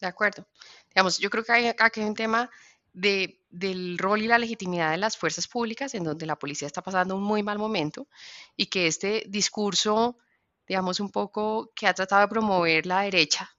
De 0.00 0.06
acuerdo. 0.06 0.46
Digamos, 0.88 1.18
yo 1.18 1.28
creo 1.28 1.44
que 1.44 1.52
hay 1.52 1.66
acá 1.66 1.90
hay 1.94 2.04
un 2.04 2.14
tema 2.14 2.50
de, 2.94 3.42
del 3.50 3.98
rol 3.98 4.22
y 4.22 4.28
la 4.28 4.38
legitimidad 4.38 4.92
de 4.92 4.96
las 4.96 5.18
fuerzas 5.18 5.46
públicas, 5.46 5.94
en 5.94 6.04
donde 6.04 6.24
la 6.24 6.38
policía 6.38 6.66
está 6.66 6.80
pasando 6.80 7.16
un 7.16 7.22
muy 7.22 7.42
mal 7.42 7.58
momento 7.58 8.08
y 8.56 8.66
que 8.66 8.86
este 8.86 9.24
discurso, 9.28 10.16
digamos, 10.66 11.00
un 11.00 11.10
poco 11.10 11.72
que 11.74 11.86
ha 11.86 11.92
tratado 11.92 12.22
de 12.22 12.28
promover 12.28 12.86
la 12.86 13.02
derecha, 13.02 13.50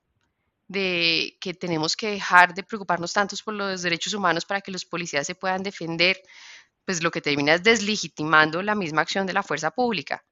de 0.68 1.38
que 1.40 1.54
tenemos 1.54 1.96
que 1.96 2.12
dejar 2.12 2.56
de 2.56 2.64
preocuparnos 2.64 3.14
tantos 3.14 3.44
por 3.44 3.54
los 3.54 3.84
derechos 3.84 4.14
humanos 4.14 4.46
para 4.46 4.62
que 4.62 4.72
los 4.72 4.86
policías 4.86 5.28
se 5.28 5.36
puedan 5.36 5.62
defender, 5.62 6.20
pues 6.86 7.04
lo 7.04 7.12
que 7.12 7.22
termina 7.22 7.54
es 7.54 7.64
deslegitimando 7.64 8.64
la 8.64 8.74
misma 8.74 9.02
acción 9.02 9.28
de 9.28 9.34
la 9.34 9.44
fuerza 9.44 9.72
pública. 9.72 10.24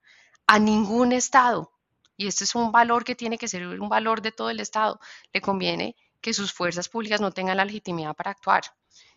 A 0.48 0.60
ningún 0.60 1.12
Estado, 1.12 1.72
y 2.16 2.28
este 2.28 2.46
es 2.46 2.56
un 2.56 2.72
valor 2.72 3.04
que 3.04 3.16
tiene 3.16 3.38
que 3.38 3.48
ser 3.48 3.68
un 3.68 3.90
valor 3.90 4.22
de 4.22 4.32
todo 4.32 4.50
el 4.50 4.60
Estado, 4.60 5.00
le 5.34 5.42
conviene 5.42 5.96
que 6.24 6.34
sus 6.34 6.54
fuerzas 6.54 6.88
públicas 6.88 7.20
no 7.22 7.32
tengan 7.32 7.58
la 7.58 7.66
legitimidad 7.66 8.16
para 8.16 8.32
actuar. 8.32 8.64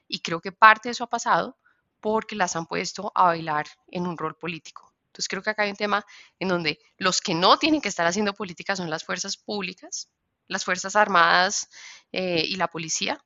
Y 0.09 0.19
creo 0.19 0.41
que 0.41 0.51
parte 0.53 0.89
de 0.89 0.93
eso 0.93 1.05
ha 1.05 1.09
pasado 1.09 1.57
porque 2.01 2.35
las 2.35 2.57
han 2.57 2.67
puesto 2.67 3.13
a 3.15 3.27
bailar 3.27 3.67
en 3.87 4.07
un 4.07 4.19
rol 4.19 4.37
político. 4.37 4.93
Entonces 5.07 5.29
creo 5.29 5.43
que 5.43 5.51
acá 5.51 5.63
hay 5.63 5.71
un 5.71 5.77
tema 5.77 6.05
en 6.41 6.49
donde 6.49 6.81
los 6.99 7.21
que 7.21 7.33
no 7.33 7.59
tienen 7.59 7.81
que 7.81 7.89
estar 7.89 8.07
haciendo 8.07 8.35
política 8.35 8.75
son 8.75 8.91
las 8.91 9.05
fuerzas 9.05 9.37
públicas, 9.37 10.11
las 10.49 10.65
Fuerzas 10.65 10.97
Armadas 10.97 11.69
eh, 12.13 12.45
y 12.45 12.57
la 12.57 12.69
policía, 12.69 13.25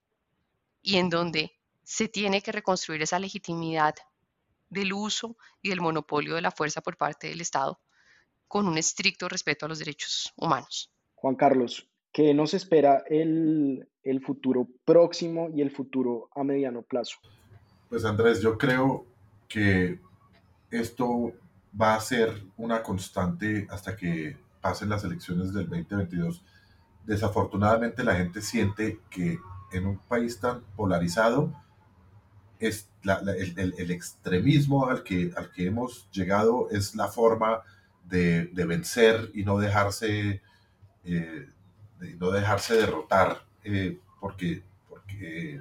y 0.83 0.99
en 0.99 1.09
donde 1.09 1.59
se 1.83 2.09
tiene 2.09 2.43
que 2.43 2.53
reconstruir 2.53 3.03
esa 3.03 3.19
legitimidad 3.19 3.95
del 4.69 4.93
uso 4.93 5.37
y 5.63 5.71
del 5.71 5.81
monopolio 5.81 6.35
de 6.35 6.43
la 6.43 6.51
fuerza 6.51 6.81
por 6.81 6.97
parte 6.97 7.29
del 7.29 7.41
Estado 7.41 7.81
con 8.47 8.69
un 8.69 8.79
estricto 8.79 9.29
respeto 9.29 9.67
a 9.67 9.69
los 9.69 9.79
derechos 9.79 10.33
humanos. 10.37 10.93
Juan 11.15 11.35
Carlos, 11.35 11.87
¿qué 12.13 12.35
nos 12.35 12.55
espera 12.55 13.03
el, 13.09 13.89
el 14.03 14.21
futuro 14.21 14.69
próximo 14.85 15.49
y 15.55 15.63
el 15.63 15.71
futuro 15.71 16.29
a 16.35 16.45
mediano 16.45 16.83
plazo? 16.83 17.19
Pues 17.89 18.05
Andrés, 18.05 18.41
yo 18.41 18.57
creo 18.57 19.07
que 19.49 19.99
esto 20.71 21.33
va 21.81 21.95
a 21.95 22.01
ser 22.01 22.45
una 22.57 22.83
constante 22.83 23.67
hasta 23.71 23.97
que 23.97 24.37
pasen 24.61 24.89
las 24.89 25.05
elecciones 25.05 25.53
del 25.53 25.69
2022. 25.69 26.43
Desafortunadamente 27.07 28.05
la 28.05 28.17
gente 28.17 28.43
siente 28.43 29.01
que 29.11 29.39
en 29.73 29.87
un 29.87 29.99
país 29.99 30.39
tan 30.39 30.63
polarizado 30.77 31.53
es 32.59 32.91
el, 33.03 33.75
el, 33.79 33.91
extremismo 33.91 34.87
al 34.87 35.03
que, 35.03 35.33
al 35.37 35.51
que 35.51 35.67
hemos 35.67 36.11
llegado 36.11 36.69
es 36.71 36.95
la 36.95 37.09
forma 37.09 37.63
de, 38.05 38.47
de 38.47 38.65
vencer 38.67 39.31
y 39.33 39.45
no 39.45 39.59
dejarse, 39.59 40.43
eh, 41.05 41.49
no 42.19 42.31
dejarse 42.31 42.77
derrotar, 42.77 43.43
eh, 43.65 43.99
porque, 44.21 44.63
porque 44.89 45.61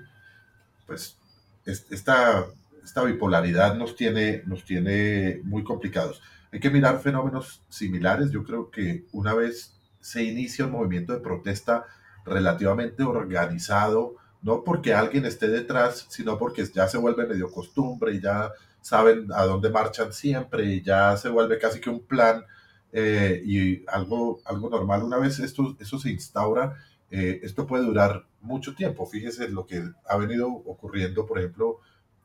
pues 0.86 1.18
esta, 1.66 2.46
esta 2.84 3.04
bipolaridad 3.04 3.76
nos 3.76 3.96
tiene, 3.96 4.44
nos 4.46 4.64
tiene 4.66 5.42
muy 5.44 5.64
complicados. 5.64 6.22
Hay 6.52 6.60
que 6.60 6.72
mirar 6.72 7.00
fenómenos 7.00 7.62
similares. 7.70 8.32
Yo 8.32 8.44
creo 8.44 8.72
que 8.72 9.06
una 9.12 9.34
vez 9.34 9.74
se 10.00 10.24
inicia 10.24 10.66
un 10.66 10.72
movimiento 10.72 11.14
de 11.14 11.20
protesta 11.20 11.86
relativamente 12.26 13.04
organizado, 13.04 14.16
no 14.42 14.64
porque 14.64 14.94
alguien 14.94 15.26
esté 15.26 15.48
detrás, 15.48 16.06
sino 16.10 16.38
porque 16.38 16.66
ya 16.66 16.88
se 16.88 16.98
vuelve 16.98 17.28
medio 17.28 17.52
costumbre 17.52 18.14
y 18.14 18.22
ya 18.22 18.52
saben 18.82 19.28
a 19.34 19.44
dónde 19.44 19.70
marchan 19.70 20.14
siempre 20.14 20.64
y 20.66 20.82
ya 20.82 21.18
se 21.18 21.30
vuelve 21.30 21.60
casi 21.60 21.80
que 21.80 21.90
un 21.90 22.00
plan 22.00 22.44
eh, 22.92 23.42
y 23.46 23.84
algo, 23.88 24.42
algo 24.46 24.70
normal. 24.70 25.04
Una 25.04 25.18
vez 25.18 25.40
esto, 25.40 25.76
eso 25.80 26.00
se 26.00 26.12
instaura, 26.12 26.76
eh, 27.12 27.40
esto 27.44 27.68
puede 27.68 27.86
durar 27.86 28.26
mucho 28.42 28.76
tiempo. 28.76 29.06
Fíjese 29.06 29.50
lo 29.50 29.66
que 29.66 29.84
ha 30.08 30.18
venido 30.18 30.50
ocurriendo, 30.50 31.26
por 31.26 31.40
ejemplo, 31.40 31.80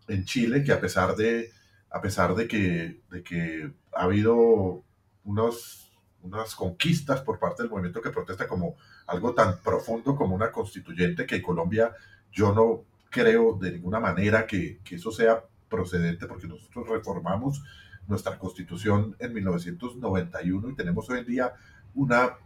en 0.08 0.24
Chile, 0.24 0.64
que 0.64 0.72
a 0.72 0.80
pesar 0.80 1.16
de, 1.16 1.50
a 1.90 2.00
pesar 2.00 2.34
de, 2.34 2.48
que, 2.48 3.00
de 3.10 3.22
que 3.22 3.72
ha 3.94 4.04
habido 4.04 4.82
unos, 5.24 5.92
unas 6.22 6.54
conquistas 6.54 7.20
por 7.22 7.38
parte 7.38 7.62
del 7.62 7.70
movimiento 7.70 8.02
que 8.02 8.10
protesta 8.10 8.46
como 8.46 8.76
algo 9.06 9.34
tan 9.34 9.58
profundo 9.62 10.16
como 10.16 10.34
una 10.34 10.52
constituyente 10.52 11.26
que 11.26 11.36
en 11.36 11.42
Colombia 11.42 11.94
yo 12.32 12.52
no 12.52 12.84
creo 13.10 13.56
de 13.60 13.72
ninguna 13.72 14.00
manera 14.00 14.46
que, 14.46 14.80
que 14.82 14.96
eso 14.96 15.12
sea 15.12 15.44
procedente 15.68 16.26
porque 16.26 16.46
nosotros 16.46 16.88
reformamos 16.88 17.62
nuestra 18.06 18.38
constitución 18.38 19.16
en 19.18 19.32
1991 19.32 20.70
y 20.70 20.74
tenemos 20.74 21.08
hoy 21.10 21.20
en 21.20 21.26
día 21.26 21.52
una 21.94 22.36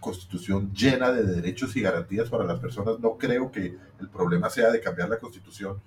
constitución 0.00 0.72
llena 0.74 1.12
de 1.12 1.22
derechos 1.22 1.76
y 1.76 1.80
garantías 1.80 2.28
para 2.28 2.44
las 2.44 2.58
personas. 2.58 2.98
No 2.98 3.16
creo 3.16 3.50
que 3.50 3.76
el 4.00 4.08
problema 4.08 4.50
sea 4.50 4.70
de 4.70 4.80
cambiar 4.80 5.08
la 5.08 5.18
constitución, 5.18 5.80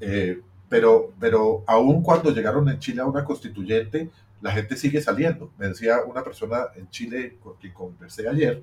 eh, 0.00 0.40
pero, 0.68 1.12
pero 1.20 1.62
aún 1.66 2.02
cuando 2.02 2.30
llegaron 2.30 2.68
en 2.68 2.78
Chile 2.78 3.02
a 3.02 3.06
una 3.06 3.24
constituyente, 3.24 4.10
la 4.40 4.52
gente 4.52 4.76
sigue 4.76 5.00
saliendo. 5.00 5.52
Me 5.58 5.68
decía 5.68 6.02
una 6.06 6.22
persona 6.22 6.66
en 6.74 6.88
Chile 6.88 7.36
con 7.42 7.54
quien 7.56 7.72
conversé 7.72 8.28
ayer, 8.28 8.62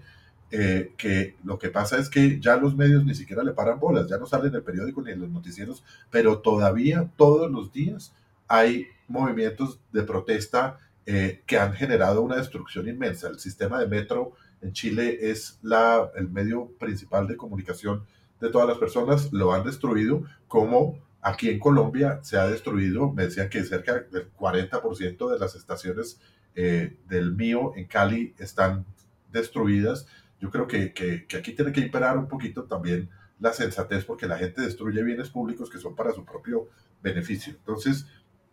eh, 0.49 0.93
que 0.97 1.35
lo 1.43 1.59
que 1.59 1.69
pasa 1.69 1.97
es 1.97 2.09
que 2.09 2.39
ya 2.39 2.55
los 2.55 2.75
medios 2.75 3.03
ni 3.03 3.13
siquiera 3.13 3.43
le 3.43 3.51
paran 3.51 3.79
bolas, 3.79 4.07
ya 4.09 4.17
no 4.17 4.25
salen 4.25 4.47
en 4.47 4.55
el 4.55 4.63
periódico 4.63 5.01
ni 5.01 5.11
en 5.11 5.19
los 5.19 5.29
noticieros, 5.29 5.83
pero 6.09 6.39
todavía 6.39 7.11
todos 7.17 7.51
los 7.51 7.71
días 7.71 8.13
hay 8.47 8.87
movimientos 9.07 9.79
de 9.91 10.03
protesta 10.03 10.79
eh, 11.05 11.43
que 11.45 11.57
han 11.57 11.73
generado 11.73 12.21
una 12.21 12.35
destrucción 12.35 12.87
inmensa. 12.87 13.29
El 13.29 13.39
sistema 13.39 13.79
de 13.79 13.87
metro 13.87 14.33
en 14.61 14.73
Chile 14.73 15.17
es 15.31 15.59
la, 15.61 16.11
el 16.15 16.29
medio 16.29 16.71
principal 16.79 17.27
de 17.27 17.37
comunicación 17.37 18.05
de 18.41 18.49
todas 18.49 18.67
las 18.67 18.77
personas, 18.77 19.31
lo 19.33 19.53
han 19.53 19.63
destruido, 19.63 20.23
como 20.47 20.99
aquí 21.21 21.49
en 21.49 21.59
Colombia 21.59 22.19
se 22.21 22.37
ha 22.37 22.47
destruido, 22.47 23.11
me 23.11 23.23
decían 23.23 23.49
que 23.49 23.63
cerca 23.63 23.93
del 24.11 24.31
40% 24.33 25.31
de 25.31 25.39
las 25.39 25.55
estaciones 25.55 26.19
eh, 26.55 26.97
del 27.07 27.33
mío 27.33 27.73
en 27.75 27.85
Cali 27.87 28.35
están 28.37 28.85
destruidas 29.31 30.05
yo 30.39 30.51
creo 30.51 30.67
que, 30.67 30.93
que, 30.93 31.25
aquí 31.37 31.53
tiene 31.53 31.71
que 31.71 31.81
imperar 31.81 32.17
un 32.17 32.27
poquito 32.27 32.63
también 32.65 33.09
la 33.39 33.53
sensatez 33.53 34.05
porque 34.05 34.27
la 34.27 34.37
gente 34.37 34.61
destruye 34.61 35.03
bienes 35.03 35.29
públicos 35.29 35.69
que 35.69 35.79
son 35.79 35.95
para 35.95 36.13
su 36.13 36.25
propio 36.25 36.69
beneficio. 37.01 37.53
Entonces, 37.53 38.05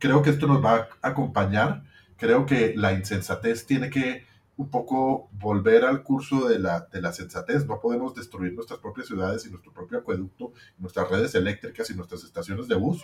creo 0.05 0.20
que 0.20 0.28
esto 0.28 0.46
nos 0.46 0.62
va 0.62 0.88
a 1.00 1.09
acompañar. 1.09 1.82
Creo 2.18 2.44
que 2.44 2.74
la 2.76 2.92
insensatez 2.92 3.64
tiene 3.64 3.88
que 3.88 4.26
un 4.59 4.68
poco 4.68 5.30
volver 5.32 5.86
al 5.86 6.02
curso 6.02 6.46
de 6.46 6.59
la, 6.59 6.80
de 6.92 7.00
la 7.00 7.11
sensatez. 7.11 7.64
No 7.66 7.80
podemos 7.80 8.14
destruir 8.14 8.52
nuestras 8.52 8.80
propias 8.80 9.07
ciudades 9.07 9.46
y 9.46 9.50
nuestro 9.50 9.72
propio 9.72 9.98
acueducto, 9.98 10.52
nuestras 10.76 11.11
redes 11.11 11.34
eléctricas 11.34 11.88
y 11.88 11.94
nuestras 11.94 12.22
estaciones 12.22 12.68
de 12.68 12.74
bus, 12.74 13.02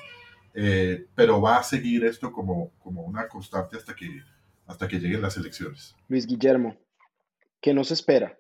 eh, 0.53 1.07
pero 1.15 1.41
va 1.41 1.57
a 1.57 1.63
seguir 1.63 2.05
esto 2.05 2.33
como, 2.33 2.71
como 2.81 3.03
una 3.03 3.29
constante 3.29 3.79
hasta 3.79 3.97
que, 3.97 4.21
hasta 4.67 4.87
que 4.87 5.01
lleguen 5.01 5.23
las 5.23 5.39
elecciones. 5.39 5.97
Luis 6.07 6.27
Guillermo, 6.27 6.77
¿qué 7.63 7.73
nos 7.73 7.91
espera? 7.93 8.39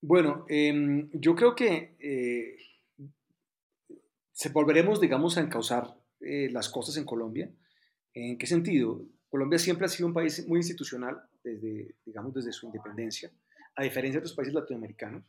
Bueno, 0.00 0.46
em, 0.48 1.10
yo 1.12 1.34
creo 1.34 1.54
que 1.54 1.96
eh, 2.00 2.56
se 4.32 4.48
volveremos, 4.48 5.02
digamos, 5.02 5.36
a 5.36 5.42
encauzar 5.42 5.98
eh, 6.22 6.48
las 6.50 6.70
cosas 6.70 6.96
en 6.96 7.04
Colombia. 7.04 7.50
¿En 8.14 8.38
qué 8.38 8.46
sentido? 8.46 9.02
Colombia 9.28 9.58
siempre 9.58 9.86
ha 9.86 9.88
sido 9.88 10.08
un 10.08 10.14
país 10.14 10.46
muy 10.48 10.58
institucional 10.58 11.20
desde, 11.42 11.94
digamos, 12.04 12.34
desde 12.34 12.52
su 12.52 12.66
independencia, 12.66 13.30
a 13.76 13.82
diferencia 13.82 14.18
de 14.20 14.24
otros 14.24 14.34
países 14.34 14.54
latinoamericanos. 14.54 15.24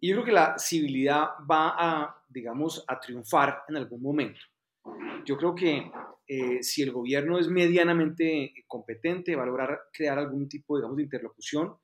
Y 0.00 0.08
yo 0.08 0.16
creo 0.16 0.26
que 0.26 0.32
la 0.32 0.58
civilidad 0.58 1.28
va 1.50 1.74
a, 1.76 2.24
digamos, 2.28 2.84
a 2.86 2.98
triunfar 3.00 3.62
en 3.68 3.76
algún 3.76 4.02
momento. 4.02 4.40
Yo 5.24 5.36
creo 5.36 5.54
que 5.54 5.90
eh, 6.28 6.62
si 6.62 6.82
el 6.82 6.92
gobierno 6.92 7.38
es 7.38 7.48
medianamente 7.48 8.52
competente, 8.66 9.36
va 9.36 9.44
a 9.44 9.46
lograr 9.46 9.80
crear 9.92 10.18
algún 10.18 10.48
tipo, 10.48 10.76
digamos, 10.76 10.96
de 10.96 11.04
interlocución 11.04 11.76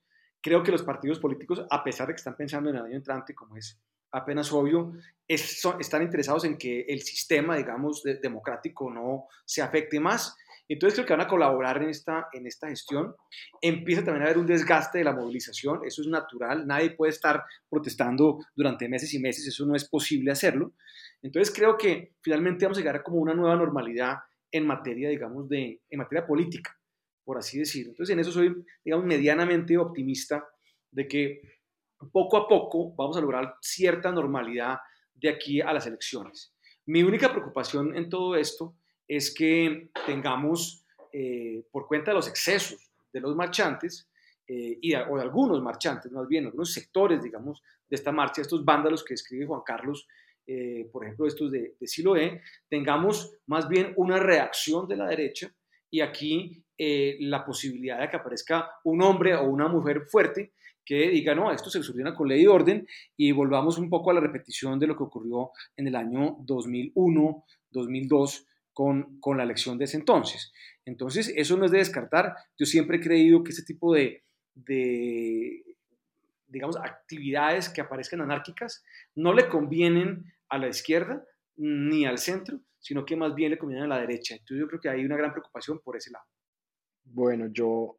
Creo 0.43 0.64
que 0.64 0.72
los 0.72 0.82
partidos 0.82 1.20
políticos, 1.20 1.64
a 1.70 1.84
pesar 1.84 2.09
de 2.09 2.14
que 2.14 2.16
están 2.16 2.36
pensando 2.36 2.68
en 2.68 2.76
el 2.76 2.82
año 2.82 2.97
entrante, 2.97 3.32
como 3.32 3.57
es 3.57 3.80
apenas 4.12 4.52
obvio, 4.52 4.92
están 5.26 6.02
interesados 6.02 6.44
en 6.44 6.58
que 6.58 6.82
el 6.82 7.00
sistema, 7.02 7.56
digamos, 7.56 8.02
democrático 8.22 8.90
no 8.90 9.26
se 9.44 9.62
afecte 9.62 9.98
más 9.98 10.36
Entonces 10.68 10.94
creo 10.94 11.06
que 11.06 11.12
van 11.14 11.26
a 11.26 11.28
colaborar 11.28 11.82
en 11.82 11.88
esta, 11.88 12.28
en 12.32 12.46
esta 12.46 12.68
gestión. 12.68 13.14
Empieza 13.60 14.04
también 14.04 14.22
a 14.22 14.26
haber 14.26 14.38
un 14.38 14.46
desgaste 14.46 14.98
de 14.98 15.04
la 15.04 15.12
movilización, 15.12 15.80
eso 15.84 16.02
es 16.02 16.08
natural, 16.08 16.66
nadie 16.66 16.90
puede 16.90 17.10
estar 17.10 17.42
protestando 17.68 18.38
durante 18.54 18.88
meses 18.88 19.12
y 19.14 19.18
meses, 19.18 19.46
eso 19.46 19.66
no 19.66 19.74
es 19.74 19.88
posible 19.88 20.30
hacerlo. 20.30 20.74
Entonces 21.22 21.54
creo 21.54 21.76
que 21.76 22.14
finalmente 22.20 22.64
vamos 22.64 22.78
a 22.78 22.80
llegar 22.80 22.96
a 22.96 23.02
como 23.02 23.18
una 23.18 23.34
nueva 23.34 23.56
normalidad 23.56 24.18
en 24.50 24.66
materia, 24.66 25.08
digamos, 25.08 25.48
de, 25.48 25.80
en 25.88 25.98
materia 25.98 26.26
política, 26.26 26.78
por 27.24 27.38
así 27.38 27.58
decirlo. 27.58 27.92
Entonces 27.92 28.12
en 28.12 28.20
eso 28.20 28.32
soy, 28.32 28.54
digamos, 28.84 29.06
medianamente 29.06 29.76
optimista 29.78 30.46
de 30.90 31.08
que 31.08 31.40
poco 32.11 32.36
a 32.36 32.48
poco 32.48 32.94
vamos 32.96 33.16
a 33.16 33.20
lograr 33.20 33.57
cierta 33.61 34.11
normalidad 34.11 34.78
de 35.14 35.28
aquí 35.28 35.61
a 35.61 35.72
las 35.72 35.86
elecciones. 35.86 36.53
Mi 36.86 37.03
única 37.03 37.30
preocupación 37.30 37.96
en 37.96 38.09
todo 38.09 38.34
esto 38.34 38.74
es 39.07 39.32
que 39.34 39.90
tengamos, 40.07 40.84
eh, 41.12 41.64
por 41.70 41.86
cuenta 41.86 42.11
de 42.11 42.16
los 42.16 42.28
excesos 42.28 42.90
de 43.12 43.20
los 43.20 43.36
marchantes, 43.36 44.09
eh, 44.48 44.78
y 44.80 44.94
o 44.94 45.16
de 45.16 45.22
algunos 45.22 45.62
marchantes, 45.62 46.11
más 46.11 46.26
bien, 46.26 46.46
algunos 46.46 46.72
sectores, 46.72 47.22
digamos, 47.22 47.62
de 47.88 47.96
esta 47.96 48.11
marcha, 48.11 48.42
estos 48.42 48.64
vándalos 48.64 49.05
que 49.05 49.14
escribe 49.14 49.46
Juan 49.46 49.62
Carlos, 49.64 50.09
eh, 50.46 50.88
por 50.90 51.05
ejemplo, 51.05 51.26
estos 51.26 51.53
de, 51.53 51.76
de 51.78 51.86
Siloé, 51.86 52.40
tengamos 52.68 53.36
más 53.46 53.68
bien 53.68 53.92
una 53.96 54.18
reacción 54.18 54.88
de 54.88 54.96
la 54.96 55.07
derecha 55.07 55.55
y 55.90 56.00
aquí 56.00 56.64
la 56.84 57.44
posibilidad 57.44 58.00
de 58.00 58.11
que 58.11 58.16
aparezca 58.16 58.72
un 58.82 59.03
hombre 59.03 59.36
o 59.36 59.44
una 59.44 59.68
mujer 59.68 60.03
fuerte 60.09 60.53
que 60.84 61.10
diga, 61.10 61.34
no, 61.34 61.52
esto 61.52 61.70
se 61.70 61.82
soluciona 61.82 62.14
con 62.14 62.28
ley 62.28 62.42
y 62.42 62.46
orden 62.46 62.86
y 63.16 63.32
volvamos 63.32 63.78
un 63.78 63.88
poco 63.88 64.10
a 64.10 64.14
la 64.14 64.20
repetición 64.20 64.78
de 64.78 64.86
lo 64.86 64.96
que 64.96 65.04
ocurrió 65.04 65.50
en 65.76 65.86
el 65.86 65.96
año 65.96 66.36
2001, 66.40 67.44
2002 67.70 68.46
con, 68.72 69.20
con 69.20 69.36
la 69.36 69.44
elección 69.44 69.78
de 69.78 69.84
ese 69.84 69.96
entonces. 69.96 70.52
Entonces, 70.84 71.32
eso 71.36 71.56
no 71.56 71.64
es 71.64 71.70
de 71.70 71.78
descartar. 71.78 72.34
Yo 72.58 72.66
siempre 72.66 72.96
he 72.96 73.00
creído 73.00 73.44
que 73.44 73.50
este 73.50 73.62
tipo 73.64 73.94
de, 73.94 74.24
de 74.54 75.62
digamos, 76.48 76.76
actividades 76.76 77.68
que 77.68 77.80
aparezcan 77.80 78.20
anárquicas 78.20 78.84
no 79.14 79.32
le 79.32 79.48
convienen 79.48 80.32
a 80.48 80.58
la 80.58 80.68
izquierda 80.68 81.24
ni 81.56 82.04
al 82.04 82.18
centro, 82.18 82.60
sino 82.78 83.04
que 83.04 83.16
más 83.16 83.34
bien 83.34 83.50
le 83.50 83.58
convienen 83.58 83.84
a 83.84 83.94
la 83.94 84.00
derecha. 84.00 84.34
Entonces 84.34 84.58
yo 84.58 84.68
creo 84.68 84.80
que 84.80 84.88
hay 84.88 85.04
una 85.04 85.16
gran 85.16 85.32
preocupación 85.32 85.80
por 85.80 85.96
ese 85.96 86.10
lado. 86.10 86.24
Bueno, 87.04 87.46
yo 87.52 87.98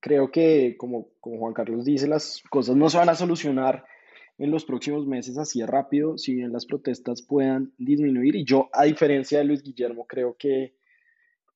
creo 0.00 0.30
que, 0.30 0.76
como, 0.78 1.08
como 1.20 1.38
Juan 1.38 1.54
Carlos 1.54 1.84
dice, 1.84 2.08
las 2.08 2.42
cosas 2.50 2.76
no 2.76 2.88
se 2.88 2.98
van 2.98 3.08
a 3.08 3.14
solucionar 3.14 3.84
en 4.38 4.50
los 4.50 4.64
próximos 4.64 5.06
meses 5.06 5.36
así 5.36 5.62
rápido, 5.64 6.16
si 6.16 6.34
bien 6.34 6.52
las 6.52 6.64
protestas 6.64 7.22
puedan 7.22 7.74
disminuir. 7.76 8.36
Y 8.36 8.44
yo, 8.44 8.70
a 8.72 8.84
diferencia 8.84 9.38
de 9.38 9.44
Luis 9.44 9.62
Guillermo, 9.62 10.06
creo 10.06 10.34
que, 10.38 10.74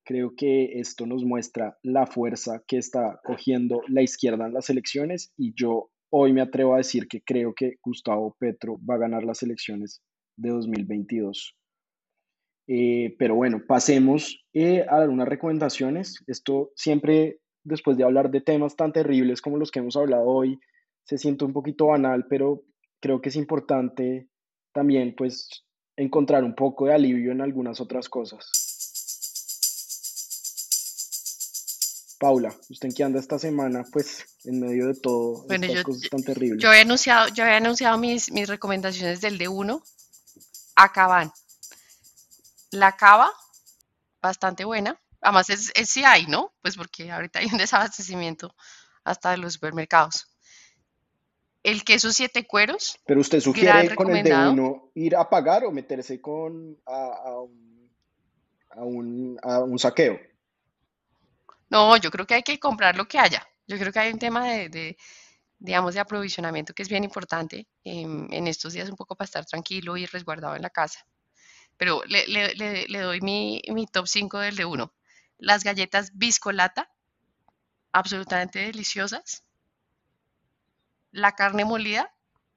creo 0.05 0.35
que 0.37 0.79
esto 0.79 1.07
nos 1.07 1.25
muestra 1.25 1.79
la 1.83 2.07
fuerza 2.07 2.63
que 2.69 2.77
está 2.77 3.21
cogiendo 3.25 3.81
la 3.89 4.03
izquierda 4.03 4.47
en 4.47 4.53
las 4.53 4.69
elecciones. 4.69 5.33
Y 5.39 5.55
yo 5.55 5.91
hoy 6.11 6.35
me 6.35 6.43
atrevo 6.43 6.75
a 6.75 6.79
decir 6.79 7.09
que 7.09 7.23
creo 7.23 7.55
que 7.55 7.79
Gustavo 7.83 8.37
Petro 8.39 8.79
va 8.89 8.97
a 8.97 8.99
ganar 8.99 9.25
las 9.25 9.43
elecciones 9.43 10.03
de 10.37 10.51
2022. 10.51 11.57
Eh, 12.67 13.15
pero 13.19 13.35
bueno, 13.35 13.63
pasemos 13.67 14.45
eh, 14.53 14.85
a 14.89 14.97
algunas 14.97 15.29
recomendaciones. 15.29 16.23
Esto 16.27 16.71
siempre 16.77 17.41
después 17.65 17.97
de 17.97 18.05
hablar 18.05 18.31
de 18.31 18.41
temas 18.41 18.77
tan 18.77 18.93
terribles 18.93 19.43
como 19.43 19.57
los 19.57 19.71
que 19.71 19.81
hemos 19.81 19.97
hablado 19.97 20.25
hoy, 20.25 20.61
se 21.05 21.19
siente 21.19 21.45
un 21.45 21.53
poquito 21.53 21.87
banal, 21.87 22.27
pero 22.29 22.63
creo 23.01 23.21
que 23.21 23.31
es 23.31 23.37
importante 23.37 24.29
también 24.73 25.15
pues 25.17 25.65
encontrar 25.97 26.45
un 26.45 26.55
poco 26.55 26.87
de 26.87 26.95
alivio 26.95 27.33
en 27.33 27.41
algunas 27.41 27.81
otras 27.81 28.09
cosas. 28.09 28.65
Paula, 32.19 32.55
¿usted 32.71 32.89
en 32.89 32.95
qué 32.95 33.05
anda 33.05 33.21
esta 33.21 33.39
semana? 33.39 33.85
Pues 33.93 34.25
en 34.45 34.61
medio 34.61 34.87
de 34.87 34.95
todo 34.95 35.47
estas 35.51 35.83
cosas 35.83 36.09
tan 36.09 36.23
terribles. 36.23 36.63
Yo 36.63 36.69
había 36.69 36.83
anunciado, 36.83 37.29
yo 37.29 37.45
había 37.45 37.59
anunciado 37.59 37.99
mis, 37.99 38.31
mis 38.33 38.49
recomendaciones 38.49 39.21
del 39.21 39.39
D1. 39.39 39.83
Acá 40.77 41.07
van. 41.07 41.33
La 42.71 42.97
cava, 42.97 43.31
bastante 44.23 44.65
buena. 44.65 44.99
Además, 45.25 45.49
es, 45.49 45.73
es 45.75 45.89
sí 45.89 46.05
hay, 46.05 46.27
¿no? 46.27 46.53
Pues 46.61 46.77
porque 46.77 47.11
ahorita 47.11 47.39
hay 47.39 47.47
un 47.47 47.57
desabastecimiento 47.59 48.55
hasta 49.05 49.31
de 49.31 49.39
los 49.39 49.55
supermercados. 49.55 50.29
El 51.63 51.83
queso 51.83 52.13
siete 52.13 52.47
cueros. 52.47 52.99
Pero 53.07 53.21
usted 53.21 53.41
sugiere 53.41 53.95
con 53.95 54.15
el 54.15 54.23
de 54.23 54.35
uno 54.35 54.91
ir 54.95 55.17
a 55.17 55.29
pagar 55.31 55.65
o 55.65 55.73
meterse 55.73 56.21
con 56.21 56.79
a, 56.85 57.41
un, 58.77 59.39
a, 59.43 59.61
un, 59.61 59.79
saqueo. 59.79 60.21
No, 61.71 61.97
yo 61.97 62.11
creo 62.11 62.27
que 62.27 62.35
hay 62.35 62.43
que 62.43 62.59
comprar 62.59 62.95
lo 62.95 63.09
que 63.09 63.19
haya. 63.19 63.47
Yo 63.67 63.79
creo 63.79 63.93
que 63.95 64.01
hay 64.01 64.13
un 64.13 64.19
tema 64.19 64.47
de, 64.47 64.99
digamos, 65.59 65.95
de 65.95 66.01
aprovisionamiento 66.01 66.75
que 66.75 66.83
es 66.83 66.91
bien 66.91 67.03
importante 67.03 67.67
em, 67.83 68.31
en 68.31 68.47
estos 68.47 68.75
días 68.75 68.91
un 68.91 68.97
poco 68.97 69.17
para 69.17 69.25
estar 69.25 69.47
tranquilo 69.47 69.97
y 69.97 70.05
resguardado 70.05 70.55
en 70.55 70.61
la 70.61 70.69
casa. 70.69 71.07
Pero 71.79 72.03
le, 72.05 72.27
le, 72.27 72.99
doy 73.01 73.23
mi, 73.23 73.63
mi 73.69 73.87
top 73.87 74.07
5 74.07 74.39
del 74.41 74.57
de 74.57 74.67
uno 74.67 74.93
las 75.45 75.63
galletas 75.63 76.11
biscolata, 76.15 76.91
absolutamente 77.93 78.61
deliciosas. 78.61 79.45
La 81.13 81.33
carne 81.33 81.65
molida 81.65 82.13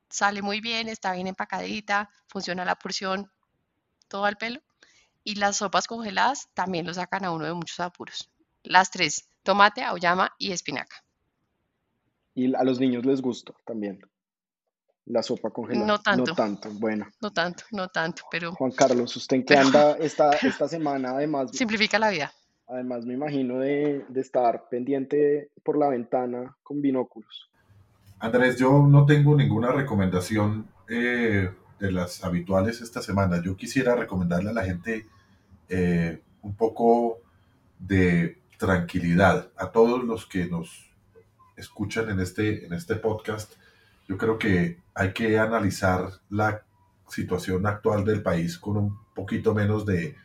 sale 0.09 0.41
muy 0.41 0.61
bien, 0.61 0.87
está 0.87 1.11
bien 1.11 1.27
empacadita, 1.27 2.09
funciona 2.27 2.65
la 2.65 2.75
porción, 2.75 3.29
todo 4.07 4.25
al 4.25 4.37
pelo. 4.37 4.61
Y 5.23 5.35
las 5.35 5.57
sopas 5.57 5.87
congeladas 5.87 6.49
también 6.53 6.87
lo 6.87 6.93
sacan 6.93 7.25
a 7.25 7.31
uno 7.31 7.45
de 7.45 7.53
muchos 7.53 7.79
apuros. 7.81 8.31
Las 8.63 8.89
tres, 8.89 9.27
tomate, 9.43 9.83
auyama 9.83 10.33
y 10.37 10.53
espinaca. 10.53 11.03
Y 12.33 12.55
a 12.55 12.63
los 12.63 12.79
niños 12.79 13.05
les 13.05 13.21
gusta 13.21 13.53
también 13.65 13.99
la 15.05 15.23
sopa 15.23 15.49
congelada. 15.49 15.85
No 15.85 15.99
tanto. 15.99 16.25
No 16.25 16.35
tanto, 16.35 16.69
bueno. 16.71 17.07
No 17.21 17.33
tanto, 17.33 17.63
no 17.71 17.89
tanto, 17.89 18.23
pero... 18.31 18.53
Juan 18.53 18.71
Carlos, 18.71 19.15
¿usted 19.15 19.37
en 19.37 19.45
qué 19.45 19.57
anda 19.57 19.91
esta, 19.99 20.31
esta 20.31 20.69
semana 20.69 21.11
además? 21.11 21.51
Simplifica 21.51 21.99
la 21.99 22.09
vida. 22.09 22.33
Además, 22.69 23.05
me 23.05 23.13
imagino 23.13 23.59
de, 23.59 24.05
estar 24.15 24.67
pendiente 24.69 25.51
por 25.63 25.77
la 25.77 25.87
ventana 25.87 26.57
con 26.63 26.81
binóculos. 26.81 27.49
Andrés, 28.19 28.57
yo 28.57 28.85
no 28.87 29.05
tengo 29.05 29.35
ninguna 29.35 29.71
recomendación 29.71 30.67
eh, 30.89 31.49
de 31.79 31.91
las 31.91 32.23
habituales 32.25 32.81
esta 32.81 33.01
semana. 33.01 33.41
Yo 33.41 33.55
quisiera 33.55 33.95
recomendarle 33.95 34.49
a 34.49 34.53
la 34.53 34.65
gente 34.65 35.05
eh, 35.69 36.21
un 36.41 36.55
poco 36.55 37.19
de 37.79 38.41
tranquilidad. 38.57 39.49
A 39.55 39.71
todos 39.71 40.03
los 40.03 40.25
que 40.25 40.47
nos 40.47 40.91
escuchan 41.55 42.09
en 42.09 42.19
este, 42.19 42.65
en 42.65 42.73
este 42.73 42.95
podcast, 42.95 43.53
yo 44.09 44.17
creo 44.17 44.37
que 44.37 44.79
hay 44.93 45.13
que 45.13 45.39
analizar 45.39 46.09
la 46.29 46.63
situación 47.07 47.65
actual 47.65 48.03
del 48.03 48.21
país 48.21 48.57
con 48.57 48.75
un 48.75 48.97
poquito 49.13 49.53
menos 49.53 49.85
de, 49.85 50.15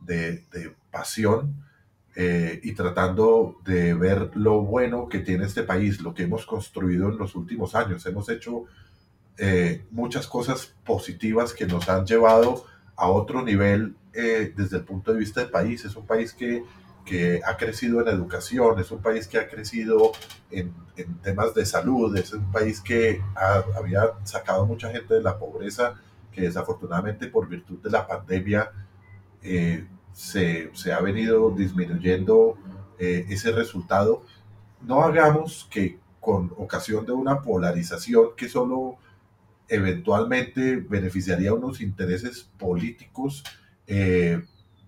de, 0.00 0.44
de 0.50 0.74
pasión 0.90 1.69
eh, 2.22 2.60
y 2.62 2.72
tratando 2.72 3.56
de 3.64 3.94
ver 3.94 4.32
lo 4.34 4.60
bueno 4.60 5.08
que 5.08 5.20
tiene 5.20 5.46
este 5.46 5.62
país, 5.62 6.02
lo 6.02 6.12
que 6.12 6.24
hemos 6.24 6.44
construido 6.44 7.08
en 7.08 7.16
los 7.16 7.34
últimos 7.34 7.74
años. 7.74 8.04
Hemos 8.04 8.28
hecho 8.28 8.64
eh, 9.38 9.86
muchas 9.90 10.26
cosas 10.26 10.70
positivas 10.84 11.54
que 11.54 11.64
nos 11.64 11.88
han 11.88 12.04
llevado 12.04 12.66
a 12.94 13.08
otro 13.08 13.42
nivel 13.42 13.96
eh, 14.12 14.52
desde 14.54 14.76
el 14.76 14.84
punto 14.84 15.14
de 15.14 15.18
vista 15.18 15.40
del 15.40 15.48
país. 15.48 15.82
Es 15.86 15.96
un 15.96 16.06
país 16.06 16.34
que, 16.34 16.62
que, 17.06 17.40
ha 17.42 17.56
crecido 17.56 18.02
en 18.02 18.08
educación, 18.08 18.78
es 18.78 18.90
un 18.90 19.00
país 19.00 19.26
que 19.26 19.38
ha 19.38 19.48
crecido 19.48 20.12
en, 20.50 20.74
en 20.96 21.14
temas 21.22 21.54
de 21.54 21.64
salud, 21.64 22.14
es 22.18 22.34
un 22.34 22.52
país 22.52 22.82
que 22.82 23.22
había 23.74 24.02
sacado 24.24 24.66
mucha 24.66 24.92
gente 24.92 25.14
de 25.14 25.22
la 25.22 25.38
pobreza, 25.38 25.94
que 26.30 26.42
desafortunadamente 26.42 27.28
por 27.28 27.48
virtud 27.48 27.78
de 27.78 27.88
la 27.88 28.06
pandemia 28.06 28.70
se, 30.20 30.92
ha 30.92 31.00
venido 31.00 31.50
disminuyendo 31.50 32.58
eh, 32.98 33.24
ese 33.30 33.52
resultado. 33.52 34.22
No 34.82 35.02
hagamos 35.02 35.66
que 35.70 35.98
con 36.20 36.52
ocasión 36.58 37.06
de 37.06 37.12
una 37.12 37.40
polarización 37.40 38.36
que 38.36 38.48
solo 38.48 38.98
eventualmente 39.68 40.76
beneficiaría 40.76 41.50
a 41.50 41.54
unos 41.54 41.80
intereses 41.80 42.50
políticos, 42.58 43.42
eh, 43.86 44.42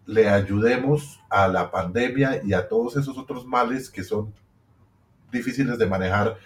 le 0.04 0.28
ayudemos 0.28 1.20
a 1.30 1.48
la 1.48 1.70
pandemia 1.70 2.42
y 2.44 2.52
a 2.52 2.68
todos 2.68 2.96
esos 2.96 3.16
otros 3.16 3.46
males 3.46 3.88
que 3.88 4.04
son 4.04 4.34
difíciles 5.30 5.78
de 5.78 5.86
manejar, 5.86 6.36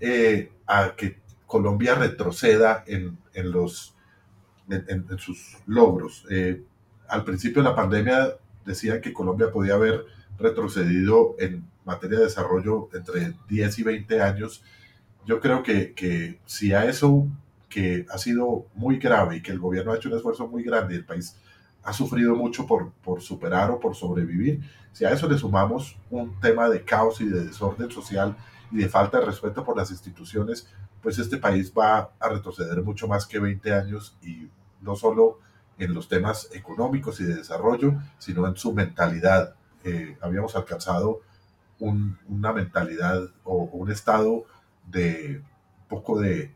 eh, 0.00 0.52
a 0.66 0.94
que 0.96 1.18
Colombia 1.46 1.94
retroceda 1.94 2.84
en, 2.86 3.16
los, 3.34 3.94
en, 4.68 5.18
sus 5.18 5.56
logros 5.66 6.26
al 7.14 7.24
principio 7.24 7.62
de 7.62 7.68
la 7.68 7.76
pandemia 7.76 8.34
decían 8.64 9.00
que 9.00 9.12
Colombia 9.12 9.52
podía 9.52 9.74
haber 9.74 10.04
retrocedido 10.36 11.36
en 11.38 11.64
materia 11.84 12.18
de 12.18 12.24
desarrollo 12.24 12.88
entre 12.92 13.34
10 13.48 13.78
y 13.78 13.82
20 13.84 14.20
años. 14.20 14.64
Yo 15.24 15.40
creo 15.40 15.62
que, 15.62 16.40
si 16.44 16.72
a 16.72 16.86
eso 16.86 17.28
que 17.68 18.04
ha 18.10 18.18
sido 18.18 18.66
muy 18.74 18.98
grave 18.98 19.36
y 19.36 19.42
que 19.42 19.52
el 19.52 19.60
gobierno 19.60 19.92
ha 19.92 19.96
hecho 19.96 20.08
un 20.08 20.16
esfuerzo 20.16 20.48
muy 20.48 20.64
grande 20.64 20.94
y 20.94 20.98
el 20.98 21.04
país 21.04 21.36
ha 21.84 21.92
sufrido 21.92 22.34
mucho 22.34 22.66
por, 22.66 22.90
por 23.04 23.22
superar 23.22 23.70
o 23.70 23.78
por 23.78 23.94
sobrevivir. 23.94 24.60
Si 24.92 25.04
a 25.04 25.10
eso 25.10 25.28
le 25.28 25.38
sumamos 25.38 25.96
un 26.10 26.40
tema 26.40 26.68
de 26.68 26.82
caos 26.82 27.20
y 27.20 27.26
de 27.26 27.44
desorden 27.44 27.92
social 27.92 28.36
y 28.72 28.78
de 28.78 28.88
falta 28.88 29.20
de 29.20 29.26
respeto 29.26 29.64
por 29.64 29.76
las 29.76 29.92
instituciones, 29.92 30.66
pues 31.00 31.18
este 31.18 31.36
país 31.36 31.72
va 31.72 32.10
a 32.18 32.28
retroceder 32.28 32.82
mucho 32.82 33.06
más 33.06 33.24
que 33.24 33.38
20 33.38 33.72
años 33.72 34.16
y 34.20 34.48
no 34.80 34.96
solo 34.96 35.38
en 35.78 35.94
los 35.94 36.08
temas 36.08 36.48
económicos 36.52 37.20
y 37.20 37.24
de 37.24 37.36
desarrollo, 37.36 37.94
sino 38.18 38.46
en 38.46 38.56
su 38.56 38.72
mentalidad. 38.72 39.54
Eh, 39.84 40.16
habíamos 40.20 40.56
alcanzado 40.56 41.20
una 41.78 42.52
mentalidad 42.52 43.28
o 43.42 43.64
un 43.64 43.90
estado 43.90 44.44
de 44.86 45.42
poco 45.88 46.20
de, 46.20 46.52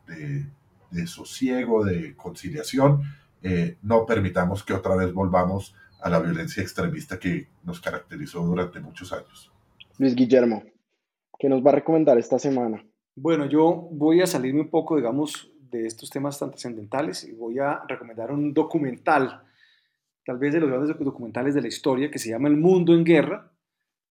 de, 0.90 1.06
sosiego, 1.06 1.84
de 1.84 2.14
conciliación. 2.16 3.02
Eh, 3.42 3.76
no 3.82 4.06
permitamos 4.06 4.62
que 4.62 4.74
otra 4.74 4.96
vez 4.96 5.12
volvamos 5.12 5.74
a 6.00 6.08
la 6.08 6.20
violencia 6.20 6.62
extremista 6.62 7.18
que 7.18 7.48
nos 7.64 7.80
caracterizó 7.80 8.42
durante 8.42 8.80
muchos 8.80 9.12
años. 9.12 9.52
Luis 9.98 10.14
Guillermo, 10.14 10.62
¿qué 11.38 11.48
nos 11.48 11.64
va 11.64 11.70
a 11.70 11.74
recomendar 11.74 12.18
esta 12.18 12.38
semana? 12.38 12.84
Bueno, 13.16 13.46
yo 13.46 13.88
voy 13.90 14.20
a 14.22 14.26
salirme 14.26 14.60
un 14.60 14.70
poco, 14.70 14.96
digamos, 14.96 15.50
de 15.70 15.86
estos 15.86 16.10
temas 16.10 16.38
tan 16.38 16.50
trascendentales 16.50 17.24
y 17.24 17.32
voy 17.32 17.58
a 17.58 17.82
recomendar 17.88 18.30
un 18.30 18.52
documental, 18.52 19.42
tal 20.24 20.38
vez 20.38 20.52
de 20.52 20.60
los 20.60 20.68
grandes 20.68 20.96
documentales 20.98 21.54
de 21.54 21.62
la 21.62 21.68
historia, 21.68 22.10
que 22.10 22.18
se 22.18 22.30
llama 22.30 22.48
El 22.48 22.56
Mundo 22.56 22.94
en 22.94 23.04
Guerra, 23.04 23.52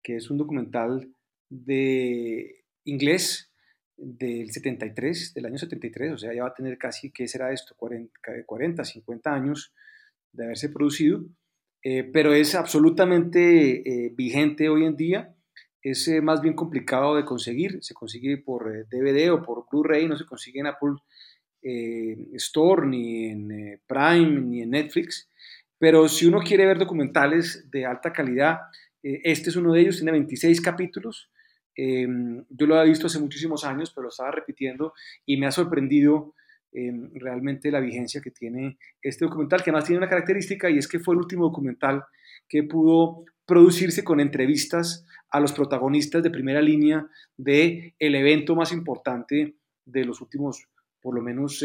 que 0.04 0.16
es 0.16 0.30
un 0.30 0.38
documental 0.38 1.14
de 1.50 2.64
inglés 2.86 3.52
del 3.98 4.52
73, 4.52 5.34
del 5.34 5.46
año 5.46 5.58
73, 5.58 6.14
o 6.14 6.18
sea, 6.18 6.34
ya 6.34 6.44
va 6.44 6.50
a 6.50 6.54
tener 6.54 6.78
casi, 6.78 7.12
¿qué 7.12 7.28
será 7.28 7.52
esto? 7.52 7.76
40, 7.78 8.12
40 8.46 8.84
50 8.84 9.34
años 9.34 9.74
de 10.32 10.46
haberse 10.46 10.70
producido, 10.70 11.24
eh, 11.84 12.04
pero 12.04 12.34
es 12.34 12.56
absolutamente 12.56 14.06
eh, 14.06 14.12
vigente 14.16 14.70
hoy 14.70 14.86
en 14.86 14.96
día, 14.96 15.36
es 15.84 16.08
eh, 16.08 16.22
más 16.22 16.42
bien 16.42 16.56
complicado 16.56 17.16
de 17.16 17.26
conseguir, 17.26 17.80
se 17.82 17.94
consigue 17.94 18.38
por 18.38 18.88
DVD 18.90 19.32
o 19.32 19.44
por 19.44 19.66
Blu-ray, 19.70 20.08
no 20.08 20.18
se 20.18 20.26
consigue 20.26 20.60
en 20.60 20.68
Apple 20.68 20.94
Store, 21.64 22.88
ni 22.88 23.26
en 23.26 23.80
Prime, 23.86 24.42
ni 24.42 24.62
en 24.62 24.72
Netflix, 24.72 25.30
pero 25.78 26.08
si 26.08 26.26
uno 26.26 26.40
quiere 26.42 26.66
ver 26.66 26.78
documentales 26.78 27.70
de 27.72 27.86
alta 27.86 28.12
calidad, 28.12 28.60
este 29.02 29.50
es 29.50 29.56
uno 29.56 29.74
de 29.74 29.82
ellos, 29.82 29.98
tiene 29.98 30.12
26 30.12 30.62
capítulos, 30.62 31.30
Em, 31.76 32.44
yo 32.50 32.68
lo 32.68 32.76
había 32.76 32.90
visto 32.90 33.08
hace 33.08 33.20
muchísimos 33.20 33.64
años, 33.64 33.92
pero 33.92 34.04
lo 34.04 34.10
estaba 34.10 34.32
repitiendo 34.32 34.94
y 35.26 35.38
me 35.38 35.48
ha 35.48 35.52
sorprendido 35.52 36.36
em, 36.74 37.12
realmente 37.16 37.72
la 37.72 37.80
vigencia 37.80 38.22
que 38.22 38.32
tiene 38.32 38.78
este 39.02 39.26
documental, 39.26 39.64
que 39.64 39.72
además 39.72 39.86
tiene 39.86 39.98
una 39.98 40.10
característica 40.10 40.70
y 40.70 40.78
es 40.78 40.88
que 40.88 41.00
fue 41.00 41.16
el 41.16 41.20
último 41.20 41.46
documental 41.46 42.04
que 42.48 42.64
pudo 42.64 43.26
producirse 43.46 44.04
con 44.04 44.20
entrevistas 44.20 45.06
a 45.30 45.40
los 45.40 45.54
protagonistas 45.54 46.24
de 46.24 46.30
primera 46.30 46.62
línea 46.62 47.08
de 47.38 47.96
el 48.00 48.16
evento 48.16 48.56
más 48.56 48.72
importante 48.72 49.56
de 49.86 50.06
los 50.06 50.22
últimos, 50.22 50.68
por 51.02 51.16
lo 51.16 51.22
menos, 51.22 51.64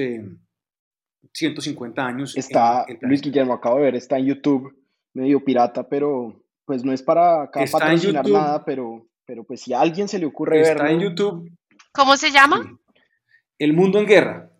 150 1.33 2.01
em, 2.01 2.07
años. 2.07 2.37
Está, 2.37 2.87
Luis 3.01 3.21
Guillermo, 3.21 3.55
acabo 3.55 3.77
de 3.77 3.83
ver, 3.83 3.95
está 3.97 4.19
en 4.19 4.27
YouTube, 4.27 4.75
medio 5.15 5.45
pirata, 5.45 5.89
pero 5.89 6.43
pues 6.65 6.85
no 6.85 6.93
es 6.93 7.03
para 7.03 7.43
acá 7.45 7.65
patrocinar 7.71 8.29
nada, 8.29 8.65
pero 8.65 9.07
pero 9.27 9.45
pues 9.45 9.61
si 9.61 9.75
a 9.75 9.81
alguien 9.81 10.09
se 10.09 10.19
le 10.19 10.27
ocurre 10.27 10.61
Está 10.61 10.73
Está 10.73 10.91
en 10.91 11.01
YouTube. 11.01 11.51
¿Cómo 11.93 12.17
se 12.17 12.31
llama? 12.31 12.79
El 13.59 13.73
mundo 13.73 13.99
en 13.99 14.07
guerra. 14.07 14.51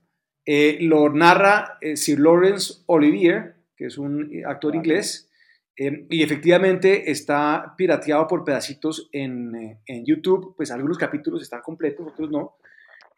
Eh, 0.45 0.79
lo 0.81 1.09
narra 1.09 1.79
eh, 1.81 1.97
Sir 1.97 2.19
Lawrence 2.19 2.83
Olivier, 2.87 3.57
que 3.77 3.87
es 3.87 3.99
un 3.99 4.31
actor 4.47 4.75
inglés, 4.75 5.31
eh, 5.77 6.07
y 6.09 6.23
efectivamente 6.23 7.11
está 7.11 7.75
pirateado 7.77 8.27
por 8.27 8.45
pedacitos 8.45 9.09
en, 9.13 9.81
en, 9.85 10.07
YouTube, 10.07 10.55
pues 10.57 10.71
algunos 10.71 10.99
capítulos 10.99 11.43
están 11.43 11.63
completos, 11.63 12.07
otros 12.07 12.31
no, 12.31 12.57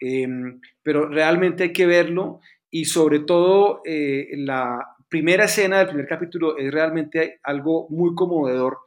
em, 0.01 0.61
pero 0.83 1.09
realmente 1.09 1.65
hay 1.65 1.73
que 1.73 1.87
verlo 1.87 2.41
y 2.71 2.85
sobre 2.85 3.21
todo 3.21 3.83
la 3.85 4.79
primera 5.09 5.45
escena 5.45 5.79
del 5.79 5.89
primer 5.89 6.07
capítulo 6.07 6.59
es 6.59 6.73
realmente 6.73 7.41
algo 7.43 7.89
muy 7.89 8.15
conmovedor 8.15 8.79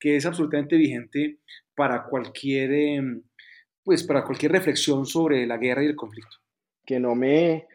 que 0.00 0.16
es 0.16 0.26
absolutamente 0.26 0.76
vigente 0.76 1.38
para 1.76 2.04
cualquier, 2.04 2.72
em, 2.72 3.22
pues 3.84 4.02
para 4.02 4.24
cualquier 4.24 4.52
reflexión 4.52 5.06
sobre 5.06 5.46
la 5.46 5.58
guerra 5.58 5.84
y 5.84 5.86
el 5.86 5.96
conflicto. 5.96 6.38
Que 6.84 6.98
no 6.98 7.14
me, 7.14 7.68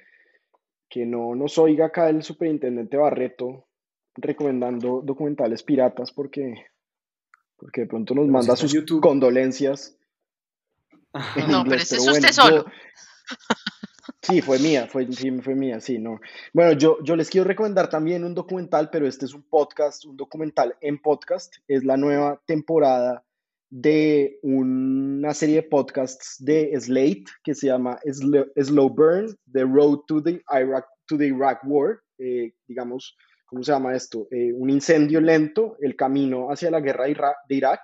que 0.89 1.05
no 1.05 1.35
nos 1.35 1.57
oiga 1.57 1.85
acá 1.85 2.09
el 2.09 2.23
superintendente 2.23 2.97
Barreto 2.97 3.67
recomendando 4.15 5.01
documentales 5.01 5.61
piratas 5.61 6.11
porque, 6.11 6.65
porque 7.57 7.81
de 7.81 7.87
pronto 7.87 8.15
nos 8.15 8.27
manda 8.27 8.55
sus 8.55 8.75
condolencias. 8.99 9.97
No, 11.47 11.63
pero 11.63 11.75
ese 11.75 11.95
es 11.95 12.07
usted 12.07 12.31
solo. 12.31 12.65
Sí, 14.21 14.41
fue 14.41 14.57
mía, 14.57 14.87
fue, 14.87 15.05
sí, 15.11 15.29
fue 15.39 15.53
mía, 15.53 15.79
sí, 15.79 15.99
no. 15.99 16.19
Bueno, 16.51 16.73
yo, 16.73 16.97
yo 17.03 17.15
les 17.15 17.29
quiero 17.29 17.47
recomendar 17.47 17.91
también 17.91 18.23
un 18.23 18.33
documental, 18.33 18.89
pero 18.91 19.07
este 19.07 19.25
es 19.25 19.35
un 19.35 19.43
podcast, 19.43 20.03
un 20.05 20.17
documental 20.17 20.75
en 20.81 20.99
podcast. 20.99 21.53
Es 21.67 21.83
la 21.83 21.95
nueva 21.95 22.41
temporada 22.47 23.23
de 23.69 24.39
una 24.41 25.31
serie 25.35 25.57
de 25.57 25.63
podcasts 25.63 26.37
de 26.39 26.71
Slate 26.79 27.25
que 27.43 27.53
se 27.53 27.67
llama 27.67 27.99
Slow, 28.03 28.89
Burn, 28.89 29.35
The 29.51 29.63
Road 29.63 30.05
to 30.07 30.23
the 30.23 30.41
Iraq, 30.51 30.85
to 31.07 31.17
the 31.19 31.27
Iraq 31.27 31.59
War, 31.63 31.99
eh, 32.17 32.53
digamos, 32.67 33.15
¿cómo 33.45 33.63
se 33.63 33.73
llama 33.73 33.95
esto? 33.95 34.27
Eh, 34.31 34.51
un 34.53 34.71
incendio 34.71 35.21
lento, 35.21 35.77
el 35.81 35.95
camino 35.95 36.47
hacia 36.47 36.71
la 36.71 36.79
guerra 36.79 37.05
de 37.47 37.55
Irak, 37.55 37.81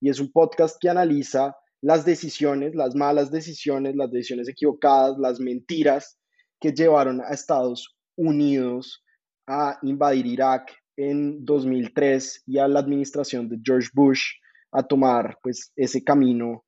y 0.00 0.08
es 0.08 0.20
un 0.20 0.32
podcast 0.32 0.76
que 0.80 0.88
analiza 0.88 1.54
las 1.82 2.04
decisiones, 2.04 2.74
las 2.74 2.94
malas 2.94 3.30
decisiones, 3.30 3.96
las 3.96 4.10
decisiones 4.10 4.48
equivocadas, 4.48 5.18
las 5.18 5.40
mentiras 5.40 6.16
que 6.60 6.72
llevaron 6.72 7.20
a 7.20 7.34
Estados 7.34 7.96
Unidos 8.16 9.04
a 9.48 9.78
invadir 9.82 10.26
Irak 10.26 10.72
en 10.96 11.44
2003 11.44 12.44
y 12.46 12.58
a 12.58 12.68
la 12.68 12.80
administración 12.80 13.48
de 13.48 13.58
George 13.62 13.88
Bush 13.92 14.22
a 14.70 14.84
tomar 14.84 15.36
pues 15.42 15.72
ese 15.74 16.04
camino, 16.04 16.64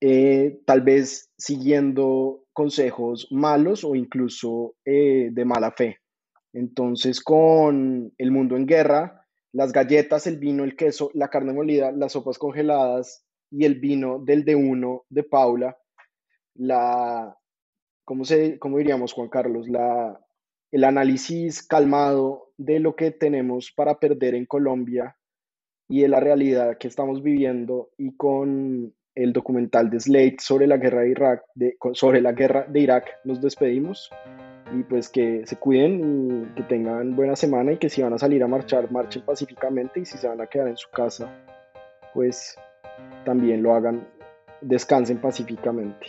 eh, 0.00 0.60
tal 0.66 0.82
vez 0.82 1.30
siguiendo 1.38 2.44
consejos 2.52 3.28
malos 3.30 3.82
o 3.82 3.94
incluso 3.94 4.76
eh, 4.84 5.30
de 5.32 5.44
mala 5.46 5.72
fe. 5.72 5.98
Entonces, 6.52 7.22
con 7.22 8.12
el 8.18 8.30
mundo 8.30 8.56
en 8.56 8.66
guerra, 8.66 9.24
las 9.52 9.72
galletas, 9.72 10.26
el 10.26 10.36
vino, 10.36 10.64
el 10.64 10.76
queso, 10.76 11.10
la 11.14 11.28
carne 11.28 11.54
molida, 11.54 11.92
las 11.92 12.12
sopas 12.12 12.38
congeladas 12.38 13.24
y 13.50 13.64
el 13.64 13.76
vino 13.76 14.18
del 14.18 14.44
de 14.44 14.54
uno 14.54 15.04
de 15.08 15.22
Paula, 15.22 15.76
la, 16.54 17.36
¿cómo, 18.04 18.24
se, 18.24 18.58
cómo 18.58 18.78
diríamos, 18.78 19.12
Juan 19.12 19.28
Carlos? 19.28 19.68
La, 19.68 20.20
el 20.70 20.84
análisis 20.84 21.66
calmado 21.66 22.52
de 22.56 22.80
lo 22.80 22.96
que 22.96 23.10
tenemos 23.10 23.72
para 23.72 23.98
perder 23.98 24.34
en 24.34 24.46
Colombia 24.46 25.16
y 25.88 26.02
de 26.02 26.08
la 26.08 26.20
realidad 26.20 26.76
que 26.78 26.88
estamos 26.88 27.22
viviendo 27.22 27.90
y 27.96 28.14
con 28.16 28.94
el 29.14 29.32
documental 29.32 29.90
de 29.90 29.98
Slate 29.98 30.36
sobre 30.40 30.66
la 30.66 30.76
guerra 30.76 31.02
de 31.02 31.10
Irak, 31.10 31.42
sobre 31.92 32.20
la 32.20 32.32
guerra 32.32 32.66
de 32.68 32.80
Irak, 32.80 33.06
nos 33.24 33.40
despedimos 33.40 34.10
y 34.72 34.82
pues 34.82 35.08
que 35.08 35.46
se 35.46 35.56
cuiden 35.56 36.52
que 36.54 36.62
tengan 36.64 37.16
buena 37.16 37.34
semana 37.34 37.72
y 37.72 37.78
que 37.78 37.88
si 37.88 38.02
van 38.02 38.12
a 38.12 38.18
salir 38.18 38.42
a 38.42 38.46
marchar, 38.46 38.90
marchen 38.92 39.22
pacíficamente 39.22 40.00
y 40.00 40.04
si 40.04 40.18
se 40.18 40.28
van 40.28 40.40
a 40.40 40.46
quedar 40.46 40.68
en 40.68 40.76
su 40.76 40.90
casa, 40.90 41.34
pues 42.12 42.56
también 43.24 43.62
lo 43.62 43.74
hagan, 43.74 44.06
descansen 44.60 45.18
pacíficamente. 45.18 46.06